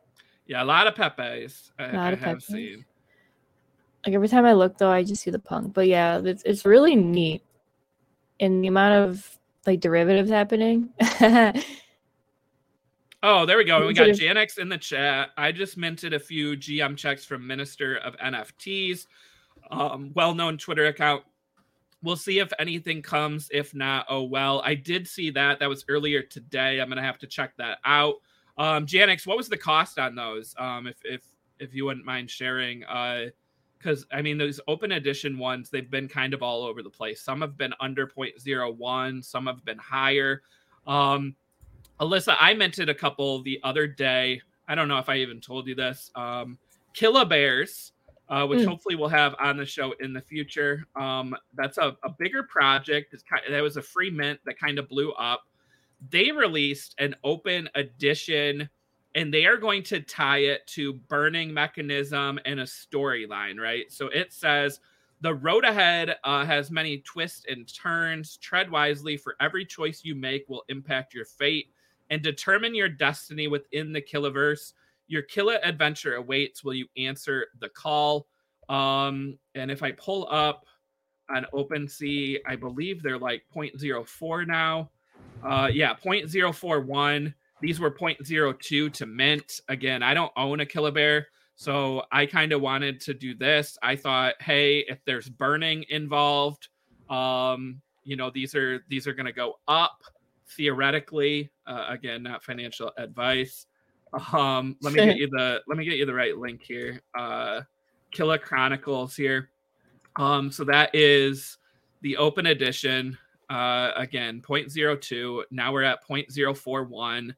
Yeah, 0.46 0.62
a 0.62 0.64
lot 0.64 0.86
of 0.86 0.94
Pepes 0.94 1.72
I, 1.78 1.84
I 1.84 2.11
have 2.11 2.20
Pepes. 2.20 2.46
seen. 2.46 2.84
Like 4.07 4.14
every 4.14 4.28
time 4.28 4.46
I 4.46 4.52
look 4.52 4.78
though, 4.78 4.90
I 4.90 5.02
just 5.02 5.22
see 5.22 5.32
the 5.32 5.40
punk. 5.40 5.74
But 5.74 5.88
yeah, 5.88 6.20
it's 6.24 6.44
it's 6.44 6.64
really 6.64 6.94
neat 6.94 7.42
in 8.38 8.61
the 8.61 8.68
amount 8.68 9.11
of 9.11 9.38
like 9.66 9.80
derivatives 9.80 10.30
happening. 10.30 10.90
oh, 13.22 13.44
there 13.46 13.57
we 13.57 13.64
go. 13.64 13.84
We 13.84 13.94
got 13.94 14.07
Janix 14.07 14.59
in 14.59 14.68
the 14.68 14.78
chat. 14.78 15.30
I 15.36 15.50
just 15.50 15.76
minted 15.76 16.14
a 16.14 16.20
few 16.20 16.57
GM 16.57 16.96
checks 16.96 17.24
from 17.24 17.44
Minister 17.44 17.96
of 17.96 18.16
NFTs, 18.18 19.07
um, 19.72 20.12
well-known 20.14 20.57
Twitter 20.57 20.86
account. 20.86 21.24
We'll 22.02 22.14
see 22.14 22.38
if 22.38 22.52
anything 22.61 23.02
comes. 23.02 23.48
If 23.52 23.74
not, 23.74 24.07
oh 24.09 24.22
well. 24.22 24.62
I 24.64 24.76
did 24.76 25.09
see 25.09 25.30
that. 25.30 25.59
That 25.59 25.68
was 25.68 25.84
earlier 25.88 26.22
today. 26.22 26.80
I'm 26.80 26.88
gonna 26.88 27.02
have 27.02 27.18
to 27.18 27.26
check 27.26 27.57
that 27.57 27.78
out. 27.84 28.14
Um, 28.57 28.86
Janix, 28.86 29.26
what 29.26 29.36
was 29.36 29.48
the 29.48 29.59
cost 29.59 29.98
on 29.98 30.14
those? 30.14 30.54
Um, 30.59 30.86
if 30.86 30.96
if 31.02 31.22
if 31.59 31.74
you 31.74 31.86
wouldn't 31.86 32.07
mind 32.07 32.30
sharing, 32.30 32.84
uh, 32.84 33.30
because 33.87 34.05
I 34.12 34.20
mean 34.20 34.37
those 34.37 34.61
open 34.66 34.93
edition 34.93 35.39
ones, 35.39 35.70
they've 35.70 35.91
been 35.91 36.09
kind 36.09 36.34
of 36.34 36.43
all 36.43 36.64
over 36.64 36.82
the 36.82 36.91
place. 36.91 37.22
Some 37.22 37.41
have 37.41 37.57
been 37.57 37.72
under 37.80 38.07
0.01, 38.07 39.24
some 39.24 39.47
have 39.47 39.64
been 39.64 39.78
higher. 39.78 40.43
Um, 40.89 41.37
Alyssa, 42.01 42.37
I 42.41 42.55
minted 42.55 42.89
a 42.89 42.95
couple 42.95 43.43
the 43.43 43.61
other 43.62 43.87
day. 43.87 44.43
I 44.68 44.74
don't 44.74 44.89
know 44.89 44.99
if 44.99 45.09
I 45.09 45.18
even 45.18 45.41
told 45.41 45.68
you 45.68 45.76
this. 45.76 46.11
Um, 46.16 46.59
Killa 46.95 47.24
Bears, 47.24 47.93
uh, 48.28 48.45
which 48.47 48.61
mm. 48.61 48.66
hopefully 48.66 48.97
we'll 48.97 49.09
have 49.09 49.37
on 49.39 49.57
the 49.57 49.64
show 49.64 49.95
in 50.01 50.12
the 50.12 50.20
future. 50.20 50.84
Um, 50.97 51.37
that's 51.55 51.78
a, 51.78 51.97
a 52.03 52.11
bigger 52.18 52.43
project. 52.43 53.14
It's 53.14 53.22
kind 53.22 53.43
of, 53.47 53.53
that 53.53 53.62
was 53.62 53.76
a 53.76 53.82
free 53.82 54.11
mint 54.11 54.41
that 54.47 54.59
kind 54.59 54.80
of 54.80 54.89
blew 54.89 55.12
up. 55.12 55.45
They 56.11 56.32
released 56.32 56.97
an 56.99 57.14
open 57.22 57.68
edition 57.76 58.68
and 59.16 59.32
they 59.32 59.46
are 59.46 59.56
going 59.56 59.82
to 59.82 60.00
tie 60.00 60.40
it 60.40 60.66
to 60.66 60.92
burning 60.92 61.52
mechanism 61.52 62.38
and 62.44 62.60
a 62.60 62.64
storyline, 62.64 63.58
right? 63.58 63.90
So 63.90 64.08
it 64.08 64.30
says 64.30 64.78
the 65.22 65.34
road 65.34 65.64
ahead 65.64 66.16
uh, 66.22 66.44
has 66.44 66.70
many 66.70 66.98
twists 66.98 67.46
and 67.48 67.66
turns. 67.66 68.36
Tread 68.36 68.70
wisely, 68.70 69.16
for 69.16 69.34
every 69.40 69.64
choice 69.64 70.02
you 70.04 70.14
make 70.14 70.46
will 70.50 70.64
impact 70.68 71.14
your 71.14 71.24
fate 71.24 71.70
and 72.10 72.20
determine 72.20 72.74
your 72.74 72.90
destiny 72.90 73.48
within 73.48 73.90
the 73.90 74.02
Killaverse. 74.02 74.74
Your 75.08 75.22
Killa 75.22 75.60
adventure 75.64 76.16
awaits. 76.16 76.62
Will 76.62 76.74
you 76.74 76.86
answer 76.98 77.46
the 77.58 77.70
call? 77.70 78.26
Um, 78.68 79.38
and 79.54 79.70
if 79.70 79.82
I 79.82 79.92
pull 79.92 80.28
up 80.30 80.66
on 81.34 81.46
OpenSea, 81.54 82.40
I 82.46 82.54
believe 82.54 83.02
they're 83.02 83.18
like 83.18 83.44
0.04 83.54 84.46
now. 84.46 84.90
Uh, 85.42 85.70
yeah, 85.72 85.94
0.041 85.94 87.32
these 87.61 87.80
were 87.80 87.90
0.02 87.90 88.92
to 88.92 89.07
mint. 89.07 89.61
Again, 89.68 90.02
I 90.02 90.14
don't 90.14 90.32
own 90.36 90.61
a 90.61 90.66
Killa 90.66 90.92
Bear, 90.92 91.28
so 91.57 92.04
I 92.12 92.26
kind 92.26 92.52
of 92.52 92.61
wanted 92.61 93.00
to 93.02 93.14
do 93.14 93.34
this. 93.34 93.78
I 93.82 93.96
thought, 93.96 94.34
hey, 94.40 94.80
if 94.88 94.98
there's 95.04 95.28
burning 95.28 95.84
involved, 95.88 96.68
um, 97.09 97.80
you 98.04 98.16
know, 98.16 98.30
these 98.30 98.54
are 98.54 98.84
these 98.88 99.07
are 99.07 99.14
going 99.14 99.26
to 99.26 99.32
go 99.32 99.59
up 99.68 100.02
theoretically. 100.48 101.50
Uh, 101.66 101.86
again, 101.88 102.22
not 102.22 102.44
financial 102.44 102.92
advice. 102.96 103.66
Um, 104.32 104.76
let 104.82 104.92
me 104.92 105.04
get 105.04 105.16
you 105.16 105.28
the 105.28 105.61
let 105.68 105.78
me 105.78 105.84
get 105.84 105.96
you 105.96 106.07
the 106.07 106.14
right 106.14 106.36
link 106.36 106.62
here. 106.62 107.00
Uh, 107.18 107.62
Killa 108.11 108.38
Chronicles 108.38 109.16
here. 109.16 109.50
Um, 110.16 110.50
so 110.50 110.64
that 110.64 110.94
is 110.94 111.59
the 112.02 112.16
open 112.16 112.46
edition. 112.46 113.18
Uh, 113.50 113.92
again, 113.96 114.40
0.02. 114.40 115.42
Now 115.50 115.72
we're 115.72 115.82
at 115.82 116.07
0.041. 116.09 117.34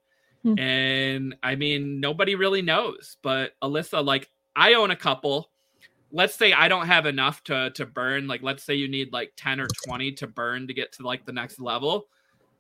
Hmm. 0.55 0.59
And 0.59 1.36
I 1.42 1.57
mean, 1.57 2.01
nobody 2.01 2.34
really 2.34 2.62
knows. 2.62 3.16
But 3.22 3.53
Alyssa, 3.62 4.05
like, 4.05 4.30
I 4.57 4.74
own 4.74 4.90
a 4.90 4.96
couple. 4.96 5.51
Let's 6.11 6.34
say 6.34 6.53
I 6.53 6.68
don't 6.68 6.86
have 6.86 7.07
enough 7.07 7.44
to 7.44 7.70
to 7.74 7.84
burn. 7.84 8.26
Like, 8.26 8.42
let's 8.42 8.62
say 8.62 8.74
you 8.74 8.88
need 8.88 9.12
like 9.12 9.32
10 9.36 9.61
or 9.61 9.68
20 9.86 10.12
to 10.12 10.26
burn 10.26 10.66
to 10.66 10.74
get 10.74 10.92
to 10.92 11.03
like 11.03 11.26
the 11.26 11.32
next 11.32 11.61
level. 11.61 12.07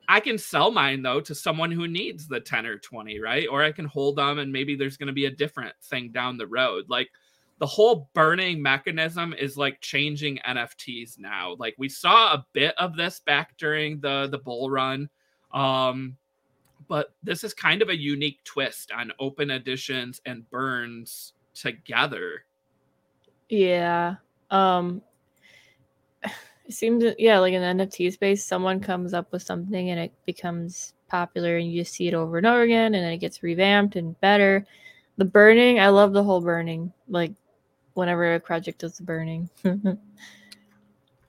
I 0.08 0.20
can 0.20 0.38
sell 0.38 0.70
mine 0.70 1.02
though 1.02 1.20
to 1.20 1.34
someone 1.34 1.70
who 1.70 1.86
needs 1.86 2.26
the 2.26 2.40
10 2.40 2.64
or 2.64 2.78
20, 2.78 3.20
right? 3.20 3.46
Or 3.50 3.62
I 3.62 3.72
can 3.72 3.84
hold 3.84 4.16
them 4.16 4.38
and 4.38 4.50
maybe 4.50 4.74
there's 4.74 4.96
going 4.96 5.08
to 5.08 5.12
be 5.12 5.26
a 5.26 5.30
different 5.30 5.74
thing 5.82 6.10
down 6.12 6.38
the 6.38 6.46
road. 6.46 6.86
Like 6.88 7.10
the 7.58 7.66
whole 7.66 8.08
burning 8.14 8.62
mechanism 8.62 9.34
is 9.34 9.58
like 9.58 9.80
changing 9.82 10.38
NFTs 10.48 11.18
now. 11.18 11.56
Like 11.58 11.74
we 11.76 11.90
saw 11.90 12.32
a 12.32 12.46
bit 12.54 12.74
of 12.78 12.96
this 12.96 13.20
back 13.20 13.56
during 13.58 14.00
the 14.00 14.28
the 14.30 14.38
bull 14.38 14.70
run. 14.70 15.10
Um 15.52 16.16
but 16.88 17.14
this 17.22 17.44
is 17.44 17.54
kind 17.54 17.82
of 17.82 17.90
a 17.90 17.96
unique 17.96 18.42
twist 18.44 18.90
on 18.92 19.12
open 19.20 19.50
editions 19.50 20.20
and 20.26 20.48
burns 20.50 21.34
together. 21.54 22.44
Yeah. 23.48 24.16
Um 24.50 25.02
it 26.22 26.74
seems 26.74 27.04
yeah, 27.18 27.38
like 27.38 27.54
in 27.54 27.78
the 27.78 27.84
NFT 27.84 28.12
space, 28.12 28.44
someone 28.44 28.80
comes 28.80 29.14
up 29.14 29.32
with 29.32 29.42
something 29.42 29.90
and 29.90 30.00
it 30.00 30.12
becomes 30.26 30.94
popular 31.08 31.56
and 31.56 31.70
you 31.70 31.80
just 31.82 31.94
see 31.94 32.08
it 32.08 32.14
over 32.14 32.38
and 32.38 32.46
over 32.46 32.62
again 32.62 32.94
and 32.94 33.04
then 33.04 33.12
it 33.12 33.18
gets 33.18 33.42
revamped 33.42 33.96
and 33.96 34.18
better. 34.20 34.66
The 35.16 35.24
burning, 35.24 35.80
I 35.80 35.88
love 35.88 36.12
the 36.12 36.22
whole 36.22 36.40
burning. 36.40 36.92
Like 37.08 37.32
whenever 37.94 38.34
a 38.34 38.40
project 38.40 38.78
does 38.80 38.96
the 38.96 39.02
burning. 39.02 39.50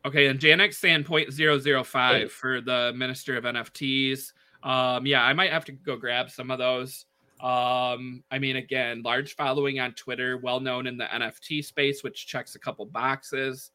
okay, 0.06 0.28
and 0.28 0.40
Janix 0.40 0.76
saying 0.76 1.04
0.005 1.04 2.30
for 2.30 2.62
the 2.62 2.94
Minister 2.96 3.36
of 3.36 3.44
NFTs. 3.46 4.34
Um, 4.64 5.06
yeah, 5.06 5.24
I 5.24 5.34
might 5.34 5.52
have 5.52 5.66
to 5.66 5.72
go 5.72 5.96
grab 5.96 6.30
some 6.30 6.52
of 6.52 6.58
those. 6.58 7.06
Um, 7.42 8.24
I 8.32 8.40
mean, 8.40 8.58
again, 8.58 9.02
large 9.02 9.36
following 9.36 9.80
on 9.80 9.94
Twitter, 9.94 10.38
well 10.38 10.60
known 10.60 10.88
in 10.88 10.98
the 10.98 11.06
NFT 11.06 11.64
space, 11.64 12.04
which 12.04 12.28
checks 12.28 12.56
a 12.56 12.60
couple 12.60 12.86
boxes. 12.86 13.72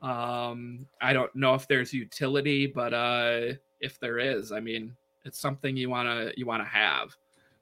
Um, 0.00 0.86
I 1.00 1.12
don't 1.12 1.34
know 1.34 1.54
if 1.54 1.66
there's 1.66 1.92
utility, 1.92 2.66
but 2.66 2.94
uh, 2.94 3.54
if 3.80 3.98
there 3.98 4.18
is, 4.18 4.52
I 4.52 4.60
mean, 4.60 4.96
it's 5.24 5.40
something 5.40 5.76
you 5.76 5.90
wanna 5.90 6.32
you 6.36 6.46
wanna 6.46 6.64
have. 6.64 7.16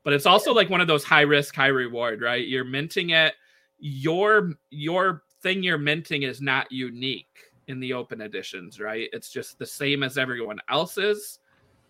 But 0.04 0.12
it's 0.12 0.26
also 0.26 0.52
like 0.52 0.70
one 0.70 0.80
of 0.80 0.86
those 0.86 1.04
high 1.04 1.22
risk, 1.22 1.54
high 1.56 1.66
reward, 1.66 2.20
right? 2.20 2.46
You're 2.46 2.64
minting 2.64 3.10
it. 3.10 3.34
Your 3.78 4.52
your 4.70 5.22
thing 5.42 5.62
you're 5.62 5.78
minting 5.78 6.22
is 6.22 6.40
not 6.40 6.70
unique 6.70 7.26
in 7.68 7.80
the 7.80 7.92
open 7.92 8.20
editions, 8.20 8.80
right? 8.80 9.08
It's 9.12 9.30
just 9.30 9.58
the 9.58 9.66
same 9.66 10.02
as 10.02 10.18
everyone 10.18 10.58
else's 10.68 11.38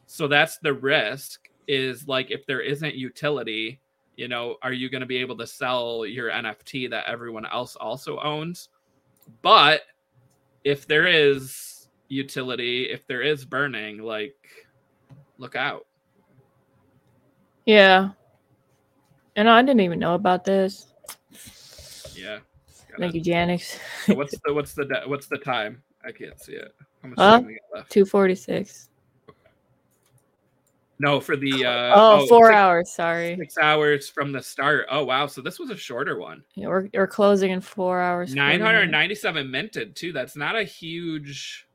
so 0.09 0.27
that's 0.27 0.57
the 0.57 0.73
risk 0.73 1.51
is 1.69 2.09
like 2.09 2.31
if 2.31 2.47
there 2.47 2.63
isn't 2.63 2.95
utility, 2.95 3.79
you 4.17 4.27
know, 4.27 4.57
are 4.63 4.73
you 4.73 4.89
going 4.89 5.03
to 5.03 5.07
be 5.07 5.19
able 5.19 5.37
to 5.37 5.47
sell 5.47 6.07
your 6.07 6.31
NFT 6.31 6.89
that 6.91 7.07
everyone 7.07 7.45
else 7.45 7.77
also 7.77 8.19
owns? 8.21 8.71
But 9.43 9.83
if 10.65 10.87
there 10.87 11.07
is 11.07 11.89
utility, 12.09 12.85
if 12.85 13.07
there 13.07 13.21
is 13.21 13.45
burning, 13.45 13.99
like 13.99 14.35
look 15.37 15.57
out. 15.57 15.87
Yeah. 17.67 18.11
And 19.37 19.49
I 19.49 19.61
didn't 19.61 19.83
even 19.83 19.99
know 19.99 20.15
about 20.15 20.43
this. 20.43 20.87
Yeah. 22.15 22.39
Thank 22.99 23.15
you, 23.15 23.21
Janix. 23.21 23.79
what's 24.17 24.35
the 24.45 24.55
what's 24.55 24.73
the 24.73 25.03
what's 25.05 25.27
the 25.27 25.37
time? 25.37 25.83
I 26.03 26.13
can't 26.13 26.41
see 26.41 26.55
it. 26.55 26.75
How 27.03 27.09
much 27.11 27.19
time 27.19 27.47
we 27.47 27.59
got 27.71 27.79
left? 27.79 27.91
Two 27.93 28.07
forty 28.07 28.35
six. 28.35 28.89
No, 31.01 31.21
for 31.21 31.37
the 31.37 31.65
uh, 31.65 31.93
oh, 31.95 32.23
oh 32.23 32.27
four 32.27 32.47
six, 32.47 32.57
hours. 32.57 32.91
Sorry, 32.93 33.37
six 33.39 33.57
hours 33.59 34.09
from 34.09 34.33
the 34.33 34.43
start. 34.43 34.87
Oh 34.91 35.05
wow, 35.05 35.27
so 35.27 35.41
this 35.41 35.59
was 35.59 35.71
a 35.71 35.77
shorter 35.77 36.19
one. 36.19 36.43
Yeah, 36.55 36.67
we're 36.67 36.89
we're 36.93 37.07
closing 37.07 37.53
in 37.53 37.61
four 37.61 38.01
hours. 38.01 38.35
Nine 38.35 38.61
hundred 38.61 38.91
ninety-seven 38.91 39.51
minted 39.51 39.95
too. 39.95 40.13
That's 40.13 40.37
not 40.37 40.57
a 40.57 40.65
huge 40.65 41.69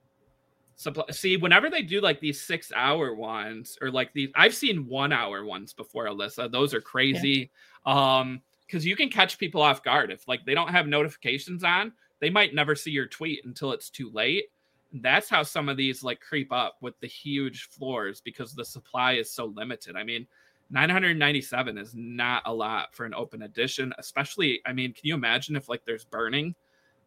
supply. 0.75 1.05
See, 1.11 1.37
whenever 1.37 1.69
they 1.69 1.83
do 1.83 2.01
like 2.01 2.19
these 2.19 2.41
six-hour 2.41 3.15
ones, 3.15 3.77
or 3.81 3.91
like 3.91 4.11
these, 4.13 4.29
I've 4.35 4.53
seen 4.53 4.87
one-hour 4.87 5.45
ones 5.45 5.71
before, 5.71 6.05
Alyssa. 6.07 6.51
Those 6.51 6.73
are 6.73 6.81
crazy. 6.81 7.49
Yeah. 7.85 8.19
Um, 8.19 8.41
because 8.65 8.85
you 8.85 8.95
can 8.95 9.09
catch 9.09 9.37
people 9.37 9.61
off 9.61 9.83
guard 9.83 10.11
if 10.11 10.27
like 10.27 10.45
they 10.45 10.55
don't 10.55 10.69
have 10.69 10.87
notifications 10.87 11.63
on. 11.63 11.93
They 12.19 12.29
might 12.29 12.55
never 12.55 12.75
see 12.75 12.91
your 12.91 13.05
tweet 13.05 13.45
until 13.45 13.71
it's 13.71 13.89
too 13.89 14.09
late 14.11 14.45
that's 14.93 15.29
how 15.29 15.43
some 15.43 15.69
of 15.69 15.77
these 15.77 16.03
like 16.03 16.19
creep 16.19 16.51
up 16.51 16.77
with 16.81 16.99
the 16.99 17.07
huge 17.07 17.69
floors 17.69 18.21
because 18.21 18.53
the 18.53 18.65
supply 18.65 19.13
is 19.13 19.31
so 19.31 19.45
limited. 19.45 19.95
I 19.95 20.03
mean, 20.03 20.27
997 20.69 21.77
is 21.77 21.93
not 21.95 22.43
a 22.45 22.53
lot 22.53 22.93
for 22.93 23.05
an 23.05 23.13
open 23.13 23.43
edition, 23.43 23.93
especially. 23.97 24.61
I 24.65 24.73
mean, 24.73 24.93
can 24.93 25.01
you 25.03 25.15
imagine 25.15 25.55
if 25.55 25.67
like 25.67 25.83
there's 25.85 26.05
burning 26.05 26.55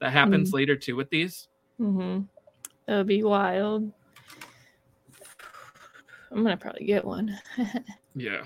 that 0.00 0.12
happens 0.12 0.48
mm-hmm. 0.48 0.56
later 0.56 0.76
too 0.76 0.96
with 0.96 1.10
these? 1.10 1.48
Mm-hmm. 1.80 2.22
That 2.86 2.96
would 2.98 3.06
be 3.06 3.22
wild. 3.22 3.92
I'm 6.30 6.42
gonna 6.42 6.56
probably 6.56 6.86
get 6.86 7.04
one. 7.04 7.38
yeah. 8.14 8.42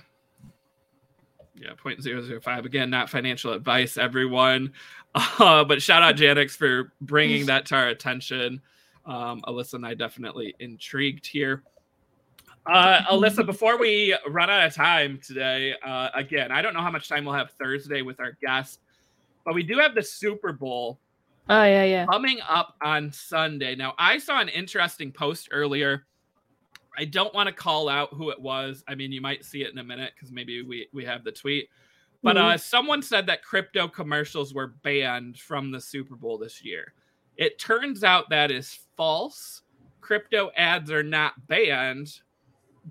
Yeah, 1.55 1.72
0.005. 1.84 2.64
Again, 2.64 2.88
not 2.88 3.11
financial 3.11 3.53
advice, 3.53 3.97
everyone. 3.97 4.72
Uh, 5.41 5.64
but 5.64 5.82
shout 5.82 6.05
out 6.05 6.14
Janix 6.14 6.53
for 6.53 6.93
bringing 7.01 7.47
that 7.47 7.66
to 7.66 7.74
our 7.74 7.88
attention. 7.88 8.62
Um, 9.11 9.42
Alyssa 9.48 9.74
and 9.74 9.84
I 9.84 9.94
definitely 9.94 10.54
intrigued 10.61 11.26
here. 11.26 11.64
Uh, 12.64 13.00
Alyssa, 13.11 13.44
before 13.44 13.76
we 13.76 14.16
run 14.28 14.48
out 14.48 14.64
of 14.64 14.72
time 14.72 15.18
today, 15.26 15.74
uh, 15.84 16.11
again, 16.14 16.52
I 16.52 16.62
don't 16.62 16.74
know 16.74 16.80
how 16.80 16.92
much 16.92 17.08
time 17.08 17.24
we'll 17.24 17.34
have 17.34 17.50
Thursday 17.61 18.02
with 18.02 18.20
our 18.20 18.38
guest, 18.40 18.78
but 19.44 19.54
we 19.54 19.64
do 19.64 19.78
have 19.78 19.96
the 19.96 20.02
Super 20.02 20.52
Bowl. 20.52 21.00
Oh 21.48 21.64
yeah, 21.64 21.82
yeah. 21.82 22.06
Coming 22.06 22.38
up 22.48 22.76
on 22.82 23.11
Sunday. 23.11 23.74
Now, 23.74 23.94
I 23.98 24.18
saw 24.18 24.40
an 24.40 24.48
interesting 24.48 25.11
post 25.11 25.48
earlier. 25.50 26.06
I 26.96 27.04
don't 27.04 27.34
want 27.34 27.48
to 27.48 27.52
call 27.52 27.88
out 27.88 28.14
who 28.14 28.30
it 28.30 28.40
was. 28.40 28.84
I 28.86 28.94
mean, 28.94 29.11
you 29.11 29.20
might 29.20 29.44
see 29.44 29.62
it 29.62 29.72
in 29.72 29.78
a 29.78 29.84
minute 29.84 30.12
because 30.14 30.30
maybe 30.30 30.62
we 30.62 30.86
we 30.92 31.04
have 31.04 31.24
the 31.24 31.32
tweet. 31.32 31.68
But 32.22 32.36
mm-hmm. 32.36 32.46
uh, 32.46 32.56
someone 32.58 33.02
said 33.02 33.26
that 33.26 33.42
crypto 33.42 33.88
commercials 33.88 34.54
were 34.54 34.68
banned 34.84 35.38
from 35.38 35.72
the 35.72 35.80
Super 35.80 36.14
Bowl 36.14 36.38
this 36.38 36.62
year. 36.62 36.92
It 37.36 37.58
turns 37.58 38.04
out 38.04 38.28
that 38.28 38.50
is 38.50 38.80
false. 39.01 39.62
Crypto 40.03 40.51
ads 40.59 40.90
are 40.90 41.03
not 41.03 41.46
banned. 41.48 42.20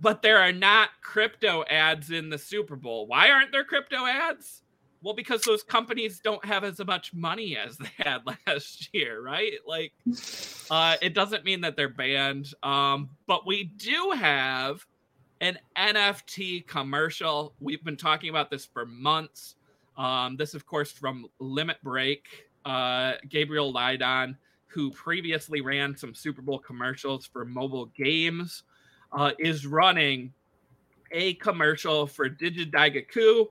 but 0.02 0.24
there 0.24 0.40
are 0.40 0.52
not 0.52 0.90
crypto 1.04 1.64
ads 1.70 2.10
in 2.10 2.30
the 2.32 2.38
Super 2.38 2.76
Bowl. 2.76 3.06
Why 3.06 3.30
aren't 3.30 3.52
there 3.52 3.64
crypto 3.64 4.08
ads? 4.08 4.64
Well, 5.04 5.14
because 5.14 5.44
those 5.44 5.62
companies 5.62 6.20
don't 6.20 6.44
have 6.44 6.64
as 6.64 6.84
much 6.84 7.14
money 7.14 7.56
as 7.58 7.78
they 7.78 7.92
had 7.98 8.22
last 8.48 8.90
year, 8.92 9.22
right? 9.22 9.54
Like, 9.68 9.94
uh, 10.72 10.96
it 11.00 11.14
doesn't 11.14 11.46
mean 11.46 11.62
that 11.62 11.76
they're 11.76 11.90
banned. 11.90 12.56
Um, 12.64 13.12
but 13.28 13.46
we 13.46 13.66
do 13.66 14.14
have 14.16 14.84
an 15.42 15.60
NFT 15.78 16.66
commercial. 16.66 17.54
We've 17.60 17.84
been 17.84 17.98
talking 17.98 18.32
about 18.32 18.50
this 18.50 18.66
for 18.66 18.88
months. 18.88 19.58
Um, 19.96 20.38
this, 20.38 20.56
of 20.56 20.66
course, 20.66 20.92
from 20.92 21.28
Limit 21.40 21.78
Break, 21.84 22.50
uh, 22.66 23.14
Gabriel 23.28 23.72
Leydon, 23.72 24.38
who 24.70 24.92
previously 24.92 25.62
ran 25.62 25.98
some 25.98 26.14
Super 26.14 26.42
Bowl 26.42 26.60
commercials 26.60 27.26
for 27.26 27.44
mobile 27.44 27.88
games, 27.88 28.64
uh, 29.12 29.32
is 29.40 29.66
running 29.66 30.32
a 31.12 31.34
commercial 31.36 32.06
for 32.06 32.30
Digidaigaku. 32.30 33.48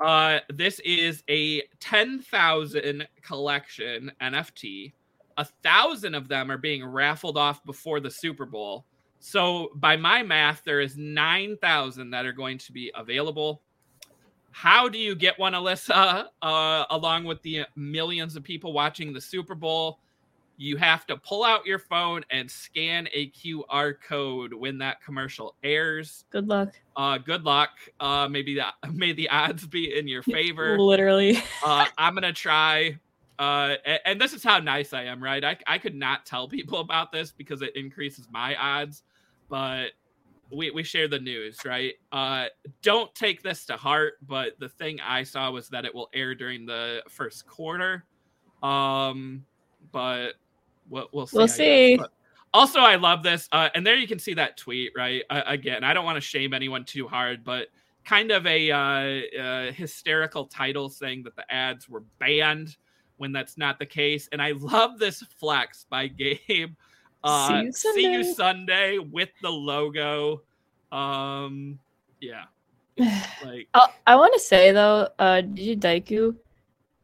Uh, 0.00 0.38
this 0.52 0.80
is 0.84 1.24
a 1.28 1.62
10,000 1.80 3.06
collection 3.22 4.12
NFT. 4.20 4.92
A 5.36 5.44
thousand 5.64 6.14
of 6.14 6.28
them 6.28 6.50
are 6.50 6.58
being 6.58 6.84
raffled 6.84 7.36
off 7.36 7.64
before 7.64 7.98
the 7.98 8.10
Super 8.10 8.46
Bowl. 8.46 8.86
So, 9.18 9.70
by 9.76 9.96
my 9.96 10.22
math, 10.22 10.62
there 10.64 10.80
is 10.80 10.96
9,000 10.96 12.10
that 12.10 12.26
are 12.26 12.32
going 12.32 12.58
to 12.58 12.72
be 12.72 12.92
available. 12.94 13.62
How 14.50 14.88
do 14.88 14.98
you 14.98 15.16
get 15.16 15.38
one, 15.38 15.54
Alyssa, 15.54 16.26
uh, 16.42 16.84
along 16.90 17.24
with 17.24 17.42
the 17.42 17.64
millions 17.74 18.36
of 18.36 18.44
people 18.44 18.72
watching 18.72 19.12
the 19.12 19.20
Super 19.20 19.56
Bowl? 19.56 19.98
You 20.56 20.76
have 20.76 21.06
to 21.06 21.16
pull 21.16 21.42
out 21.42 21.66
your 21.66 21.80
phone 21.80 22.24
and 22.30 22.48
scan 22.48 23.08
a 23.12 23.30
QR 23.30 23.94
code 24.00 24.54
when 24.54 24.78
that 24.78 25.02
commercial 25.02 25.56
airs. 25.64 26.24
Good 26.30 26.46
luck. 26.46 26.74
Uh, 26.96 27.18
good 27.18 27.44
luck. 27.44 27.70
Uh, 27.98 28.28
maybe 28.28 28.54
that 28.56 28.74
may 28.92 29.12
the 29.12 29.28
odds 29.30 29.66
be 29.66 29.96
in 29.96 30.06
your 30.06 30.22
favor. 30.24 30.78
Literally. 30.78 31.42
uh, 31.64 31.86
I'm 31.98 32.14
gonna 32.14 32.32
try. 32.32 32.98
Uh, 33.36 33.74
and, 33.84 34.00
and 34.04 34.20
this 34.20 34.32
is 34.32 34.44
how 34.44 34.60
nice 34.60 34.92
I 34.92 35.04
am, 35.04 35.22
right? 35.22 35.44
I 35.44 35.56
I 35.66 35.78
could 35.78 35.94
not 35.94 36.24
tell 36.24 36.48
people 36.48 36.78
about 36.78 37.10
this 37.10 37.32
because 37.32 37.62
it 37.62 37.74
increases 37.74 38.28
my 38.30 38.54
odds, 38.54 39.02
but 39.48 39.88
we, 40.52 40.70
we 40.70 40.82
share 40.82 41.08
the 41.08 41.18
news, 41.18 41.58
right? 41.64 41.94
Uh, 42.12 42.46
don't 42.82 43.12
take 43.14 43.42
this 43.42 43.66
to 43.66 43.76
heart, 43.76 44.14
but 44.26 44.52
the 44.58 44.68
thing 44.68 45.00
I 45.00 45.24
saw 45.24 45.50
was 45.50 45.68
that 45.70 45.84
it 45.84 45.94
will 45.94 46.10
air 46.14 46.34
during 46.34 46.66
the 46.66 47.02
first 47.08 47.46
quarter. 47.46 48.04
Um, 48.62 49.44
but 49.92 50.34
we'll, 50.88 51.08
we'll 51.12 51.26
see. 51.26 51.36
We'll 51.36 51.48
see. 51.48 52.00
Also, 52.52 52.80
I 52.80 52.94
love 52.94 53.22
this. 53.22 53.48
Uh, 53.50 53.68
and 53.74 53.84
there 53.84 53.96
you 53.96 54.06
can 54.06 54.18
see 54.18 54.34
that 54.34 54.56
tweet, 54.56 54.92
right? 54.96 55.22
Uh, 55.28 55.42
again, 55.46 55.82
I 55.82 55.92
don't 55.92 56.04
want 56.04 56.16
to 56.16 56.20
shame 56.20 56.54
anyone 56.54 56.84
too 56.84 57.08
hard, 57.08 57.42
but 57.42 57.68
kind 58.04 58.30
of 58.30 58.46
a 58.46 58.70
uh, 58.70 59.40
uh, 59.40 59.72
hysterical 59.72 60.46
title 60.46 60.88
saying 60.88 61.24
that 61.24 61.34
the 61.34 61.52
ads 61.52 61.88
were 61.88 62.04
banned 62.20 62.76
when 63.16 63.32
that's 63.32 63.56
not 63.58 63.78
the 63.78 63.86
case. 63.86 64.28
And 64.30 64.40
I 64.40 64.52
love 64.52 64.98
this 64.98 65.22
flex 65.38 65.86
by 65.90 66.06
Gabe. 66.48 66.74
Uh, 67.24 67.48
See 67.48 67.64
you 67.64 67.72
see 67.72 68.12
you 68.12 68.24
Sunday. 68.24 68.96
Sunday 68.96 68.98
with 68.98 69.30
the 69.42 69.50
logo. 69.50 70.42
Um, 70.92 71.78
yeah, 72.20 72.44
like 72.98 73.68
I, 73.74 73.88
I 74.06 74.16
want 74.16 74.34
to 74.34 74.40
say 74.40 74.72
though, 74.72 75.08
uh, 75.18 75.42
Digidaigaku, 75.42 76.36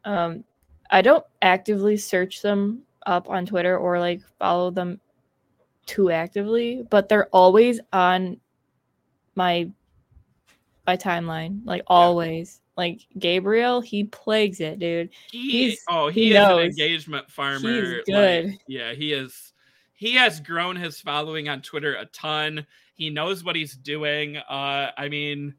um, 0.05 0.43
I 0.91 1.01
don't 1.01 1.25
actively 1.41 1.97
search 1.97 2.41
them 2.41 2.83
up 3.05 3.29
on 3.29 3.45
Twitter 3.45 3.77
or 3.77 3.99
like 3.99 4.21
follow 4.39 4.71
them 4.71 4.99
too 5.85 6.11
actively, 6.11 6.85
but 6.89 7.09
they're 7.09 7.27
always 7.27 7.79
on 7.91 8.37
my 9.35 9.69
my 10.87 10.97
timeline, 10.97 11.61
like 11.65 11.83
always. 11.87 12.59
Like 12.77 13.01
Gabriel, 13.19 13.81
he 13.81 14.05
plagues 14.05 14.59
it, 14.61 14.79
dude. 14.79 15.09
he, 15.29 15.67
he's- 15.67 15.83
oh, 15.89 16.07
he 16.07 16.23
he, 16.25 16.29
is 16.31 16.35
an 16.37 16.41
knows. 16.43 16.65
engagement 16.65 17.29
farmer. 17.29 17.59
He's 17.59 17.95
like, 17.95 18.05
good. 18.05 18.57
yeah, 18.67 18.93
he 18.93 19.13
is. 19.13 19.53
He 19.93 20.15
has 20.15 20.39
grown 20.39 20.77
his 20.77 20.99
following 20.99 21.47
on 21.49 21.61
Twitter 21.61 21.95
a 21.95 22.05
ton. 22.05 22.65
He 22.95 23.09
knows 23.11 23.43
what 23.43 23.55
he's 23.55 23.75
doing. 23.75 24.37
Uh, 24.37 24.89
I 24.97 25.09
mean, 25.09 25.53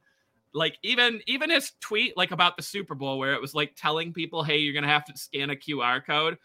like 0.55 0.79
even 0.83 1.21
even 1.27 1.51
his 1.51 1.73
tweet 1.81 2.17
like 2.17 2.31
about 2.33 2.57
the 2.57 2.63
Super 2.63 2.95
Bowl 2.95 3.19
where 3.19 3.35
it 3.35 3.41
was 3.41 3.55
like 3.55 3.75
telling 3.77 4.13
people, 4.13 4.43
"Hey, 4.43 4.59
you're 4.59 4.75
gonna 4.75 4.89
have 4.89 5.05
to 5.05 5.17
scan 5.17 5.51
a 5.51 5.57
QR 5.57 6.05
code." 6.05 6.39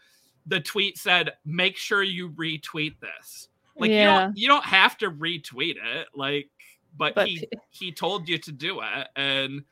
The 0.48 0.60
tweet 0.60 0.98
said, 0.98 1.32
"Make 1.44 1.76
sure 1.76 2.02
you 2.02 2.30
retweet 2.30 2.98
this." 3.00 3.48
Like 3.76 3.90
you 3.90 4.04
don't 4.04 4.36
you 4.36 4.48
don't 4.48 4.64
have 4.64 4.98
to 4.98 5.10
retweet 5.10 5.76
it. 5.76 6.08
Like, 6.14 6.50
but, 6.96 7.14
but 7.14 7.28
he 7.28 7.48
he 7.70 7.92
told 7.92 8.28
you 8.28 8.38
to 8.38 8.52
do 8.52 8.80
it 8.80 9.08
and 9.16 9.62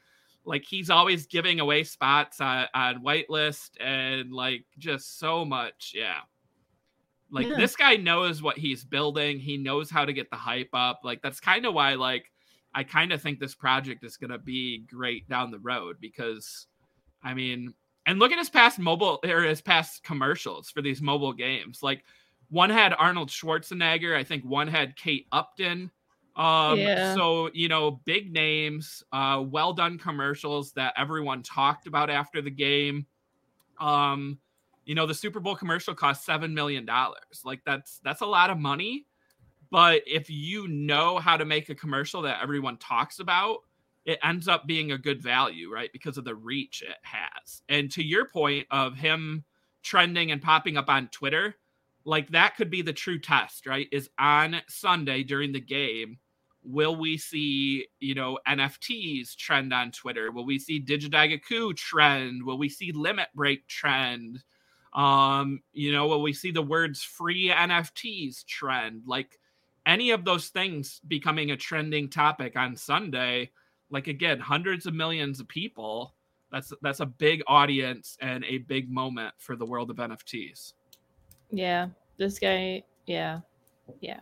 like 0.47 0.65
he's 0.65 0.91
always 0.91 1.27
giving 1.27 1.61
away 1.61 1.83
spots 1.85 2.41
on, 2.41 2.67
on 2.73 3.03
whitelist 3.03 3.71
and 3.81 4.33
like 4.33 4.65
just 4.79 5.19
so 5.19 5.45
much 5.45 5.93
yeah 5.95 6.21
like 7.31 7.49
Yeah. 7.49 7.57
this 7.57 7.75
guy 7.75 7.97
knows 7.97 8.43
what 8.43 8.57
he's 8.57 8.85
building 8.85 9.41
he 9.41 9.57
knows 9.57 9.91
how 9.91 10.05
to 10.05 10.13
get 10.13 10.31
the 10.31 10.37
hype 10.37 10.71
up 10.73 11.01
like 11.03 11.21
that's 11.21 11.41
kind 11.41 11.67
of 11.67 11.75
why 11.75 11.95
like 11.95 12.31
i 12.75 12.85
kind 12.85 13.13
of 13.13 13.21
think 13.21 13.41
this 13.41 13.55
project 13.55 14.05
is 14.05 14.17
going 14.17 14.31
to 14.31 14.39
be 14.39 14.85
great 14.89 15.29
down 15.29 15.51
the 15.51 15.59
road 15.59 15.97
because 16.01 16.69
i 17.25 17.35
mean 17.35 17.75
and 18.07 18.19
look 18.19 18.33
at 18.33 18.39
his 18.39 18.49
past 18.51 18.79
mobile 18.79 19.21
or 19.25 19.43
his 19.43 19.61
past 19.61 20.03
commercials 20.05 20.71
for 20.71 20.81
these 20.81 21.03
mobile 21.03 21.33
games 21.33 21.83
like 21.83 22.05
one 22.49 22.71
had 22.71 22.95
arnold 22.99 23.29
schwarzenegger 23.29 24.17
i 24.17 24.25
think 24.25 24.45
one 24.45 24.69
had 24.69 24.97
kate 24.97 25.27
upton 25.33 25.91
um, 26.37 26.79
Yeah. 26.79 27.15
so 27.15 27.51
you 27.55 27.69
know, 27.69 27.93
big 28.05 28.31
names, 28.31 29.03
uh, 29.11 29.43
well 29.47 29.73
done 29.73 29.97
commercials 29.97 30.73
that 30.73 30.93
everyone 30.95 31.43
talked 31.43 31.87
about 31.87 32.11
after 32.11 32.43
the 32.43 32.51
game. 32.51 33.07
Um, 33.81 34.39
you 34.85 34.95
know, 34.95 35.07
the 35.07 35.15
Super 35.15 35.41
Bowl 35.41 35.57
commercial 35.57 35.95
cost 35.95 36.27
seven 36.27 36.53
million 36.55 36.85
dollars. 36.85 37.41
Like 37.43 37.63
that's 37.65 38.01
that's 38.05 38.21
a 38.21 38.27
lot 38.27 38.51
of 38.51 38.59
money. 38.59 39.07
But 39.71 40.03
if 40.07 40.29
you 40.29 40.69
know 40.69 41.19
how 41.19 41.39
to 41.39 41.47
make 41.47 41.71
a 41.71 41.75
commercial 41.75 42.21
that 42.23 42.43
everyone 42.43 42.77
talks 42.77 43.19
about, 43.19 43.61
it 44.07 44.21
ends 44.23 44.47
up 44.47 44.67
being 44.67 44.93
a 44.93 44.99
good 44.99 45.21
value, 45.21 45.71
right? 45.71 45.93
Because 45.93 46.17
of 46.17 46.25
the 46.25 46.35
reach 46.35 46.83
it 46.83 46.97
has. 47.03 47.63
And 47.69 47.91
to 47.91 48.05
your 48.05 48.27
point 48.27 48.67
of 48.71 48.97
him 48.97 49.45
trending 49.83 50.31
and 50.31 50.41
popping 50.41 50.77
up 50.77 50.89
on 50.89 51.09
Twitter, 51.09 51.57
like 52.05 52.31
that 52.31 52.57
could 52.57 52.71
be 52.71 52.83
the 52.83 52.93
true 52.93 53.19
test, 53.19 53.67
right? 53.67 53.89
Is 53.91 54.09
on 54.17 54.63
Sunday 54.69 55.25
during 55.25 55.51
the 55.53 55.61
game, 55.61 56.19
will 56.63 56.95
we 56.95 57.19
see, 57.19 57.87
you 57.99 58.15
know, 58.15 58.39
NFTs 58.47 59.35
trend 59.37 59.73
on 59.73 59.91
Twitter? 59.91 60.31
Will 60.31 60.47
we 60.47 60.61
see 60.61 60.81
Digidaigaku 60.81 61.77
trend? 61.77 62.45
Will 62.45 62.59
we 62.59 62.69
see 62.69 62.93
Limit 62.93 63.29
Break 63.35 63.67
trend? 63.67 64.43
Um, 64.95 65.63
you 65.73 65.91
know, 65.91 66.07
will 66.07 66.23
we 66.23 66.33
see 66.33 66.53
the 66.53 66.63
words 66.63 67.03
free 67.03 67.51
NFTs 67.51 68.45
trend? 68.47 69.03
Like 69.05 69.37
any 69.85 70.11
of 70.11 70.25
those 70.25 70.49
things 70.49 71.01
becoming 71.07 71.51
a 71.51 71.57
trending 71.57 72.09
topic 72.09 72.57
on 72.57 72.77
Sunday, 72.77 73.51
like 73.91 74.09
again, 74.09 74.39
hundreds 74.39 74.87
of 74.87 74.95
millions 74.95 75.41
of 75.41 75.49
people. 75.49 76.15
That's 76.53 76.73
that's 76.83 77.01
a 77.01 77.07
big 77.07 77.43
audience 77.47 78.17
and 78.21 78.45
a 78.45 78.59
big 78.59 78.91
moment 78.91 79.35
for 79.39 79.57
the 79.57 79.67
world 79.67 79.91
of 79.91 79.97
NFTs. 79.97 80.73
yeah. 81.51 81.89
This 82.19 82.39
guy, 82.39 82.83
yeah, 83.07 83.41
yeah. 84.01 84.21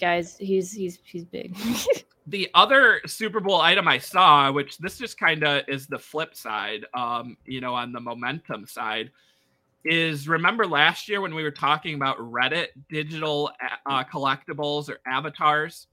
Guys, 0.00 0.36
he's 0.38 0.72
he's 0.72 0.98
he's 1.04 1.24
big. 1.24 1.56
the 2.26 2.50
other 2.54 3.00
Super 3.06 3.40
Bowl 3.40 3.60
item 3.60 3.86
I 3.86 3.98
saw, 3.98 4.50
which 4.50 4.78
this 4.78 4.98
just 4.98 5.18
kind 5.18 5.44
of 5.44 5.62
is 5.68 5.86
the 5.86 5.98
flip 5.98 6.34
side, 6.34 6.84
um, 6.92 7.36
you 7.46 7.60
know, 7.60 7.74
on 7.74 7.92
the 7.92 8.00
momentum 8.00 8.66
side, 8.66 9.10
is 9.84 10.28
remember 10.28 10.66
last 10.66 11.08
year 11.08 11.20
when 11.20 11.34
we 11.34 11.44
were 11.44 11.52
talking 11.52 11.94
about 11.94 12.18
Reddit 12.18 12.68
digital 12.90 13.52
uh, 13.86 14.04
collectibles 14.04 14.90
or 14.90 14.98
avatars? 15.06 15.86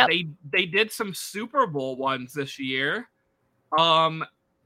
Yep. 0.00 0.08
They 0.08 0.28
they 0.50 0.66
did 0.66 0.92
some 0.92 1.14
Super 1.14 1.66
Bowl 1.66 1.96
ones 1.96 2.32
this 2.32 2.58
year. 2.58 3.08
Um, 3.78 4.24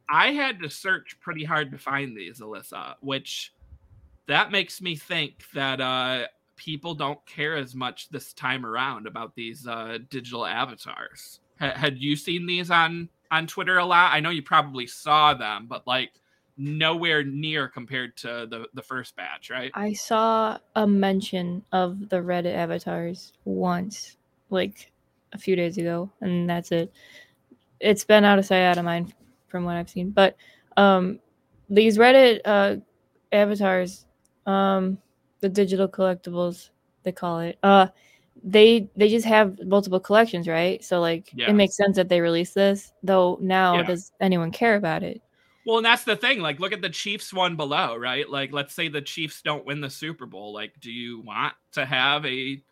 I 0.09 0.33
had 0.33 0.61
to 0.61 0.71
search 0.71 1.19
pretty 1.21 1.45
hard 1.45 1.71
to 1.73 1.79
find 1.79 2.17
these, 2.17 2.41
Alyssa, 2.41 2.95
which 3.01 3.53
that 4.27 4.51
makes 4.51 4.81
me 4.81 4.97
think 4.97 5.45
that 5.53 5.81
uh 5.81 6.27
people 6.57 6.95
don't 6.95 7.25
care 7.27 7.57
as 7.57 7.75
much 7.75 8.09
this 8.11 8.33
time 8.33 8.65
around 8.65 9.07
about 9.07 9.35
these 9.35 9.67
uh, 9.67 9.99
digital 10.11 10.47
avatars. 10.47 11.41
H- 11.61 11.75
had 11.75 11.99
you 11.99 12.17
seen 12.17 12.47
these 12.47 12.71
on 12.71 13.09
on 13.31 13.47
Twitter 13.47 13.79
a 13.79 13.85
lot? 13.85 14.13
I 14.13 14.21
know 14.21 14.31
you 14.31 14.43
probably 14.43 14.87
saw 14.87 15.35
them, 15.35 15.67
but 15.69 15.87
like 15.87 16.13
nowhere 16.57 17.25
near 17.25 17.69
compared 17.69 18.17
to 18.19 18.47
the 18.49 18.67
the 18.75 18.83
first 18.83 19.17
batch, 19.17 19.51
right? 19.51 19.71
I 19.75 19.93
saw 19.93 20.59
a 20.77 20.87
mention 20.87 21.65
of 21.73 22.09
the 22.09 22.17
Reddit 22.17 22.55
avatars 22.55 23.33
once, 23.45 24.17
like 24.51 24.93
a 25.35 25.39
few 25.39 25.57
days 25.57 25.77
ago, 25.77 26.11
and 26.21 26.49
that's 26.49 26.73
it. 26.73 26.93
It's 27.81 28.05
been 28.05 28.25
out 28.25 28.39
of 28.39 28.47
sight, 28.47 28.63
out 28.63 28.79
of 28.79 28.85
mind 28.85 29.13
from 29.49 29.65
what 29.65 29.77
I've 29.77 29.91
seen. 29.91 30.11
But 30.11 30.37
um, 30.77 31.19
these 31.69 31.99
Reddit 31.99 32.41
uh, 32.45 32.77
avatars, 33.33 34.07
um, 34.47 34.99
the 35.41 35.49
digital 35.49 35.89
collectibles, 35.89 36.71
they 37.03 37.13
call 37.13 37.41
it, 37.41 37.59
uh, 37.63 37.89
they 38.43 38.89
they 38.97 39.09
just 39.09 39.27
have 39.27 39.59
multiple 39.65 40.01
collections, 40.01 40.49
right? 40.49 40.83
So 40.85 41.01
like 41.01 41.31
Yeah. 41.35 41.51
it 41.51 41.55
makes 41.55 41.77
sense 41.77 41.97
that 41.97 42.09
they 42.09 42.21
release 42.21 42.53
this. 42.53 42.93
Though 43.03 43.39
now 43.41 43.79
Yeah. 43.79 43.85
does 43.85 44.13
anyone 44.21 44.51
care 44.51 44.77
about 44.77 45.03
it? 45.03 45.21
Well, 45.67 45.79
and 45.79 45.87
that's 45.87 46.05
the 46.05 46.17
thing. 46.17 46.41
Like, 46.41 46.61
look 46.61 46.73
at 46.75 46.83
the 46.83 46.91
Chiefs 46.91 47.33
one 47.33 47.57
below, 47.57 47.97
right? 47.97 48.29
Like, 48.29 48.53
let's 48.53 48.75
say 48.75 48.89
the 48.89 49.01
Chiefs 49.01 49.41
don't 49.41 49.65
win 49.65 49.81
the 49.81 49.89
Super 49.89 50.27
Bowl. 50.27 50.53
Like, 50.53 50.79
do 50.79 50.93
you 50.93 51.21
want 51.21 51.55
to 51.73 51.87
have 51.87 52.27
a 52.27 52.63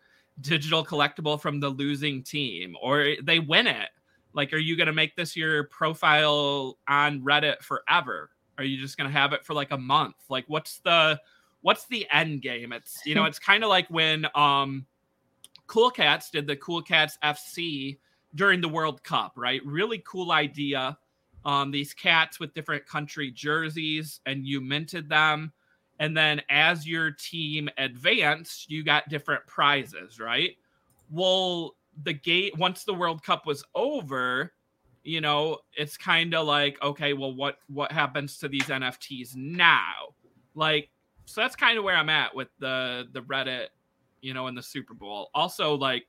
digital 0.43 0.85
collectible 0.85 1.41
from 1.41 1.61
the 1.61 1.69
losing 1.69 2.23
team 2.23 2.77
or 2.81 3.15
they 3.23 3.39
win 3.39 3.67
it? 3.67 3.89
Like, 4.35 4.53
are 4.53 4.59
you 4.59 4.77
going 4.77 4.87
to 4.87 4.93
make 4.93 5.17
this 5.17 5.37
your 5.37 5.65
profile 5.65 6.79
on 6.89 7.21
Reddit 7.23 7.63
forever? 7.63 8.31
Are 8.59 8.65
you 8.65 8.79
just 8.79 8.97
going 8.97 9.11
to 9.11 9.19
have 9.19 9.33
it 9.33 9.45
for 9.45 9.55
like 9.55 9.71
a 9.71 9.79
month? 9.79 10.17
Like, 10.29 10.45
what's 10.49 10.79
the 10.81 11.21
what's 11.63 11.87
the 11.87 12.07
end 12.13 12.43
game? 12.43 12.73
It's 12.73 13.01
you 13.07 13.15
know, 13.15 13.25
it's 13.27 13.39
kind 13.39 13.65
of 13.65 13.71
like 13.71 13.89
when 13.89 14.27
um 14.35 14.87
Cool 15.67 15.91
Cats 15.91 16.31
did 16.31 16.47
the 16.47 16.57
Cool 16.57 16.83
Cats 16.83 17.19
FC 17.25 17.99
during 18.35 18.61
the 18.61 18.69
World 18.69 19.03
Cup, 19.03 19.33
right? 19.37 19.65
Really 19.65 20.03
cool 20.07 20.33
idea 20.33 20.99
um, 21.45 21.71
these 21.71 21.93
cats 21.93 22.39
with 22.39 22.55
different 22.55 22.87
country 22.87 23.31
jerseys 23.31 24.21
and 24.27 24.47
you 24.47 24.61
minted 24.61 25.09
them. 25.09 25.53
And 25.99 26.17
then 26.17 26.43
as 26.49 26.87
your 26.87 27.11
team 27.13 27.69
advanced, 27.79 28.71
you 28.71 28.83
got 28.83 29.09
different 29.09 29.47
prizes, 29.47 30.19
right? 30.19 30.57
Well, 31.11 31.77
the 32.03 32.15
gate, 32.15 32.57
once 32.59 32.85
the 32.85 32.95
World 32.95 33.23
Cup 33.23 33.47
was 33.47 33.65
over, 33.75 34.53
you 35.05 35.21
know, 35.21 35.59
it's 35.77 35.97
kind 35.97 36.35
of 36.35 36.47
like, 36.47 36.83
okay, 36.83 37.13
well, 37.13 37.35
what 37.35 37.59
what 37.69 37.93
happens 37.93 38.39
to 38.39 38.49
these 38.49 38.65
NFTs 38.65 39.37
now? 39.37 40.15
Like, 40.55 40.91
so 41.25 41.41
that's 41.41 41.57
kind 41.57 41.79
of 41.79 41.85
where 41.85 41.97
I'm 41.97 42.09
at 42.09 42.35
with 42.35 42.49
the 42.59 43.09
the 43.13 43.23
Reddit, 43.23 43.67
you 44.21 44.33
know, 44.33 44.47
in 44.47 44.55
the 44.55 44.63
Super 44.63 44.95
Bowl. 44.95 45.31
Also, 45.35 45.75
like, 45.75 46.07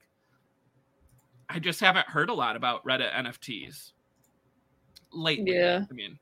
I 1.50 1.60
just 1.60 1.80
haven't 1.80 2.08
heard 2.08 2.30
a 2.30 2.34
lot 2.34 2.56
about 2.56 2.86
Reddit 2.86 3.12
NFTs 3.14 3.92
lately. 5.12 5.56
Yeah. 5.56 5.86
I 5.90 5.94
mean, 5.94 6.18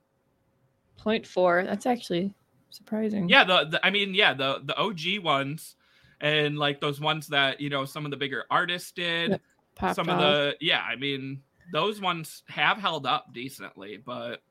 Point 0.98 1.26
four. 1.26 1.64
That's 1.64 1.86
actually 1.86 2.34
surprising. 2.72 3.30
yeah, 3.30 3.44
the, 3.44 3.66
the 3.66 3.86
I 3.86 3.90
mean, 3.90 4.14
yeah, 4.14 4.34
the 4.34 4.62
the 4.64 4.76
OG 4.78 5.24
ones 5.24 5.76
and 6.20 6.58
like 6.58 6.80
those 6.82 7.00
ones 7.00 7.28
that, 7.28 7.60
you 7.62 7.70
know, 7.70 7.86
some 7.86 8.06
of 8.06 8.12
the 8.12 8.18
bigger 8.18 8.46
artists 8.52 8.92
did, 8.92 9.32
Yep, 9.32 9.96
some 9.96 10.10
off. 10.10 10.16
of 10.16 10.20
the 10.20 10.56
yeah, 10.62 10.82
I 10.82 10.96
mean, 10.96 11.42
those 11.74 12.00
ones 12.02 12.44
have 12.48 12.78
held 12.78 13.06
up 13.06 13.34
decently, 13.34 13.98
but 13.98 14.42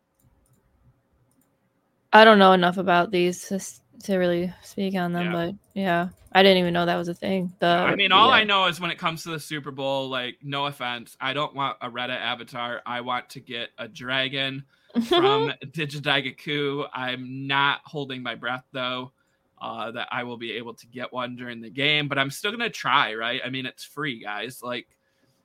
I 2.12 2.24
don't 2.24 2.38
know 2.38 2.52
enough 2.52 2.76
about 2.76 3.10
these 3.10 3.46
to, 3.48 3.60
to 4.04 4.16
really 4.18 4.52
speak 4.62 4.94
on 4.94 5.12
them, 5.12 5.26
Yeah. 5.26 5.32
but 5.32 5.54
yeah, 5.74 6.08
I 6.32 6.42
didn't 6.42 6.58
even 6.58 6.72
know 6.74 6.86
that 6.86 6.96
was 6.96 7.08
a 7.08 7.14
thing. 7.14 7.52
The 7.60 7.66
I 7.66 7.94
mean, 7.94 8.10
all 8.12 8.28
yeah. 8.28 8.34
I 8.34 8.44
know 8.44 8.66
is 8.66 8.80
when 8.80 8.90
it 8.90 8.98
comes 8.98 9.22
to 9.24 9.30
the 9.30 9.38
Super 9.40 9.70
Bowl, 9.70 10.08
like, 10.08 10.38
no 10.42 10.66
offense, 10.66 11.16
I 11.20 11.32
don't 11.34 11.54
want 11.54 11.76
a 11.80 11.88
Reddit 11.88 12.18
avatar. 12.20 12.82
I 12.84 13.00
want 13.02 13.30
to 13.30 13.40
get 13.40 13.70
a 13.78 13.86
dragon 13.86 14.64
from 15.06 15.52
Digidaigaku. 15.66 16.86
I'm 16.92 17.46
not 17.46 17.80
holding 17.84 18.22
my 18.22 18.34
breath 18.34 18.64
though. 18.72 19.12
Uh, 19.60 19.90
that 19.90 20.08
I 20.10 20.24
will 20.24 20.38
be 20.38 20.52
able 20.52 20.72
to 20.72 20.86
get 20.86 21.12
one 21.12 21.36
during 21.36 21.60
the 21.60 21.68
game, 21.68 22.08
but 22.08 22.18
I'm 22.18 22.30
still 22.30 22.50
gonna 22.50 22.70
try, 22.70 23.14
right? 23.14 23.42
I 23.44 23.50
mean, 23.50 23.66
it's 23.66 23.84
free, 23.84 24.18
guys. 24.18 24.62
Like, 24.62 24.86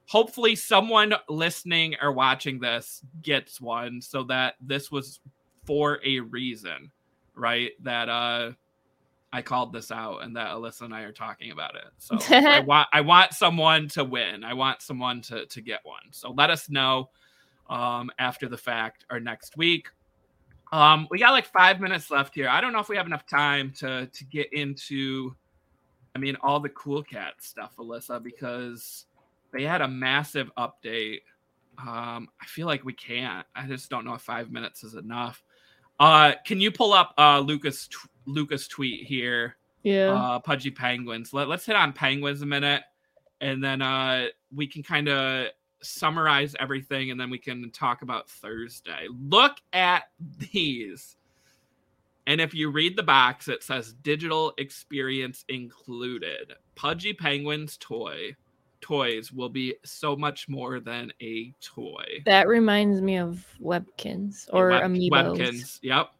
hopefully, 0.05 0.55
someone 0.55 1.13
listening 1.27 1.95
or 2.01 2.13
watching 2.13 2.59
this 2.59 3.01
gets 3.21 3.59
one, 3.59 4.01
so 4.01 4.23
that 4.23 4.55
this 4.61 4.89
was 4.89 5.19
for 5.65 5.99
a 6.05 6.21
reason, 6.21 6.91
right? 7.35 7.71
That 7.81 8.07
uh, 8.07 8.51
I 9.33 9.41
called 9.41 9.73
this 9.73 9.91
out, 9.91 10.23
and 10.23 10.33
that 10.37 10.47
Alyssa 10.47 10.83
and 10.83 10.95
I 10.95 11.01
are 11.01 11.11
talking 11.11 11.51
about 11.51 11.75
it. 11.75 11.83
So 11.97 12.17
I 12.37 12.61
want 12.61 12.87
I 12.93 13.01
want 13.01 13.33
someone 13.33 13.89
to 13.89 14.05
win. 14.05 14.45
I 14.45 14.53
want 14.53 14.81
someone 14.81 15.21
to 15.23 15.45
to 15.45 15.61
get 15.61 15.81
one. 15.83 16.03
So 16.11 16.31
let 16.31 16.49
us 16.49 16.69
know 16.69 17.09
um, 17.69 18.11
after 18.19 18.47
the 18.47 18.57
fact 18.57 19.05
or 19.09 19.19
next 19.19 19.57
week. 19.57 19.87
Um, 20.71 21.07
we 21.09 21.19
got 21.19 21.31
like 21.31 21.45
five 21.45 21.79
minutes 21.79 22.11
left 22.11 22.33
here. 22.33 22.49
I 22.49 22.59
don't 22.59 22.73
know 22.73 22.79
if 22.79 22.89
we 22.89 22.97
have 22.97 23.05
enough 23.05 23.27
time 23.27 23.71
to 23.79 24.07
to 24.07 24.25
get 24.25 24.51
into, 24.51 25.35
I 26.15 26.19
mean, 26.19 26.37
all 26.41 26.59
the 26.59 26.69
cool 26.69 27.03
cat 27.03 27.35
stuff, 27.39 27.75
Alyssa, 27.77 28.21
because 28.21 29.05
they 29.53 29.63
had 29.63 29.81
a 29.81 29.87
massive 29.87 30.51
update. 30.57 31.21
Um, 31.77 32.29
I 32.41 32.45
feel 32.45 32.67
like 32.67 32.83
we 32.83 32.93
can't. 32.93 33.45
I 33.55 33.67
just 33.67 33.89
don't 33.89 34.05
know 34.05 34.15
if 34.15 34.21
five 34.21 34.51
minutes 34.51 34.83
is 34.83 34.95
enough. 34.95 35.43
Uh, 35.99 36.33
can 36.45 36.59
you 36.59 36.71
pull 36.71 36.93
up 36.93 37.13
uh 37.17 37.39
Lucas 37.39 37.87
tw- 37.87 38.09
Luca's 38.25 38.67
tweet 38.67 39.05
here? 39.05 39.55
yeah. 39.85 40.11
uh 40.11 40.39
pudgy 40.39 40.71
penguins 40.71 41.31
Let, 41.31 41.47
let's 41.47 41.65
hit 41.65 41.75
on 41.75 41.93
penguins 41.93 42.41
a 42.41 42.45
minute 42.45 42.81
and 43.39 43.63
then 43.63 43.81
uh 43.81 44.27
we 44.53 44.67
can 44.67 44.83
kind 44.83 45.07
of 45.07 45.49
summarize 45.81 46.55
everything 46.59 47.11
and 47.11 47.19
then 47.19 47.29
we 47.29 47.37
can 47.37 47.69
talk 47.71 48.01
about 48.01 48.29
thursday. 48.29 49.07
Look 49.09 49.57
at 49.73 50.03
these. 50.51 51.15
And 52.27 52.41
if 52.41 52.53
you 52.53 52.71
read 52.71 52.95
the 52.97 53.03
box 53.03 53.47
it 53.47 53.63
says 53.63 53.93
digital 53.93 54.53
experience 54.57 55.45
included. 55.49 56.53
Pudgy 56.75 57.13
penguins 57.13 57.77
toy 57.77 58.35
toys 58.85 59.31
will 59.31 59.49
be 59.49 59.73
so 59.83 60.15
much 60.15 60.47
more 60.47 60.79
than 60.79 61.11
a 61.19 61.51
toy. 61.59 62.05
That 62.25 62.47
reminds 62.47 63.01
me 63.01 63.17
of 63.17 63.43
Webkinz 63.59 64.47
or 64.53 64.69
Web- 64.69 64.83
Amiibos. 64.83 65.09
webkinz 65.09 65.79
yep. 65.81 66.11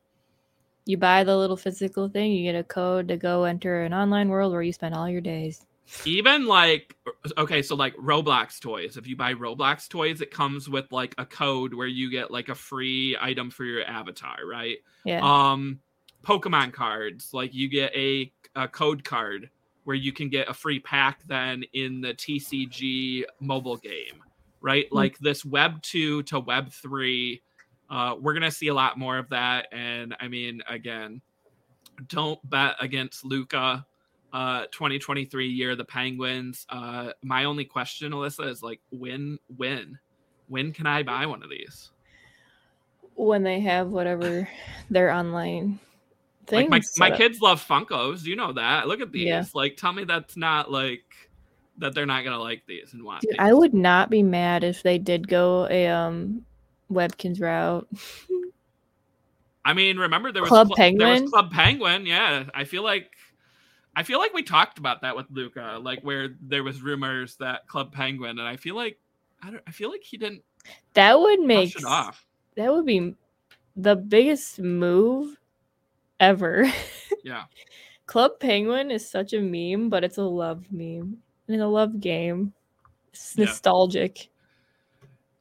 You 0.88 0.98
buy 0.98 1.24
the 1.24 1.38
little 1.38 1.58
physical 1.58 2.10
thing, 2.10 2.32
you 2.32 2.44
get 2.44 2.60
a 2.60 2.64
code 2.64 3.08
to 3.08 3.18
go 3.18 3.44
enter 3.44 3.84
an 3.84 3.94
online 3.94 4.30
world 4.30 4.52
where 4.52 4.62
you 4.62 4.74
spend 4.74 4.96
all 4.96 5.10
your 5.10 5.22
days. 5.22 5.66
Even 6.06 6.48
like 6.48 6.96
okay 7.38 7.62
so 7.62 7.76
like 7.76 7.96
roblox 7.98 8.60
toys. 8.60 8.98
If 8.98 9.08
you 9.08 9.16
buy 9.16 9.34
roblox 9.34 9.88
toys 9.88 10.22
it 10.22 10.32
comes 10.32 10.68
with 10.68 10.92
like 10.92 11.14
a 11.18 11.26
code 11.26 11.74
where 11.74 11.88
you 11.88 12.10
get 12.10 12.32
like 12.32 12.50
a 12.50 12.56
free 12.56 13.18
item 13.20 13.52
for 13.52 13.64
your 13.64 13.84
avatar 13.86 14.38
right? 14.50 14.78
Yeah. 15.04 15.22
um 15.24 15.80
pokemon 16.24 16.74
cards. 16.74 17.34
Like 17.34 17.54
you 17.54 17.70
get 17.70 17.96
a, 17.96 18.32
a 18.56 18.68
code 18.68 19.04
card 19.04 19.50
where 19.84 19.96
you 19.96 20.12
can 20.12 20.30
get 20.30 20.50
a 20.50 20.54
free 20.54 20.80
pack 20.80 21.22
then 21.28 21.64
in 21.74 22.02
the 22.02 22.14
tcg 22.14 23.24
mobile 23.40 23.78
game 23.78 24.24
right? 24.62 24.88
Hmm. 24.90 24.96
like 24.96 25.18
this 25.20 25.46
web 25.46 25.82
2 25.84 26.24
to 26.24 26.40
web 26.40 26.72
3 26.72 27.42
uh 27.92 28.16
we're 28.20 28.34
gonna 28.34 28.50
see 28.50 28.70
a 28.70 28.74
lot 28.74 28.98
more 28.98 29.18
of 29.18 29.30
that. 29.30 29.68
And 29.72 30.16
i 30.20 30.28
mean 30.28 30.62
again 30.68 31.22
don't 32.08 32.40
bet 32.50 32.76
against 32.82 33.24
luca 33.24 33.86
uh 34.36 34.66
2023 34.72 35.48
year 35.48 35.72
of 35.72 35.78
the 35.78 35.86
penguins 35.86 36.66
uh 36.70 37.12
my 37.24 37.46
only 37.46 37.64
question 37.64 38.12
alyssa 38.12 38.50
is 38.50 38.62
like 38.62 38.82
when 38.92 39.40
when 39.56 39.98
when 40.50 40.74
can 40.74 40.86
i 40.86 41.04
buy 41.04 41.26
one 41.26 41.42
of 41.42 41.50
these 41.50 41.92
when 43.14 43.44
they 43.44 43.62
have 43.62 43.88
whatever 43.88 44.48
their 44.90 45.10
online 45.10 45.80
thing. 46.48 46.70
like 46.70 46.82
my, 46.98 47.10
my 47.10 47.16
kids 47.16 47.40
love 47.40 47.66
funkos 47.66 48.24
you 48.26 48.36
know 48.36 48.52
that 48.52 48.88
look 48.90 49.00
at 49.00 49.14
these 49.14 49.26
Yeah. 49.26 49.46
like 49.54 49.78
tell 49.78 49.94
me 49.94 50.04
that's 50.04 50.36
not 50.36 50.70
like 50.70 51.04
that 51.78 51.94
they're 51.96 52.06
not 52.06 52.26
gonna 52.26 52.40
like 52.40 52.64
these 52.68 52.94
and 52.94 53.04
want 53.04 53.22
Dude. 53.22 53.36
I 53.40 53.54
would 53.54 53.74
not 53.74 54.10
be 54.10 54.22
mad 54.22 54.64
if 54.66 54.84
they 54.84 54.98
did 54.98 55.28
go 55.30 55.66
a 55.70 55.88
um 55.88 56.46
Webkinz 56.92 57.42
route. 57.42 57.88
I 59.66 59.74
mean, 59.74 59.98
remember 59.98 60.32
there 60.32 60.44
was 60.44 60.50
Club 60.50 60.68
Cl- 60.68 60.76
There 60.76 61.08
Penguin? 61.08 61.24
was 61.24 61.32
Club 61.32 61.52
Penguin. 61.52 62.06
Yeah, 62.06 62.46
I 62.54 62.64
feel 62.66 62.84
like 62.84 63.10
I 63.96 64.04
feel 64.04 64.20
like 64.20 64.34
we 64.34 64.44
talked 64.44 64.78
about 64.78 65.02
that 65.02 65.16
with 65.16 65.28
Luca, 65.32 65.80
like 65.82 66.02
where 66.02 66.30
there 66.42 66.64
was 66.64 66.82
rumors 66.82 67.38
that 67.38 67.68
Club 67.68 67.92
Penguin, 67.94 68.40
and 68.40 68.48
I 68.48 68.58
feel 68.58 68.76
like 68.76 69.00
I 69.42 69.52
don't. 69.52 69.64
I 69.68 69.72
feel 69.72 69.90
like 69.90 70.04
he 70.04 70.18
didn't 70.18 70.44
That 70.94 71.20
would 71.20 71.40
make 71.42 71.76
it 71.76 71.86
off. 71.86 72.26
that 72.58 72.72
would 72.74 72.86
be 72.86 73.16
the 73.76 73.96
biggest 73.96 74.60
move 74.60 75.38
ever. 76.20 76.72
Yeah, 77.24 77.46
Club 78.06 78.40
Penguin 78.40 78.92
is 78.92 79.10
such 79.10 79.34
a 79.34 79.40
meme, 79.42 79.90
but 79.90 80.04
it's 80.04 80.18
a 80.18 80.24
love 80.24 80.66
meme 80.72 81.18
and 81.48 81.62
a 81.62 81.68
love 81.68 82.00
game. 82.00 82.54
It's 83.12 83.36
nostalgic. 83.36 84.30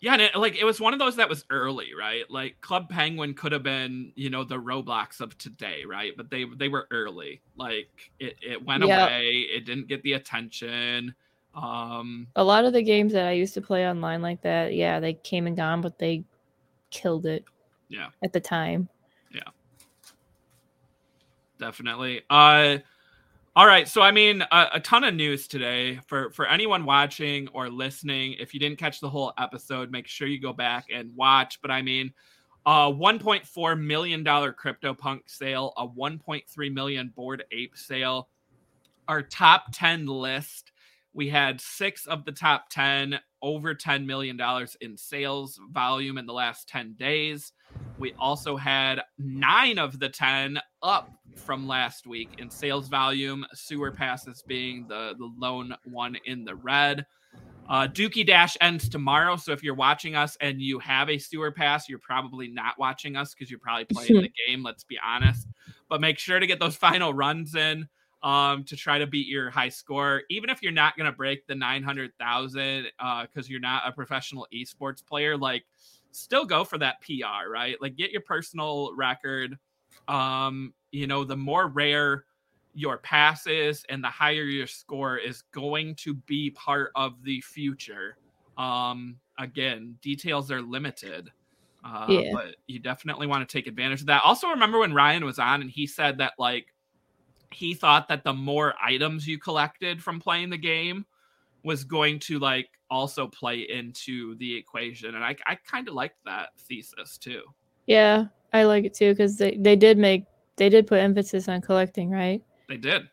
Yeah, 0.04 0.12
and 0.12 0.20
it, 0.20 0.36
like 0.36 0.54
it 0.54 0.64
was 0.64 0.82
one 0.82 0.92
of 0.92 0.98
those 0.98 1.16
that 1.16 1.30
was 1.30 1.46
early, 1.48 1.94
right? 1.98 2.30
Like 2.30 2.60
Club 2.60 2.90
Penguin 2.90 3.32
could 3.32 3.52
have 3.52 3.62
been, 3.62 4.12
you 4.16 4.28
know, 4.28 4.44
the 4.44 4.60
Roblox 4.60 5.22
of 5.22 5.36
today, 5.38 5.84
right? 5.88 6.12
But 6.14 6.28
they 6.28 6.44
they 6.44 6.68
were 6.68 6.86
early. 6.90 7.40
Like 7.56 7.88
it 8.18 8.36
it 8.42 8.62
went 8.62 8.84
Yep. 8.84 8.98
away. 8.98 9.46
It 9.48 9.64
didn't 9.64 9.88
get 9.88 10.02
the 10.02 10.12
attention. 10.12 11.14
Um, 11.54 12.26
A 12.36 12.44
lot 12.44 12.66
of 12.66 12.74
the 12.74 12.82
games 12.82 13.14
that 13.14 13.26
I 13.26 13.32
used 13.32 13.54
to 13.54 13.62
play 13.62 13.88
online 13.88 14.20
like 14.20 14.42
that, 14.42 14.74
yeah, 14.74 15.00
they 15.00 15.14
came 15.14 15.46
and 15.46 15.56
gone, 15.56 15.80
but 15.80 15.98
they 15.98 16.22
killed 16.90 17.24
it. 17.24 17.46
Yeah. 17.88 18.08
At 18.22 18.34
the 18.34 18.40
time. 18.40 18.90
Yeah. 19.32 19.40
Definitely. 21.58 22.20
Uh, 22.28 22.78
all 23.56 23.66
right. 23.66 23.86
So, 23.86 24.02
I 24.02 24.10
mean, 24.10 24.42
a, 24.50 24.66
a 24.74 24.80
ton 24.80 25.04
of 25.04 25.14
news 25.14 25.46
today 25.46 26.00
for 26.06 26.30
for 26.30 26.46
anyone 26.46 26.84
watching 26.84 27.48
or 27.52 27.68
listening. 27.68 28.34
If 28.40 28.52
you 28.52 28.60
didn't 28.60 28.78
catch 28.78 29.00
the 29.00 29.08
whole 29.08 29.32
episode, 29.38 29.90
make 29.90 30.08
sure 30.08 30.26
you 30.26 30.40
go 30.40 30.52
back 30.52 30.86
and 30.92 31.14
watch. 31.14 31.62
But 31.62 31.70
I 31.70 31.80
mean, 31.80 32.12
a 32.66 32.90
1.4 32.92 33.80
million 33.80 34.24
dollar 34.24 34.52
CryptoPunk 34.52 35.20
sale, 35.26 35.72
a 35.76 35.86
1.3 35.86 36.72
million 36.72 37.12
Bored 37.14 37.44
Ape 37.52 37.76
sale, 37.76 38.28
our 39.06 39.22
top 39.22 39.66
10 39.72 40.06
list 40.06 40.72
We 41.14 41.28
had 41.28 41.60
six 41.60 42.06
of 42.06 42.24
the 42.24 42.32
top 42.32 42.68
10 42.70 43.18
over 43.40 43.74
$10 43.74 44.04
million 44.04 44.38
in 44.80 44.96
sales 44.96 45.60
volume 45.70 46.18
in 46.18 46.26
the 46.26 46.32
last 46.32 46.68
10 46.68 46.94
days. 46.94 47.52
We 47.98 48.14
also 48.18 48.56
had 48.56 49.00
nine 49.18 49.78
of 49.78 50.00
the 50.00 50.08
10 50.08 50.58
up 50.82 51.12
from 51.36 51.68
last 51.68 52.06
week 52.06 52.30
in 52.38 52.50
sales 52.50 52.88
volume, 52.88 53.46
sewer 53.54 53.92
passes 53.92 54.42
being 54.46 54.86
the, 54.88 55.14
the 55.18 55.30
lone 55.38 55.74
one 55.84 56.16
in 56.24 56.44
the 56.44 56.56
red. 56.56 57.06
Uh, 57.68 57.86
Dookie 57.86 58.26
Dash 58.26 58.56
ends 58.60 58.88
tomorrow. 58.88 59.36
So 59.36 59.52
if 59.52 59.62
you're 59.62 59.74
watching 59.74 60.14
us 60.16 60.36
and 60.40 60.60
you 60.60 60.78
have 60.80 61.08
a 61.08 61.18
sewer 61.18 61.50
pass, 61.50 61.88
you're 61.88 61.98
probably 61.98 62.48
not 62.48 62.78
watching 62.78 63.16
us 63.16 63.34
because 63.34 63.50
you're 63.50 63.60
probably 63.60 63.86
playing 63.86 64.14
the 64.22 64.32
game. 64.46 64.62
Let's 64.62 64.84
be 64.84 64.98
honest. 65.04 65.48
But 65.88 66.00
make 66.00 66.18
sure 66.18 66.40
to 66.40 66.46
get 66.46 66.60
those 66.60 66.76
final 66.88 67.14
runs 67.14 67.54
in 67.54 67.88
um, 68.24 68.64
to 68.64 68.74
try 68.74 68.98
to 68.98 69.06
beat 69.06 69.28
your 69.28 69.50
high 69.50 69.68
score. 69.68 70.22
Even 70.30 70.48
if 70.48 70.62
you're 70.62 70.72
not 70.72 70.96
going 70.96 71.08
to 71.08 71.16
break 71.16 71.46
the 71.46 71.54
900,000 71.54 72.84
because 72.84 73.28
uh, 73.36 73.42
you're 73.46 73.60
not 73.60 73.82
a 73.86 73.92
professional 73.92 74.48
esports 74.52 75.04
player, 75.04 75.36
like 75.36 75.64
still 76.10 76.46
go 76.46 76.64
for 76.64 76.78
that 76.78 77.00
PR, 77.02 77.50
right? 77.50 77.76
Like 77.80 77.96
get 77.96 78.10
your 78.10 78.22
personal 78.22 78.96
record. 78.96 79.58
Um, 80.08 80.72
you 80.90 81.06
know, 81.06 81.24
the 81.24 81.36
more 81.36 81.68
rare 81.68 82.24
your 82.72 82.96
passes 82.98 83.84
and 83.90 84.02
the 84.02 84.08
higher 84.08 84.42
your 84.42 84.66
score 84.66 85.18
is 85.18 85.42
going 85.52 85.94
to 85.96 86.14
be 86.14 86.50
part 86.50 86.92
of 86.96 87.22
the 87.22 87.42
future. 87.42 88.16
Um, 88.56 89.16
again, 89.38 89.96
details 90.00 90.50
are 90.50 90.62
limited. 90.62 91.30
Uh, 91.84 92.06
yeah. 92.08 92.30
but 92.32 92.56
you 92.66 92.78
definitely 92.78 93.26
want 93.26 93.46
to 93.46 93.52
take 93.52 93.66
advantage 93.66 94.00
of 94.00 94.06
that. 94.06 94.22
Also, 94.24 94.48
remember 94.48 94.78
when 94.78 94.94
Ryan 94.94 95.22
was 95.26 95.38
on 95.38 95.60
and 95.60 95.70
he 95.70 95.86
said 95.86 96.16
that 96.16 96.32
like 96.38 96.73
he 97.54 97.74
thought 97.74 98.08
that 98.08 98.24
the 98.24 98.32
more 98.32 98.74
items 98.82 99.26
you 99.26 99.38
collected 99.38 100.02
from 100.02 100.20
playing 100.20 100.50
the 100.50 100.58
game 100.58 101.06
was 101.62 101.84
going 101.84 102.18
to 102.20 102.38
like 102.38 102.68
also 102.90 103.26
play 103.26 103.60
into 103.60 104.34
the 104.36 104.54
equation, 104.56 105.14
and 105.14 105.24
I 105.24 105.36
I 105.46 105.56
kind 105.56 105.88
of 105.88 105.94
liked 105.94 106.18
that 106.26 106.50
thesis 106.58 107.18
too. 107.18 107.42
Yeah, 107.86 108.26
I 108.52 108.64
like 108.64 108.84
it 108.84 108.94
too 108.94 109.12
because 109.12 109.36
they 109.36 109.56
they 109.58 109.76
did 109.76 109.98
make 109.98 110.24
they 110.56 110.68
did 110.68 110.86
put 110.86 111.00
emphasis 111.00 111.48
on 111.48 111.60
collecting, 111.60 112.10
right? 112.10 112.42
They 112.68 112.76
did. 112.76 113.08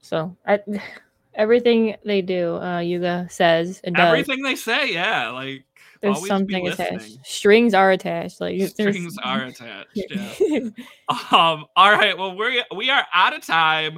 So 0.00 0.36
I, 0.46 0.60
everything 1.34 1.96
they 2.04 2.22
do, 2.22 2.56
uh, 2.56 2.80
Yuga 2.80 3.26
says 3.30 3.80
and 3.84 3.98
everything 3.98 4.42
they 4.42 4.54
say, 4.54 4.92
yeah, 4.92 5.30
like 5.30 5.64
there's 6.00 6.26
something 6.26 6.68
attached. 6.68 7.18
Strings 7.24 7.74
are 7.74 7.90
attached. 7.90 8.40
Like 8.40 8.60
strings 8.68 9.16
are 9.22 9.42
attached. 9.44 9.90
Yeah. 9.94 10.60
um. 11.30 11.66
All 11.76 11.92
right. 11.92 12.16
Well, 12.16 12.36
we're 12.36 12.64
we 12.74 12.90
are 12.90 13.06
out 13.12 13.34
of 13.34 13.44
time. 13.44 13.96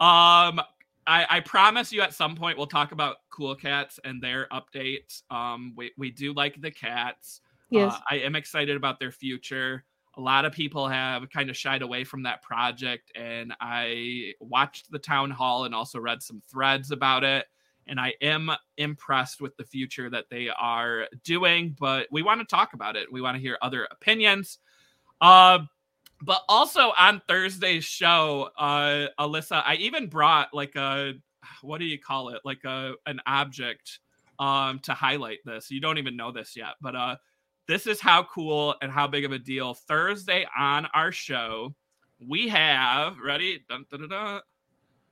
Um. 0.00 0.60
I, 1.04 1.26
I 1.28 1.40
promise 1.40 1.92
you 1.92 2.00
at 2.00 2.14
some 2.14 2.36
point 2.36 2.56
we'll 2.56 2.68
talk 2.68 2.92
about 2.92 3.16
Cool 3.28 3.56
Cats 3.56 3.98
and 4.04 4.22
their 4.22 4.48
updates. 4.52 5.22
Um. 5.30 5.72
We 5.76 5.92
we 5.96 6.10
do 6.10 6.32
like 6.32 6.60
the 6.60 6.70
cats. 6.70 7.40
Yes. 7.70 7.94
Uh, 7.94 7.98
I 8.10 8.16
am 8.18 8.36
excited 8.36 8.76
about 8.76 9.00
their 9.00 9.12
future 9.12 9.84
a 10.16 10.20
lot 10.20 10.44
of 10.44 10.52
people 10.52 10.86
have 10.88 11.28
kind 11.30 11.48
of 11.48 11.56
shied 11.56 11.80
away 11.80 12.04
from 12.04 12.24
that 12.24 12.42
project 12.42 13.10
and 13.14 13.54
i 13.62 14.32
watched 14.40 14.90
the 14.90 14.98
town 14.98 15.30
hall 15.30 15.64
and 15.64 15.74
also 15.74 15.98
read 15.98 16.22
some 16.22 16.42
threads 16.50 16.90
about 16.90 17.24
it 17.24 17.46
and 17.86 18.00
i 18.00 18.12
am 18.20 18.50
impressed 18.76 19.40
with 19.40 19.56
the 19.56 19.64
future 19.64 20.08
that 20.10 20.26
they 20.30 20.48
are 20.48 21.06
doing 21.24 21.76
but 21.78 22.06
we 22.10 22.22
want 22.22 22.40
to 22.40 22.46
talk 22.46 22.72
about 22.74 22.96
it 22.96 23.10
we 23.12 23.20
want 23.20 23.36
to 23.36 23.40
hear 23.40 23.58
other 23.62 23.86
opinions 23.90 24.58
uh, 25.20 25.60
but 26.20 26.42
also 26.48 26.92
on 26.98 27.20
thursday's 27.28 27.84
show 27.84 28.48
uh, 28.58 29.06
alyssa 29.18 29.62
i 29.64 29.74
even 29.76 30.06
brought 30.06 30.52
like 30.52 30.74
a 30.76 31.14
what 31.62 31.78
do 31.78 31.84
you 31.84 31.98
call 31.98 32.28
it 32.30 32.40
like 32.44 32.64
a 32.64 32.92
an 33.06 33.20
object 33.26 33.98
um 34.38 34.78
to 34.78 34.92
highlight 34.92 35.38
this 35.44 35.70
you 35.70 35.80
don't 35.80 35.98
even 35.98 36.16
know 36.16 36.32
this 36.32 36.56
yet 36.56 36.74
but 36.80 36.94
uh 36.96 37.16
this 37.68 37.86
is 37.86 38.00
how 38.00 38.24
cool 38.24 38.74
and 38.82 38.90
how 38.90 39.06
big 39.06 39.24
of 39.24 39.32
a 39.32 39.38
deal. 39.38 39.74
Thursday 39.74 40.46
on 40.56 40.86
our 40.94 41.12
show, 41.12 41.74
we 42.28 42.48
have 42.48 43.18
ready. 43.18 43.64
Dun, 43.68 43.86
dun, 43.90 44.08
dun, 44.08 44.40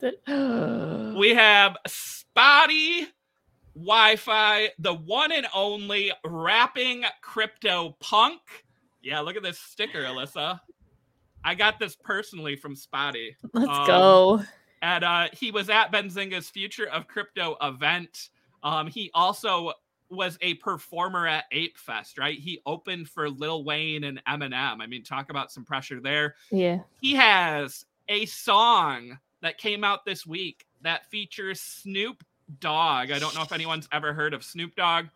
we 0.03 1.30
have 1.34 1.76
Spottie 1.86 3.07
WiFi, 3.78 4.68
the 4.78 4.94
one 4.94 5.32
and 5.32 5.46
only 5.55 6.12
rapping 6.24 7.05
crypto 7.22 7.96
punk. 8.01 8.40
Yeah, 9.03 9.20
look 9.20 9.36
at 9.36 9.42
this 9.42 9.59
sticker, 9.59 10.03
Alyssa. 10.03 10.61
I 11.44 11.55
got 11.55 11.78
this 11.78 11.96
personally 11.96 12.57
from 12.57 12.74
Spotty. 12.74 13.36
Let's 13.55 13.70
um, 13.70 13.86
go. 13.86 14.42
And 14.82 15.05
uh, 15.05 15.28
he 15.32 15.51
was 15.51 15.70
at 15.70 15.92
Benzinga's 15.92 16.51
Future 16.51 16.88
of 16.88 17.07
Crypto 17.07 17.57
event. 17.62 18.28
Um, 18.62 18.86
he 18.86 19.11
also 19.14 19.72
was 20.11 20.36
a 20.40 20.55
performer 20.55 21.26
at 21.26 21.44
Ape 21.53 21.78
Fest, 21.78 22.18
right? 22.18 22.38
He 22.38 22.61
opened 22.66 23.09
for 23.09 23.30
Lil 23.30 23.64
Wayne 23.64 24.05
and 24.05 24.22
Eminem. 24.24 24.80
I 24.80 24.86
mean, 24.86 25.03
talk 25.03 25.30
about 25.30 25.53
some 25.53 25.64
pressure 25.64 26.01
there. 26.01 26.34
Yeah. 26.51 26.80
He 27.01 27.14
has 27.14 27.84
a 28.09 28.26
song 28.26 29.18
that 29.43 29.59
came 29.59 29.84
out 29.84 30.05
this 30.05 30.26
week 30.26 30.66
that 30.82 31.07
features 31.11 31.61
Snoop 31.61 32.24
Dogg. 32.59 33.11
I 33.11 33.18
don't 33.18 33.34
know 33.34 33.43
if 33.43 33.53
anyone's 33.53 33.88
ever 33.93 34.12
heard 34.12 34.34
of 34.34 34.43
Snoop 34.43 34.74
Dogg. 34.74 35.07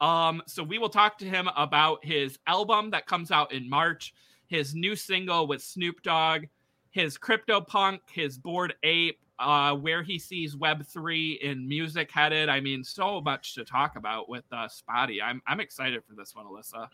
Um, 0.00 0.42
so 0.46 0.62
we 0.62 0.78
will 0.78 0.88
talk 0.90 1.18
to 1.18 1.24
him 1.24 1.48
about 1.56 2.04
his 2.04 2.38
album 2.46 2.90
that 2.90 3.06
comes 3.06 3.30
out 3.30 3.52
in 3.52 3.68
March, 3.68 4.14
his 4.46 4.74
new 4.74 4.94
single 4.94 5.46
with 5.46 5.62
Snoop 5.62 6.02
Dogg, 6.02 6.44
his 6.90 7.16
CryptoPunk, 7.16 8.00
his 8.10 8.38
Bored 8.38 8.74
Ape, 8.82 9.18
uh, 9.38 9.74
where 9.74 10.02
he 10.02 10.18
sees 10.18 10.56
Web 10.56 10.86
three 10.86 11.32
in 11.42 11.66
music 11.68 12.10
headed. 12.10 12.48
I 12.48 12.60
mean, 12.60 12.84
so 12.84 13.20
much 13.20 13.54
to 13.54 13.64
talk 13.64 13.96
about 13.96 14.28
with 14.28 14.44
uh, 14.52 14.68
Spottie. 14.68 15.22
I'm 15.22 15.42
I'm 15.46 15.60
excited 15.60 16.02
for 16.04 16.14
this 16.14 16.34
one, 16.34 16.46
Alyssa. 16.46 16.88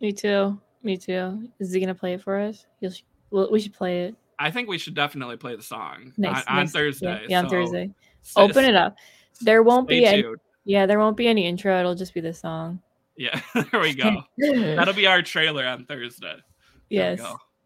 Me 0.00 0.12
too. 0.12 0.60
Me 0.82 0.96
too. 0.96 1.48
Is 1.58 1.72
he 1.72 1.80
gonna 1.80 1.94
play 1.94 2.14
it 2.14 2.22
for 2.22 2.38
us? 2.38 2.66
He'll, 2.80 2.92
we 3.50 3.60
should 3.60 3.72
play 3.74 4.02
it. 4.02 4.14
I 4.38 4.50
think 4.50 4.68
we 4.68 4.78
should 4.78 4.94
definitely 4.94 5.36
play 5.36 5.56
the 5.56 5.62
song 5.62 6.12
nice, 6.16 6.44
on, 6.46 6.56
nice. 6.56 6.62
on, 6.62 6.66
Thursday. 6.68 7.06
Yeah, 7.06 7.26
yeah 7.28 7.38
on 7.38 7.44
so, 7.46 7.50
Thursday. 7.50 7.90
Open 8.36 8.64
it 8.64 8.74
up. 8.74 8.96
There 9.40 9.62
won't 9.62 9.88
be 9.88 10.04
any. 10.04 10.24
Yeah, 10.64 10.86
there 10.86 10.98
won't 10.98 11.16
be 11.16 11.28
any 11.28 11.46
intro. 11.46 11.78
It'll 11.78 11.94
just 11.94 12.12
be 12.12 12.20
the 12.20 12.34
song. 12.34 12.80
Yeah, 13.16 13.40
there 13.54 13.80
we 13.80 13.94
go. 13.94 14.22
That'll 14.38 14.94
be 14.94 15.06
our 15.06 15.22
trailer 15.22 15.64
on 15.64 15.86
Thursday. 15.86 16.36
There 16.90 17.16
yes. 17.16 17.22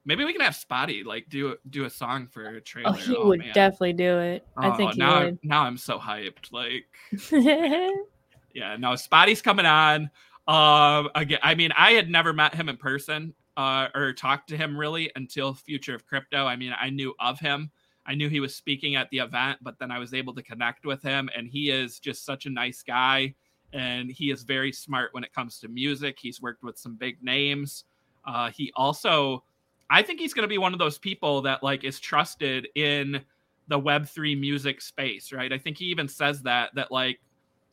Maybe 0.07 0.25
we 0.25 0.33
can 0.33 0.41
have 0.41 0.55
Spottie 0.55 1.05
like 1.05 1.29
do 1.29 1.57
do 1.68 1.85
a 1.85 1.91
song 1.91 2.27
for 2.27 2.57
a 2.57 2.61
trailer. 2.61 2.91
Oh, 2.91 2.93
he 2.93 3.14
oh, 3.14 3.29
would 3.29 3.41
man. 3.41 3.53
definitely 3.53 3.93
do 3.93 4.18
it. 4.18 4.47
Oh, 4.57 4.71
I 4.71 4.77
think 4.77 4.97
now, 4.97 5.25
would. 5.25 5.39
Now 5.43 5.62
I'm 5.62 5.77
so 5.77 5.99
hyped. 5.99 6.53
Like, 6.53 6.87
yeah, 8.55 8.77
no, 8.79 8.91
Spottie's 8.93 9.43
coming 9.43 9.66
on. 9.66 10.11
Um, 10.49 11.11
again, 11.14 11.39
I 11.43 11.55
mean, 11.55 11.71
I 11.77 11.93
had 11.93 12.11
never 12.11 12.33
met 12.33 12.55
him 12.55 12.68
in 12.68 12.77
person 12.77 13.35
uh, 13.57 13.88
or 13.94 14.12
talked 14.12 14.48
to 14.48 14.57
him 14.57 14.76
really 14.76 15.11
until 15.16 15.55
Future 15.55 15.94
of 15.94 16.07
Crypto. 16.07 16.46
I 16.46 16.57
mean, 16.57 16.74
I 16.80 16.90
knew 16.90 17.14
of 17.20 17.38
him. 17.38 17.70
I 18.07 18.14
knew 18.14 18.28
he 18.28 18.40
was 18.40 18.55
speaking 18.55 18.96
at 18.96 19.11
the 19.11 19.18
event, 19.18 19.59
but 19.62 19.78
then 19.78 19.90
I 19.90 19.98
was 19.98 20.14
able 20.14 20.34
to 20.34 20.42
connect 20.42 20.86
with 20.86 21.03
him, 21.03 21.28
and 21.36 21.46
he 21.46 21.70
is 21.70 21.98
just 22.01 22.24
such 22.24 22.46
a 22.46 22.51
nice 22.51 22.82
guy. 22.82 23.34
And 23.72 24.11
he 24.11 24.30
is 24.30 24.42
very 24.42 24.72
smart 24.72 25.14
when 25.14 25.22
it 25.22 25.32
comes 25.32 25.61
to 25.61 25.68
music. 25.68 26.18
He's 26.20 26.42
worked 26.42 26.64
with 26.64 26.76
some 26.76 26.96
big 26.96 27.22
names. 27.22 27.84
Uh, 28.24 28.51
he 28.51 28.72
also 28.74 29.44
I 29.90 30.03
think 30.03 30.20
he's 30.20 30.32
going 30.32 30.44
to 30.44 30.48
be 30.48 30.59
one 30.59 30.72
of 30.72 30.78
those 30.78 30.98
people 30.98 31.42
that 31.42 31.62
like 31.64 31.82
is 31.82 31.98
trusted 31.98 32.68
in 32.76 33.20
the 33.66 33.78
Web3 33.78 34.38
music 34.38 34.80
space, 34.80 35.32
right? 35.32 35.53
I 35.53 35.59
think 35.59 35.76
he 35.76 35.86
even 35.86 36.07
says 36.07 36.42
that 36.42 36.70
that 36.76 36.92
like 36.92 37.20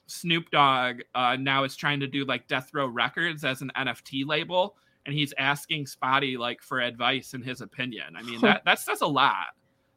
Snoop 0.07 0.49
Dogg 0.49 1.01
uh, 1.13 1.37
now 1.39 1.63
is 1.63 1.75
trying 1.75 1.99
to 1.99 2.07
do 2.07 2.25
like 2.25 2.47
Death 2.47 2.71
Row 2.73 2.87
Records 2.87 3.45
as 3.45 3.61
an 3.61 3.71
NFT 3.77 4.25
label, 4.25 4.75
and 5.07 5.15
he's 5.15 5.33
asking 5.37 5.85
Spottie 5.85 6.37
like 6.37 6.61
for 6.61 6.81
advice 6.81 7.33
and 7.33 7.43
his 7.43 7.61
opinion. 7.61 8.15
I 8.15 8.21
mean, 8.21 8.41
that 8.41 8.63
that 8.65 8.79
says 8.79 9.01
a 9.01 9.07
lot. 9.07 9.47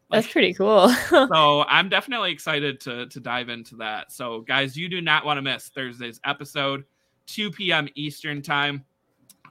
Like, 0.09 0.23
That's 0.23 0.33
pretty 0.33 0.55
cool. 0.55 0.89
so 1.11 1.65
I'm 1.65 1.89
definitely 1.89 2.33
excited 2.33 2.81
to 2.81 3.07
to 3.07 3.21
dive 3.21 3.49
into 3.49 3.77
that. 3.77 4.13
So 4.13 4.41
guys, 4.41 4.77
you 4.77 4.89
do 4.89 5.03
not 5.03 5.27
want 5.27 5.37
to 5.39 5.43
miss 5.43 5.69
Thursday's 5.69 6.21
episode, 6.25 6.85
2 7.27 7.51
p.m. 7.51 7.89
Eastern 7.97 8.41
time. 8.41 8.85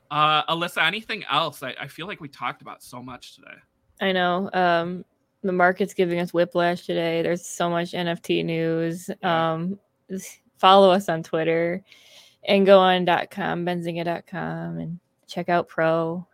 Uh, 0.09 0.43
Alyssa, 0.45 0.83
anything 0.83 1.23
else? 1.29 1.61
I, 1.61 1.75
I 1.79 1.87
feel 1.87 2.07
like 2.07 2.19
we 2.19 2.29
talked 2.29 2.63
about 2.63 2.81
so 2.81 3.03
much 3.03 3.35
today. 3.35 3.57
I 4.01 4.11
know. 4.11 4.49
Um, 4.53 5.05
the 5.43 5.51
market's 5.51 5.93
giving 5.93 6.19
us 6.19 6.33
whiplash 6.33 6.85
today. 6.85 7.21
There's 7.21 7.45
so 7.45 7.69
much 7.69 7.91
NFT 7.91 8.43
news. 8.43 9.09
Um, 9.21 9.77
follow 10.57 10.91
us 10.91 11.09
on 11.09 11.21
Twitter 11.21 11.83
and 12.47 12.65
go 12.65 12.79
on.com, 12.79 13.65
benzinga.com, 13.65 14.79
and 14.79 14.99
check 15.29 15.49
out 15.49 15.67
Pro, 15.67 16.25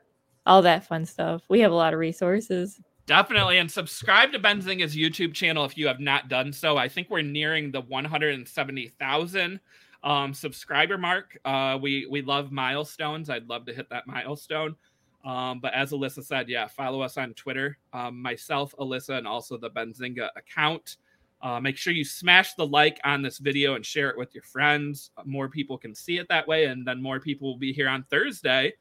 all 0.46 0.62
that 0.62 0.86
fun 0.86 1.06
stuff. 1.06 1.44
We 1.50 1.60
have 1.62 1.72
a 1.72 1.76
lot 1.76 1.94
of 1.94 2.00
resources. 2.00 2.80
Definitely. 3.06 3.60
And 3.60 3.70
subscribe 3.70 4.32
to 4.32 4.40
Benzinga's 4.40 4.96
YouTube 4.96 5.34
channel 5.34 5.64
if 5.66 5.78
you 5.78 5.88
have 5.88 6.00
not 6.00 6.28
done 6.28 6.52
so. 6.52 6.78
I 6.78 6.90
think 6.90 7.10
we're 7.10 7.22
nearing 7.22 7.72
the 7.72 7.82
170,000 7.82 9.60
um, 10.04 10.34
subscriber 10.34 10.98
mark. 10.98 11.38
Uh, 11.46 11.78
we 11.82 12.08
we 12.10 12.22
love 12.22 12.52
milestones. 12.52 13.30
I'd 13.30 13.48
love 13.48 13.66
to 13.66 13.74
hit 13.74 13.90
that 13.90 14.08
milestone. 14.08 14.76
Um, 15.24 15.60
but 15.60 15.74
as 15.74 15.92
Alyssa 15.92 16.24
said, 16.24 16.50
yeah, 16.50 16.68
follow 16.68 17.02
us 17.02 17.18
on 17.18 17.34
Twitter. 17.34 17.78
Um, 17.94 18.22
myself, 18.22 18.74
Alyssa, 18.80 19.18
and 19.18 19.28
also 19.28 19.58
the 19.58 19.70
Benzinga 19.70 20.30
account. 20.36 20.98
Uh, 21.42 21.60
make 21.60 21.78
sure 21.78 21.94
you 21.94 22.06
smash 22.06 22.54
the 22.54 22.66
like 22.66 23.00
on 23.04 23.22
this 23.22 23.40
video 23.40 23.76
and 23.76 23.86
share 23.86 24.10
it 24.10 24.18
with 24.18 24.34
your 24.34 24.44
friends. 24.44 25.12
More 25.26 25.50
people 25.50 25.78
can 25.78 25.94
see 25.94 26.18
it 26.18 26.28
that 26.30 26.48
way, 26.48 26.66
and 26.66 26.88
then 26.88 27.02
more 27.02 27.20
people 27.20 27.48
will 27.48 27.60
be 27.60 27.74
here 27.74 27.90
on 27.90 28.04
Thursday 28.10 28.74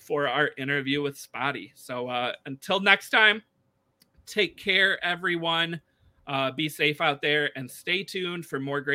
for 0.00 0.28
our 0.28 0.50
interview 0.58 1.02
with 1.02 1.16
Spottie. 1.16 1.72
So 1.74 2.08
uh, 2.08 2.32
until 2.46 2.80
next 2.80 3.10
time, 3.10 3.42
take 4.26 4.56
care, 4.56 5.02
everyone. 5.04 5.80
Uh, 6.26 6.50
be 6.50 6.68
safe 6.68 7.00
out 7.00 7.20
there 7.20 7.50
and 7.56 7.70
stay 7.70 8.02
tuned 8.02 8.46
for 8.46 8.58
more 8.58 8.80
great. 8.80 8.92